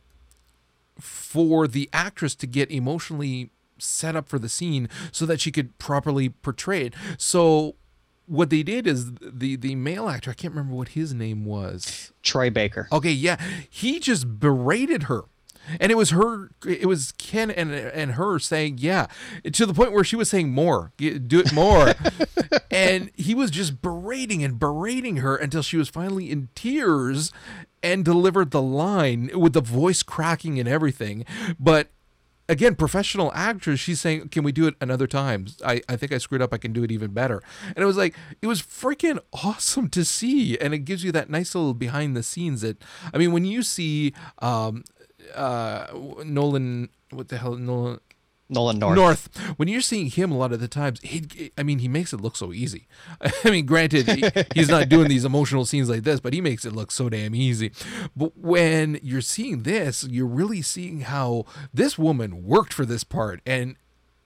[1.01, 5.77] for the actress to get emotionally set up for the scene so that she could
[5.78, 7.77] properly portray it so
[8.27, 12.12] what they did is the the male actor i can't remember what his name was
[12.27, 12.89] Troy Baker.
[12.93, 13.40] Okay, yeah,
[13.70, 15.24] he just berated her.
[15.81, 19.07] And it was her, it was Ken and and her saying, yeah,
[19.53, 21.94] to the point where she was saying more, do it more.
[22.70, 27.32] and he was just berating and berating her until she was finally in tears
[27.82, 31.24] and delivered the line with the voice cracking and everything.
[31.59, 31.89] But
[32.48, 35.47] again, professional actress, she's saying, Can we do it another time?
[35.64, 36.52] I, I think I screwed up.
[36.52, 37.43] I can do it even better.
[37.68, 40.59] And it was like, it was freaking awesome to see.
[40.59, 42.82] And it gives you that nice little behind the scenes that,
[43.12, 44.85] I mean, when you see um,
[45.35, 45.86] uh,
[46.24, 48.01] Nolan, what the hell, Nolan.
[48.48, 48.97] Nolan North.
[48.97, 49.36] North.
[49.56, 52.20] When you're seeing him a lot of the times, he, I mean, he makes it
[52.20, 52.86] look so easy.
[53.44, 56.64] I mean, granted, he- he's not doing these emotional scenes like this, but he makes
[56.64, 57.73] it look so damn easy.
[58.16, 61.44] But when you're seeing this, you're really seeing how
[61.74, 63.77] this woman worked for this part, and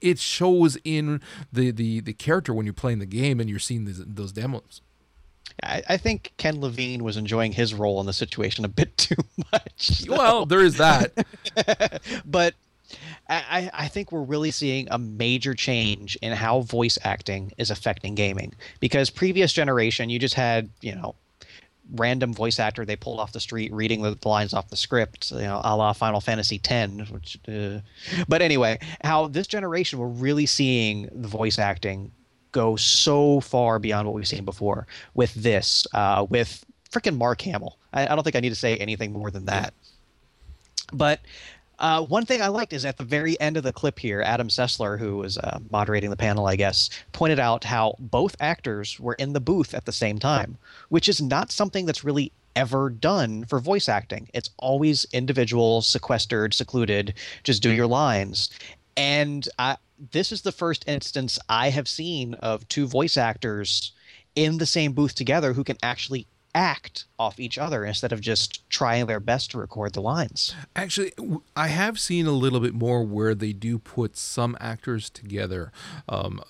[0.01, 1.21] it shows in
[1.53, 4.81] the the the character when you're playing the game and you're seeing these, those demos.
[5.63, 9.15] I, I think Ken Levine was enjoying his role in the situation a bit too
[9.51, 10.03] much.
[10.07, 11.11] Well, there is that.
[12.25, 12.55] but
[13.31, 18.15] I, I think we're really seeing a major change in how voice acting is affecting
[18.15, 18.53] gaming.
[18.79, 21.15] Because previous generation, you just had you know
[21.93, 25.39] random voice actor they pulled off the street reading the lines off the script, you
[25.39, 27.09] know, a la Final Fantasy X.
[27.09, 27.79] Which, uh,
[28.27, 32.11] but anyway, how this generation we're really seeing the voice acting
[32.51, 37.77] go so far beyond what we've seen before with this, uh, with freaking Mark Hamill.
[37.93, 39.73] I, I don't think I need to say anything more than that.
[40.93, 41.21] But
[41.81, 44.49] uh, one thing I liked is at the very end of the clip here, Adam
[44.49, 49.15] Sessler, who was uh, moderating the panel, I guess, pointed out how both actors were
[49.15, 50.59] in the booth at the same time,
[50.89, 54.29] which is not something that's really ever done for voice acting.
[54.33, 58.51] It's always individual, sequestered, secluded, just do your lines.
[58.95, 59.77] And I,
[60.11, 63.91] this is the first instance I have seen of two voice actors
[64.35, 68.69] in the same booth together who can actually act off each other instead of just
[68.69, 70.53] trying their best to record the lines.
[70.75, 71.13] Actually,
[71.55, 75.71] I have seen a little bit more where they do put some actors together.
[76.09, 76.41] Um,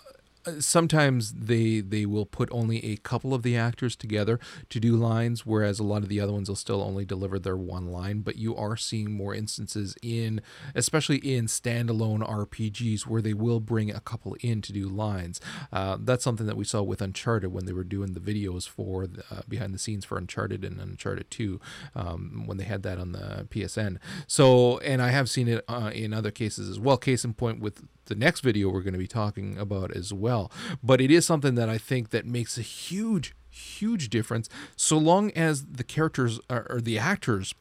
[0.60, 4.40] sometimes they they will put only a couple of the actors together
[4.70, 7.58] to do lines whereas a lot of the other ones will still only deliver their
[7.58, 8.22] one line.
[8.22, 10.42] But you are seeing more instances in
[10.76, 15.40] especially in standalone rpgs where they will bring a couple in to do lines.
[15.72, 19.08] Uh, that's something that we saw with uncharted when they were doing the videos for
[19.30, 21.60] uh, behind the scenes for uncharted and uncharted 2
[21.96, 23.98] um, when they had that on the psn
[24.28, 26.98] so and i have seen it uh, in other cases as well.
[26.98, 30.52] Case in point with the next video we're going to be talking about as well.
[30.84, 35.32] But it is something that I think that makes a huge, huge difference so long
[35.32, 37.56] as the characters are, or the actors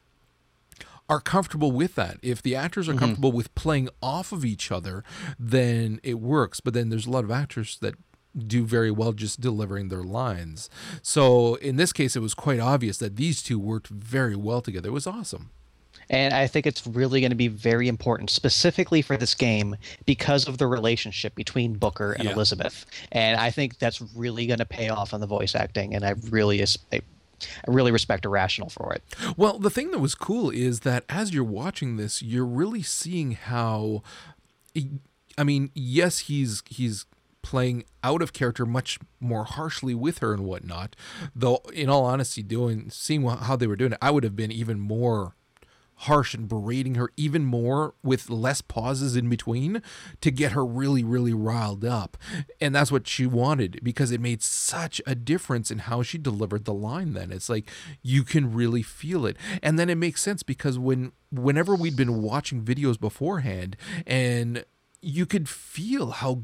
[1.07, 2.17] are comfortable with that.
[2.21, 2.99] If the actors are mm-hmm.
[2.99, 5.05] comfortable with playing off of each other,
[5.39, 6.59] then it works.
[6.59, 7.95] But then there's a lot of actors that
[8.37, 10.69] do very well just delivering their lines.
[11.01, 14.89] So in this case, it was quite obvious that these two worked very well together.
[14.89, 15.51] It was awesome.
[16.11, 20.47] And I think it's really going to be very important, specifically for this game, because
[20.47, 22.33] of the relationship between Booker and yeah.
[22.33, 22.85] Elizabeth.
[23.13, 25.95] And I think that's really going to pay off on the voice acting.
[25.95, 27.01] And I really, I, I
[27.65, 29.03] really respect Irrational for it.
[29.37, 33.31] Well, the thing that was cool is that as you're watching this, you're really seeing
[33.31, 34.03] how.
[35.37, 37.05] I mean, yes, he's he's
[37.41, 40.95] playing out of character much more harshly with her and whatnot.
[41.33, 44.51] Though, in all honesty, doing seeing how they were doing it, I would have been
[44.51, 45.35] even more
[46.01, 49.83] harsh and berating her even more with less pauses in between
[50.19, 52.17] to get her really, really riled up.
[52.59, 56.65] And that's what she wanted because it made such a difference in how she delivered
[56.65, 57.31] the line then.
[57.31, 57.69] It's like
[58.01, 59.37] you can really feel it.
[59.61, 64.65] And then it makes sense because when whenever we'd been watching videos beforehand and
[65.01, 66.41] you could feel how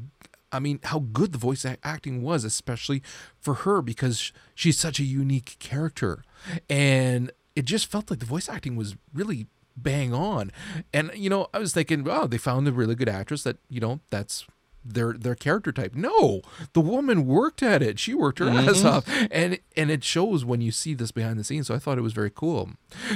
[0.50, 3.02] I mean, how good the voice acting was, especially
[3.38, 6.24] for her, because she's such a unique character.
[6.70, 10.52] And it just felt like the voice acting was really bang on.
[10.94, 13.80] And you know, I was thinking, oh, they found a really good actress that you
[13.80, 14.46] know that's
[14.84, 15.96] their their character type.
[15.96, 17.98] No, the woman worked at it.
[17.98, 18.68] She worked her mm-hmm.
[18.68, 21.66] ass off, and and it shows when you see this behind the scenes.
[21.66, 22.70] So I thought it was very cool.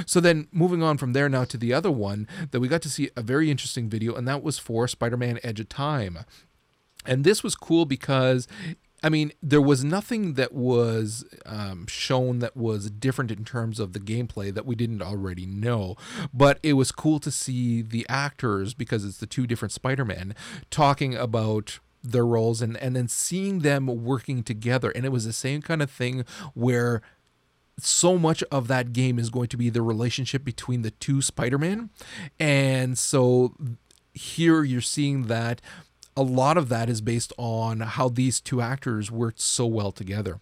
[0.05, 2.89] So then moving on from there now to the other one that we got to
[2.89, 6.19] see a very interesting video, and that was for Spider-Man: Edge of Time.
[7.05, 8.45] And this was cool because
[9.03, 13.91] I mean, there was nothing that was um, shown that was different in terms of
[13.91, 15.97] the gameplay that we didn't already know.
[16.33, 20.33] But it was cool to see the actors, because it's the two different Spider Men,
[20.71, 24.91] talking about their roles and, and then seeing them working together.
[24.91, 27.01] And it was the same kind of thing where
[27.79, 31.89] so much of that game is going to be the relationship between the two Spider-Man.
[32.39, 33.55] And so
[34.13, 35.59] here you're seeing that
[36.15, 40.39] a lot of that is based on how these two actors worked so well together.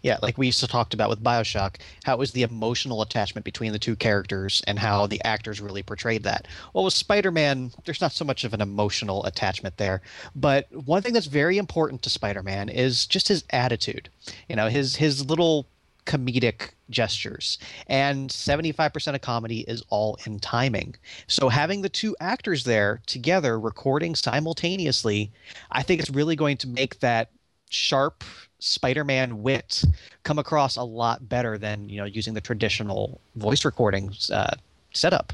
[0.00, 3.44] Yeah, like we used to talked about with Bioshock, how it was the emotional attachment
[3.44, 6.46] between the two characters and how the actors really portrayed that.
[6.72, 10.00] Well, with Spider Man, there's not so much of an emotional attachment there.
[10.36, 14.08] But one thing that's very important to Spider Man is just his attitude.
[14.48, 15.66] You know, his his little
[16.06, 17.58] comedic gestures.
[17.86, 20.96] And 75% of comedy is all in timing.
[21.26, 25.30] So having the two actors there together recording simultaneously,
[25.70, 27.30] I think it's really going to make that
[27.70, 28.24] sharp
[28.58, 29.82] Spider-Man wit
[30.22, 34.54] come across a lot better than, you know, using the traditional voice recordings uh,
[34.92, 35.32] setup.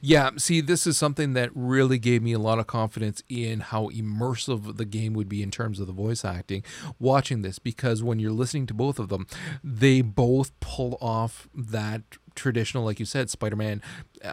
[0.00, 3.88] Yeah, see, this is something that really gave me a lot of confidence in how
[3.88, 6.64] immersive the game would be in terms of the voice acting
[6.98, 9.26] watching this because when you're listening to both of them,
[9.62, 12.02] they both pull off that
[12.36, 13.82] traditional like you said spider-man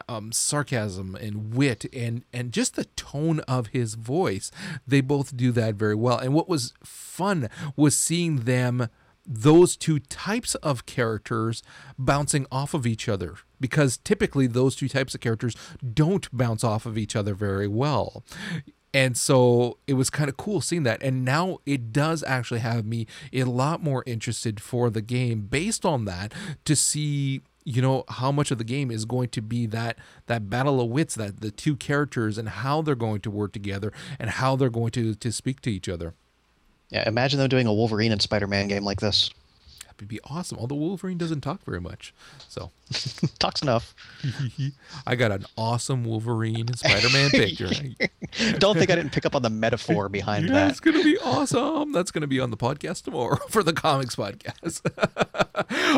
[0.07, 4.51] um, sarcasm and wit and and just the tone of his voice.
[4.85, 6.17] They both do that very well.
[6.17, 8.89] And what was fun was seeing them
[9.27, 11.61] those two types of characters
[11.99, 15.55] bouncing off of each other because typically those two types of characters
[15.93, 18.23] don't bounce off of each other very well.
[18.93, 21.03] And so it was kind of cool seeing that.
[21.03, 25.85] And now it does actually have me a lot more interested for the game based
[25.85, 26.33] on that
[26.65, 29.97] to see you know how much of the game is going to be that
[30.27, 33.91] that battle of wits that the two characters and how they're going to work together
[34.17, 36.13] and how they're going to to speak to each other
[36.89, 39.29] yeah imagine them doing a wolverine and spider-man game like this
[39.99, 40.57] would be awesome.
[40.59, 42.13] Although Wolverine doesn't talk very much,
[42.47, 42.71] so
[43.39, 43.93] Talks enough.
[45.07, 47.69] I got an awesome Wolverine and Spider-Man picture.
[48.59, 51.91] Don't think I didn't pick up on the metaphor behind Yeah, it's gonna be awesome.
[51.91, 54.81] That's gonna be on the podcast tomorrow for the comics podcast.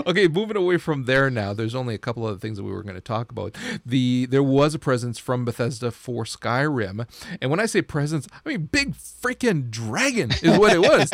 [0.08, 1.54] okay, moving away from there now.
[1.54, 3.56] There's only a couple other things that we were going to talk about.
[3.86, 7.08] The there was a presence from Bethesda for Skyrim,
[7.42, 11.12] and when I say presence, I mean big freaking dragon is what it was.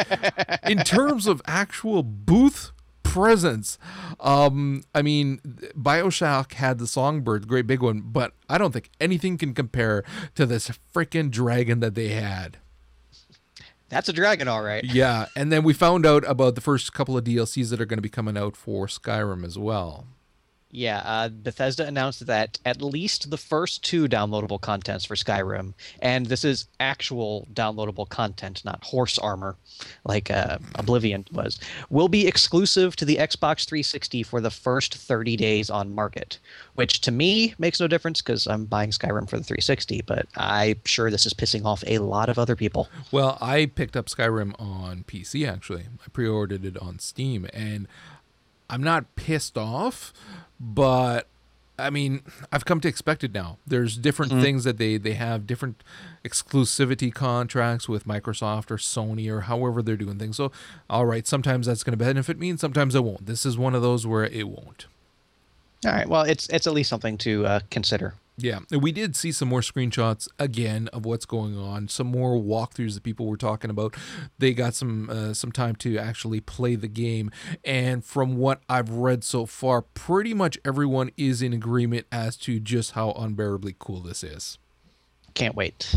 [0.64, 2.72] In terms of actual booth
[3.16, 3.78] presence,
[4.20, 5.40] um, I mean
[5.78, 10.04] Bioshock had the Songbird, great big one, but I don't think anything can compare
[10.36, 12.58] to this freaking dragon that they had.
[13.88, 14.84] That's a dragon, all right.
[14.84, 18.00] Yeah, and then we found out about the first couple of DLCs that are going
[18.00, 20.06] to be coming out for Skyrim as well.
[20.76, 26.26] Yeah, uh, Bethesda announced that at least the first two downloadable contents for Skyrim, and
[26.26, 29.56] this is actual downloadable content, not horse armor,
[30.04, 35.38] like uh, Oblivion was, will be exclusive to the Xbox 360 for the first 30
[35.38, 36.40] days on market.
[36.74, 40.82] Which to me makes no difference because I'm buying Skyrim for the 360, but I'm
[40.84, 42.90] sure this is pissing off a lot of other people.
[43.14, 45.84] Well, I picked up Skyrim on PC actually.
[46.06, 47.88] I pre-ordered it on Steam, and
[48.70, 50.14] I'm not pissed off,
[50.60, 51.28] but
[51.78, 52.22] I mean,
[52.52, 53.58] I've come to expect it now.
[53.68, 55.84] There's different things that they they have different
[56.24, 60.38] exclusivity contracts with Microsoft or Sony or however they're doing things.
[60.38, 60.52] So,
[60.90, 63.26] all right, sometimes that's going to benefit me, and sometimes it won't.
[63.26, 64.86] This is one of those where it won't.
[65.86, 68.16] All right, well, it's it's at least something to uh, consider.
[68.38, 71.88] Yeah, and we did see some more screenshots again of what's going on.
[71.88, 73.96] Some more walkthroughs that people were talking about.
[74.40, 77.32] They got some uh, some time to actually play the game,
[77.64, 82.60] and from what I've read so far, pretty much everyone is in agreement as to
[82.60, 84.58] just how unbearably cool this is.
[85.34, 85.96] Can't wait.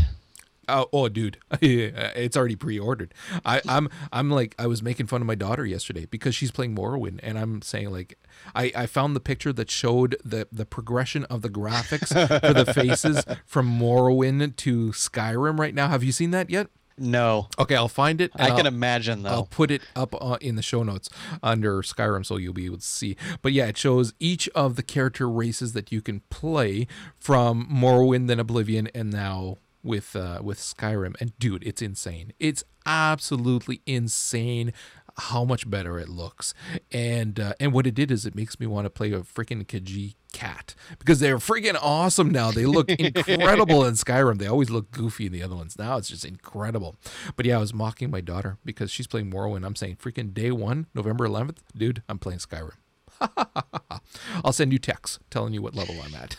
[0.69, 3.13] Oh, oh, dude, it's already pre-ordered.
[3.45, 6.75] I, I'm, I'm like, I was making fun of my daughter yesterday because she's playing
[6.75, 8.17] Morrowind, and I'm saying like,
[8.55, 12.09] I, I found the picture that showed the the progression of the graphics
[12.41, 15.87] for the faces from Morrowind to Skyrim right now.
[15.89, 16.67] Have you seen that yet?
[17.01, 18.29] No, Okay, I'll find it.
[18.35, 19.29] I can I'll- imagine though.
[19.29, 21.09] I'll put it up uh, in the show notes
[21.41, 23.15] under Skyrim so you'll be able to see.
[23.41, 26.87] But yeah, it shows each of the character races that you can play
[27.17, 31.15] from Morrowind, then Oblivion, and now with uh, with Skyrim.
[31.19, 32.33] And dude, it's insane.
[32.39, 34.73] It's absolutely insane
[35.17, 36.53] how much better it looks.
[36.91, 39.65] And uh, and what it did is it makes me want to play a freaking
[39.65, 42.51] Khajiit cat because they're freaking awesome now.
[42.51, 44.37] They look incredible in Skyrim.
[44.37, 45.77] They always look goofy in the other ones.
[45.77, 46.95] Now it's just incredible.
[47.35, 49.65] But yeah, I was mocking my daughter because she's playing Morrowind.
[49.65, 52.73] I'm saying freaking day one, November 11th, dude, I'm playing Skyrim.
[54.43, 56.37] I'll send you texts telling you what level I'm at.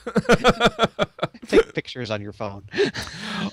[1.48, 2.64] Take pictures on your phone.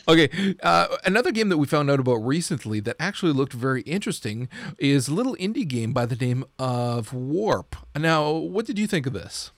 [0.08, 4.50] okay, uh, another game that we found out about recently that actually looked very interesting
[4.78, 7.76] is a little indie game by the name of Warp.
[7.96, 9.52] Now, what did you think of this?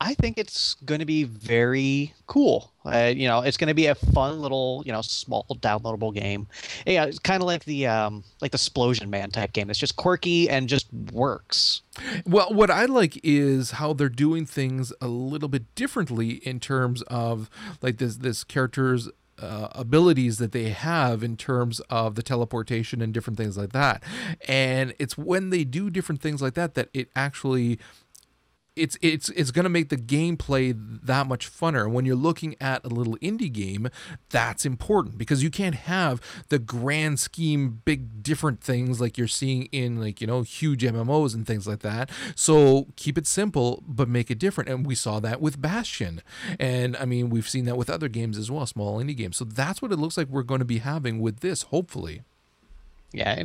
[0.00, 2.72] I think it's going to be very cool.
[2.84, 6.46] Uh, you know, it's going to be a fun little, you know, small downloadable game.
[6.86, 9.70] Yeah, it's kind of like the um, like the Splosion Man type game.
[9.70, 11.82] It's just quirky and just works.
[12.26, 17.02] Well, what I like is how they're doing things a little bit differently in terms
[17.02, 17.48] of
[17.80, 19.08] like this this character's
[19.38, 24.02] uh, abilities that they have in terms of the teleportation and different things like that.
[24.46, 27.78] And it's when they do different things like that that it actually
[28.76, 31.90] it's it's it's going to make the gameplay that much funner.
[31.90, 33.88] When you're looking at a little indie game,
[34.30, 39.64] that's important because you can't have the grand scheme, big different things like you're seeing
[39.66, 42.10] in like you know huge MMOs and things like that.
[42.34, 44.68] So keep it simple, but make it different.
[44.68, 46.20] And we saw that with Bastion,
[46.58, 49.36] and I mean we've seen that with other games as well, small indie games.
[49.36, 52.22] So that's what it looks like we're going to be having with this, hopefully.
[53.12, 53.44] Yeah.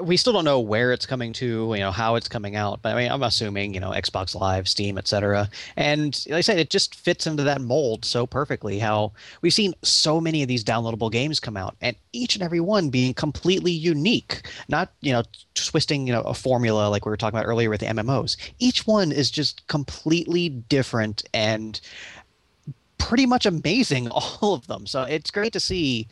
[0.00, 2.94] We still don't know where it's coming to, you know, how it's coming out, but
[2.94, 5.48] I mean, I'm assuming, you know, Xbox Live, Steam, etc.
[5.76, 8.78] And like I said, it just fits into that mold so perfectly.
[8.78, 9.12] How
[9.42, 12.90] we've seen so many of these downloadable games come out, and each and every one
[12.90, 15.22] being completely unique, not you know
[15.54, 18.36] twisting you know a formula like we were talking about earlier with the MMOs.
[18.58, 21.80] Each one is just completely different and
[23.00, 24.86] pretty much amazing, all of them.
[24.86, 26.06] So it's great to see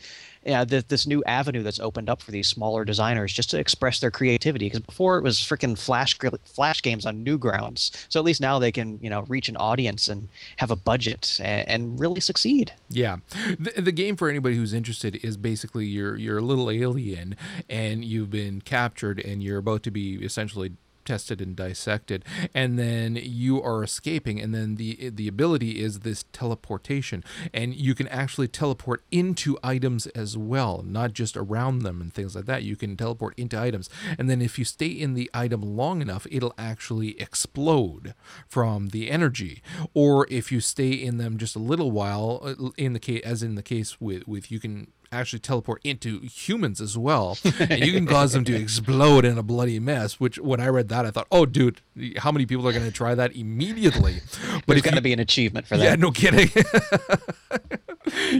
[0.48, 4.00] yeah, th- this new avenue that's opened up for these smaller designers just to express
[4.00, 4.66] their creativity.
[4.66, 7.90] Because before it was freaking flash flash games on Newgrounds.
[8.08, 11.38] So at least now they can you know reach an audience and have a budget
[11.42, 12.72] and, and really succeed.
[12.88, 13.18] Yeah,
[13.58, 17.36] the, the game for anybody who's interested is basically you're you're a little alien
[17.68, 20.72] and you've been captured and you're about to be essentially
[21.08, 22.22] tested and dissected,
[22.54, 27.24] and then you are escaping, and then the the ability is this teleportation,
[27.54, 32.36] and you can actually teleport into items as well, not just around them and things
[32.36, 32.62] like that.
[32.62, 36.26] You can teleport into items, and then if you stay in the item long enough,
[36.30, 38.14] it'll actually explode
[38.46, 39.62] from the energy.
[39.94, 43.42] Or if you stay in them just a little while, uh, in the case as
[43.42, 47.38] in the case with with you can actually teleport into humans as well.
[47.58, 50.88] And you can cause them to explode in a bloody mess which when i read
[50.88, 51.80] that i thought oh dude
[52.18, 54.20] how many people are going to try that immediately?
[54.66, 55.84] But it's going to be an achievement for that.
[55.84, 56.48] yeah no kidding.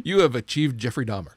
[0.04, 1.32] You have achieved jeffrey dahmer.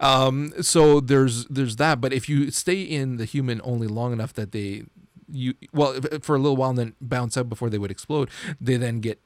[0.00, 4.32] Um, so there's there's that but if you stay in the human only long enough
[4.34, 4.84] that they
[5.30, 8.28] you well for a little while and then bounce out before they would explode
[8.60, 9.20] they then get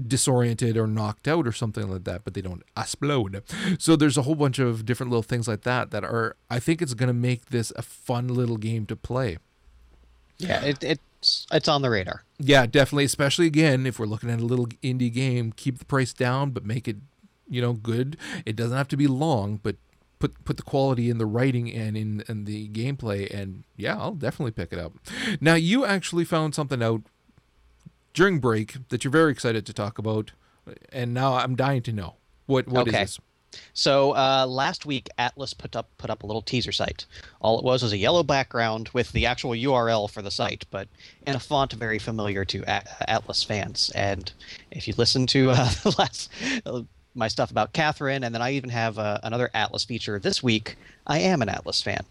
[0.00, 3.42] disoriented or knocked out or something like that, but they don't explode.
[3.78, 6.82] So there's a whole bunch of different little things like that that are I think
[6.82, 9.38] it's going to make this a fun little game to play.
[10.38, 12.24] Yeah, it, it's it's on the radar.
[12.38, 16.12] Yeah, definitely, especially again if we're looking at a little indie game, keep the price
[16.12, 16.96] down but make it,
[17.48, 18.16] you know, good.
[18.44, 19.76] It doesn't have to be long, but
[20.18, 24.14] put put the quality in the writing and in, in the gameplay and yeah, I'll
[24.14, 24.94] definitely pick it up.
[25.40, 27.02] Now, you actually found something out
[28.14, 30.32] during break that you're very excited to talk about
[30.90, 32.14] and now I'm dying to know.
[32.46, 33.02] What what is Okay.
[33.04, 33.18] this?
[33.72, 37.06] So uh, last week, Atlus put up put up a little teaser site.
[37.40, 40.88] All it was was a yellow background with the actual URL for the site, but
[41.26, 43.90] in a font very familiar to A- Atlus fans.
[43.94, 44.32] And
[44.70, 46.30] if you listen to uh, the last
[46.66, 46.82] uh,
[47.14, 50.76] my stuff about Catherine, and then I even have uh, another Atlus feature this week.
[51.06, 52.04] I am an Atlus fan.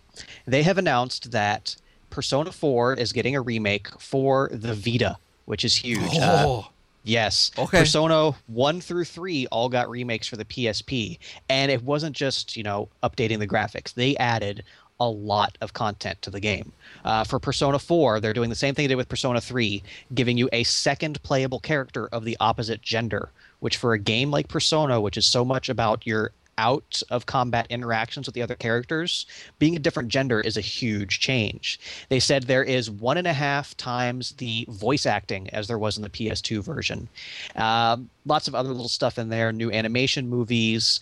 [0.46, 1.76] They have announced that
[2.10, 6.18] Persona 4 is getting a remake for the Vita, which is huge.
[6.18, 6.68] Uh, Oh,
[7.06, 7.52] Yes.
[7.58, 7.80] Okay.
[7.80, 11.20] Persona 1 through 3 all got remakes for the PSP.
[11.50, 13.94] And it wasn't just, you know, updating the graphics.
[13.94, 14.64] They added
[15.02, 16.72] a lot of content to the game.
[17.04, 19.84] Uh, for Persona 4, they're doing the same thing they did with Persona 3,
[20.14, 23.30] giving you a second playable character of the opposite gender,
[23.60, 27.68] which for a game like Persona, which is so much about your out of combat
[27.70, 29.26] interactions with the other characters,
[29.60, 31.80] being a different gender is a huge change.
[32.10, 35.98] They said there is one and a half times the voice acting as there was
[35.98, 37.08] in the PS2 version.
[37.56, 41.00] Um, lots of other little stuff in there, new animation movies.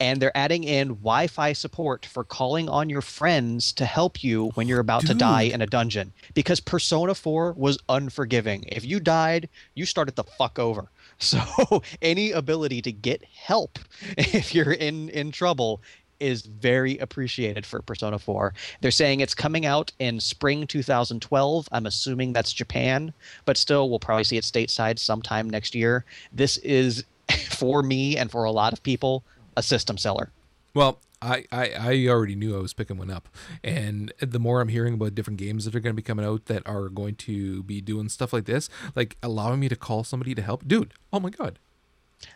[0.00, 4.48] And they're adding in Wi Fi support for calling on your friends to help you
[4.54, 6.12] when you're about to die in a dungeon.
[6.34, 8.64] Because Persona 4 was unforgiving.
[8.66, 10.88] If you died, you started the fuck over.
[11.22, 13.78] So any ability to get help
[14.18, 15.80] if you're in in trouble
[16.20, 18.54] is very appreciated for Persona 4.
[18.80, 21.68] They're saying it's coming out in spring 2012.
[21.72, 23.12] I'm assuming that's Japan,
[23.44, 26.04] but still we'll probably see it stateside sometime next year.
[26.32, 27.04] This is
[27.48, 29.24] for me and for a lot of people
[29.56, 30.30] a system seller.
[30.74, 33.28] Well, I, I, I already knew I was picking one up.
[33.62, 36.46] And the more I'm hearing about different games that are going to be coming out
[36.46, 40.34] that are going to be doing stuff like this, like allowing me to call somebody
[40.34, 41.58] to help, dude, oh my God.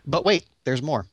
[0.06, 1.06] But wait, there's more.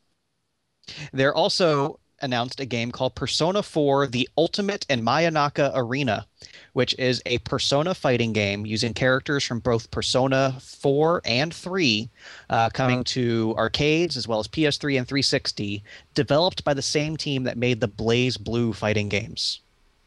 [1.11, 6.25] They're also announced a game called Persona 4 The Ultimate in Mayonaka Arena,
[6.73, 12.09] which is a Persona fighting game using characters from both Persona 4 and 3,
[12.49, 15.83] uh, coming to arcades as well as PS3 and 360,
[16.15, 19.59] developed by the same team that made the BlazBlue fighting games.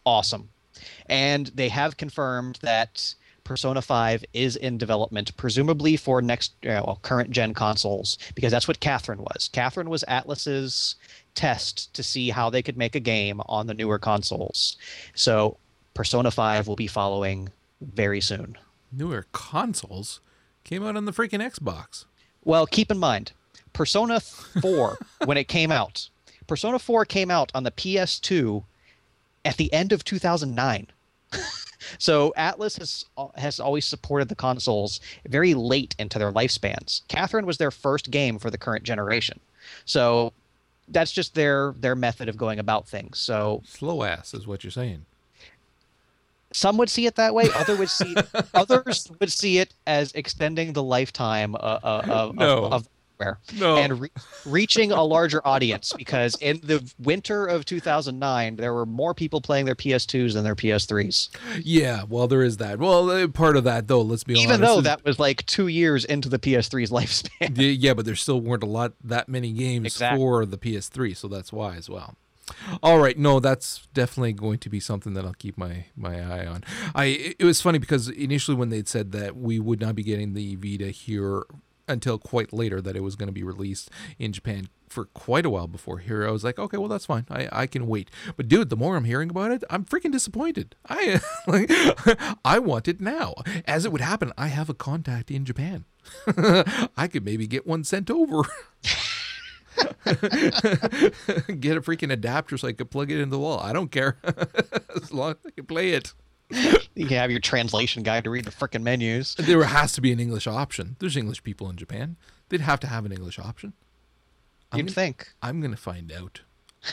[0.04, 0.48] Awesome.
[1.06, 3.14] And they have confirmed that
[3.46, 8.66] Persona 5 is in development, presumably for next, uh, well, current gen consoles, because that's
[8.66, 9.48] what Catherine was.
[9.52, 10.96] Catherine was Atlus's
[11.36, 14.76] test to see how they could make a game on the newer consoles.
[15.14, 15.58] So
[15.94, 17.50] Persona 5 will be following
[17.80, 18.58] very soon.
[18.90, 20.20] Newer consoles
[20.64, 22.06] came out on the freaking Xbox.
[22.44, 23.32] Well, keep in mind,
[23.72, 26.08] Persona 4, when it came out,
[26.46, 28.64] Persona 4 came out on the PS2
[29.44, 30.88] at the end of 2009.
[31.98, 33.04] so Atlus has
[33.36, 37.02] has always supported the consoles very late into their lifespans.
[37.08, 39.40] Catherine was their first game for the current generation.
[39.84, 40.32] So
[40.88, 43.18] that's just their their method of going about things.
[43.18, 45.04] So Slow ass is what you're saying.
[46.52, 47.48] some would see it that way.
[47.54, 48.14] Other would see
[48.54, 52.64] others would see it as extending the lifetime uh, uh, of, No.
[52.66, 53.76] of, of where No.
[53.76, 54.10] and re-
[54.44, 59.64] reaching a larger audience because in the winter of 2009 there were more people playing
[59.66, 61.28] their PS2s than their PS3s.
[61.62, 62.78] Yeah, well, there is that.
[62.78, 64.44] Well, uh, part of that, though, let's be honest.
[64.46, 67.56] Even though that was like 2 years into the PS3's lifespan.
[67.56, 70.18] Yeah, yeah, but there still weren't a lot that many games Exactly.
[70.18, 72.16] for the PS3, so that's why as well.
[72.80, 76.46] All right, no, that's definitely going to be something that I'll keep my my eye
[76.46, 76.62] on.
[76.94, 80.34] I it was funny because initially when they'd said that we would not be getting
[80.34, 81.42] the Vita here
[81.88, 85.50] until quite later that it was going to be released in Japan for quite a
[85.50, 86.26] while before here.
[86.26, 87.26] I was like, okay, well that's fine.
[87.30, 88.10] I, I can wait.
[88.36, 90.76] But dude, the more I'm hearing about it, I'm freaking disappointed.
[90.88, 91.70] I like
[92.44, 93.34] I want it now.
[93.66, 95.84] As it would happen, I have a contact in Japan.
[96.96, 98.42] I could maybe get one sent over.
[99.76, 100.16] get
[101.76, 103.58] a freaking adapter so I could plug it in the wall.
[103.60, 104.16] I don't care.
[104.94, 106.14] as long as I can play it.
[106.50, 109.34] You can have your translation guide to read the freaking menus.
[109.38, 110.96] There has to be an English option.
[110.98, 112.16] There's English people in Japan.
[112.48, 113.72] They'd have to have an English option.
[114.72, 115.28] I'm You'd gonna- think.
[115.42, 116.40] I'm gonna find out.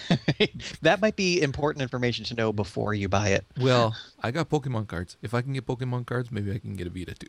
[0.81, 3.45] that might be important information to know before you buy it.
[3.59, 5.17] Well, I got Pokemon cards.
[5.21, 7.27] If I can get Pokemon cards, maybe I can get a Vita too.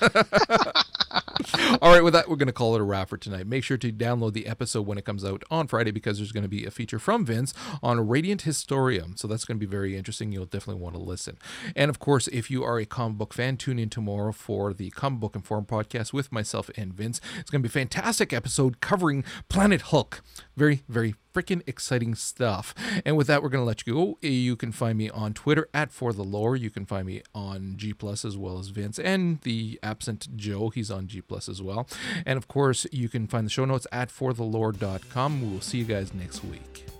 [1.82, 3.46] All right, with that, we're going to call it a wrap for tonight.
[3.46, 6.42] Make sure to download the episode when it comes out on Friday because there's going
[6.42, 9.04] to be a feature from Vince on Radiant Historia.
[9.16, 10.32] So that's going to be very interesting.
[10.32, 11.38] You'll definitely want to listen.
[11.76, 14.90] And of course, if you are a comic book fan, tune in tomorrow for the
[14.90, 17.20] Comic Book Informed podcast with myself and Vince.
[17.38, 20.22] It's going to be a fantastic episode covering Planet Hulk.
[20.58, 22.74] Very, very freaking exciting stuff.
[23.04, 24.18] And with that, we're going to let you go.
[24.20, 26.56] You can find me on Twitter at For the Lore.
[26.56, 30.70] You can find me on G Plus as well as Vince and the absent Joe.
[30.70, 31.88] He's on G Plus as well.
[32.26, 35.42] And of course, you can find the show notes at for forthelore.com.
[35.42, 36.97] We will see you guys next week.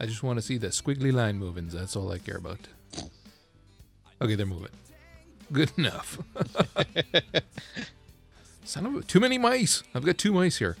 [0.00, 1.68] I just want to see the squiggly line moving.
[1.68, 2.58] That's all I care about.
[4.20, 4.68] Okay, they're moving.
[5.52, 6.18] Good enough.
[8.64, 9.82] Son of a, too many mice.
[9.94, 10.76] I've got two mice here.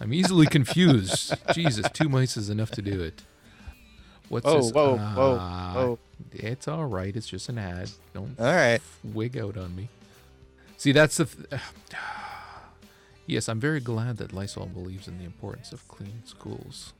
[0.00, 1.34] I'm easily confused.
[1.54, 3.22] Jesus, two mice is enough to do it.
[4.28, 4.72] What's Whoa, this?
[4.72, 5.98] whoa, whoa, Ah, whoa.
[6.32, 7.14] It's all right.
[7.14, 7.90] It's just an ad.
[8.14, 8.80] Don't All right.
[9.04, 9.88] wig out on me.
[10.76, 11.26] See, that's the.
[11.26, 11.60] Th-
[13.26, 16.92] yes, I'm very glad that Lysol believes in the importance of clean schools.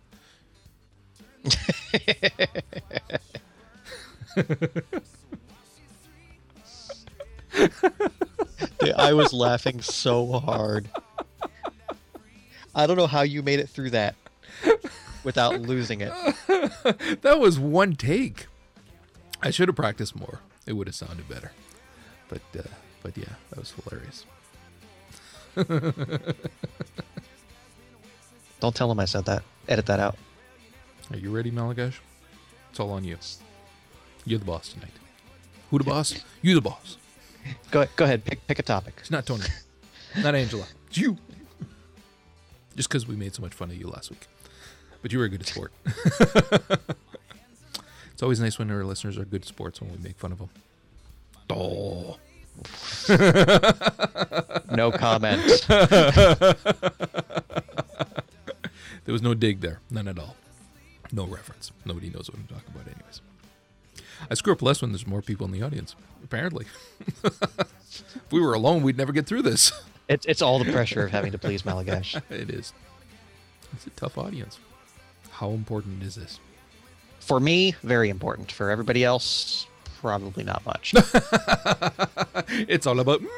[8.78, 10.88] Dude, I was laughing so hard.
[12.74, 14.14] I don't know how you made it through that
[15.24, 16.12] without losing it.
[17.22, 18.46] that was one take.
[19.42, 20.40] I should have practiced more.
[20.66, 21.52] It would have sounded better.
[22.28, 22.62] But uh,
[23.02, 24.24] but yeah, that was hilarious.
[28.60, 29.42] Don't tell him I said that.
[29.68, 30.16] Edit that out.
[31.10, 31.94] Are you ready, Malagash?
[32.70, 33.16] It's all on you.
[34.24, 34.92] You're the boss tonight.
[35.70, 36.14] Who the boss?
[36.42, 36.98] You the boss.
[37.70, 38.24] Go go ahead.
[38.24, 38.94] Pick pick a topic.
[38.98, 39.44] It's not Tony.
[40.22, 40.66] not Angela.
[40.88, 41.16] It's you.
[42.76, 44.28] Just because we made so much fun of you last week.
[45.02, 45.72] But you were a good sport.
[48.12, 50.50] it's always nice when our listeners are good sports when we make fun of them.
[51.50, 52.18] Oh.
[54.72, 55.42] No comment.
[59.04, 59.80] There was no dig there.
[59.90, 60.36] None at all.
[61.12, 61.72] No reference.
[61.84, 63.20] Nobody knows what I'm talking about, anyways.
[64.30, 66.66] I screw up less when there's more people in the audience, apparently.
[67.24, 69.72] if we were alone, we'd never get through this.
[70.08, 72.20] It's it's all the pressure of having to please Malagash.
[72.30, 72.72] it is.
[73.72, 74.58] It's a tough audience.
[75.30, 76.40] How important is this?
[77.20, 78.50] For me, very important.
[78.50, 79.66] For everybody else,
[80.00, 80.94] probably not much.
[82.68, 83.28] it's all about me.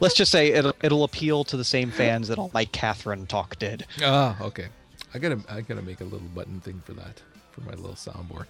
[0.00, 3.58] Let's just say it'll it'll appeal to the same fans that all my Catherine talk
[3.58, 3.84] did.
[4.02, 4.68] Ah, okay.
[5.14, 7.22] I gotta, I gotta make a little button thing for that,
[7.52, 8.46] for my little soundboard.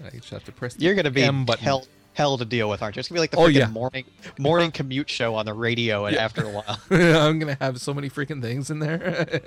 [0.05, 0.75] I just have to press.
[0.75, 1.63] The You're gonna be M button.
[1.63, 2.99] hell hell to deal with, aren't you?
[2.99, 3.67] It's gonna be like the Oh, freaking yeah.
[3.67, 4.05] morning
[4.37, 8.09] morning commute show on the radio, and after a while, I'm gonna have so many
[8.09, 9.39] freaking things in there,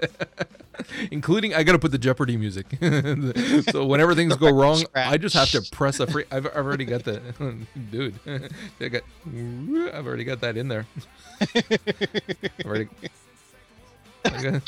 [1.10, 2.66] including I gotta put the Jeopardy music.
[3.70, 6.24] so whenever things go wrong, I just have to press a free.
[6.30, 7.20] I've, I've already got the
[7.90, 8.18] dude.
[8.80, 9.02] I got.
[9.94, 10.86] I've already got that in there.
[11.40, 12.88] I've already.
[14.24, 14.62] Got-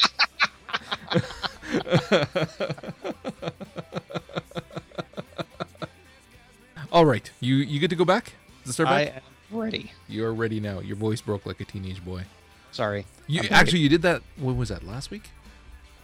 [6.94, 8.34] All right, you you get to go back.
[8.64, 9.22] It start I back?
[9.52, 9.92] am ready.
[10.08, 10.78] You're ready now.
[10.78, 12.22] Your voice broke like a teenage boy.
[12.70, 13.04] Sorry.
[13.26, 13.54] You I'm ready.
[13.54, 14.22] actually you did that.
[14.38, 14.84] When was that?
[14.84, 15.30] Last week.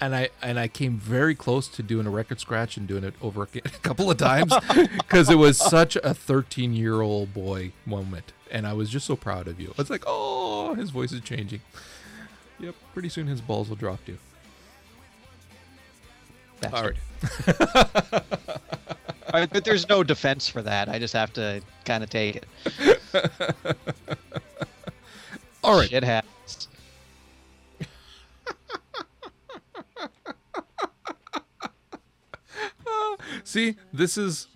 [0.00, 3.14] And I and I came very close to doing a record scratch and doing it
[3.22, 4.52] over a couple of times
[4.96, 9.14] because it was such a 13 year old boy moment, and I was just so
[9.14, 9.68] proud of you.
[9.68, 11.60] I was like, oh, his voice is changing.
[12.58, 14.18] Yep, pretty soon his balls will drop too.
[16.64, 16.96] All Bastard.
[17.46, 18.22] right.
[19.32, 20.88] All right, but there's no defense for that.
[20.88, 22.46] I just have to kind of take it.
[25.64, 25.88] All right.
[25.90, 26.68] Shit happens.
[33.44, 34.48] See, this is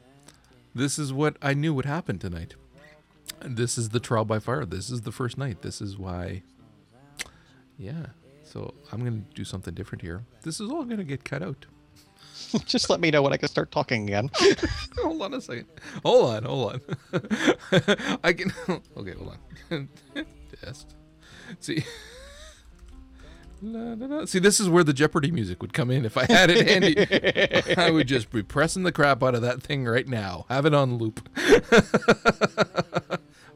[0.74, 2.54] this is what I knew would happen tonight.
[3.40, 4.64] this is the trial by fire.
[4.64, 5.62] This is the first night.
[5.62, 6.42] This is why.
[7.78, 8.06] Yeah.
[8.44, 10.22] So I'm gonna do something different here.
[10.42, 11.66] This is all gonna get cut out.
[12.66, 14.30] Just let me know when I can start talking again.
[14.98, 15.66] hold on a second.
[16.04, 16.44] Hold on.
[16.44, 16.80] Hold on.
[18.24, 18.52] I can.
[18.96, 19.12] Okay.
[19.12, 19.36] Hold
[19.70, 19.88] on.
[20.60, 20.94] Test.
[21.60, 21.84] See.
[23.62, 24.24] La, la, la.
[24.26, 27.76] See, this is where the Jeopardy music would come in if I had it handy.
[27.76, 30.44] I would just be pressing the crap out of that thing right now.
[30.48, 31.26] Have it on loop.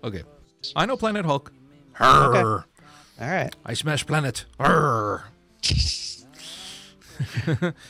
[0.04, 0.22] okay.
[0.74, 1.52] I know Planet Hulk.
[2.00, 2.64] Arr.
[3.20, 3.54] All right.
[3.64, 4.44] I smash planet.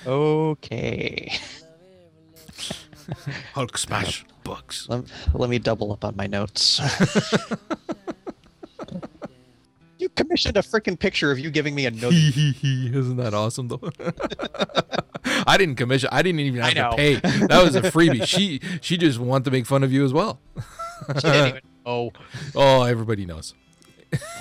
[0.07, 1.39] Okay.
[3.55, 4.87] Hulk smash bugs.
[4.89, 6.79] Let, let me double up on my notes.
[9.99, 12.13] you commissioned a freaking picture of you giving me a note.
[12.13, 13.91] Isn't that awesome though?
[15.47, 16.09] I didn't commission.
[16.13, 17.15] I didn't even have to pay.
[17.17, 18.25] That was a freebie.
[18.27, 20.41] She she just wanted to make fun of you as well.
[21.17, 22.13] She didn't even know.
[22.55, 23.55] Oh, everybody knows.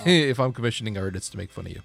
[0.06, 1.82] if I'm commissioning art, it's to make fun of you.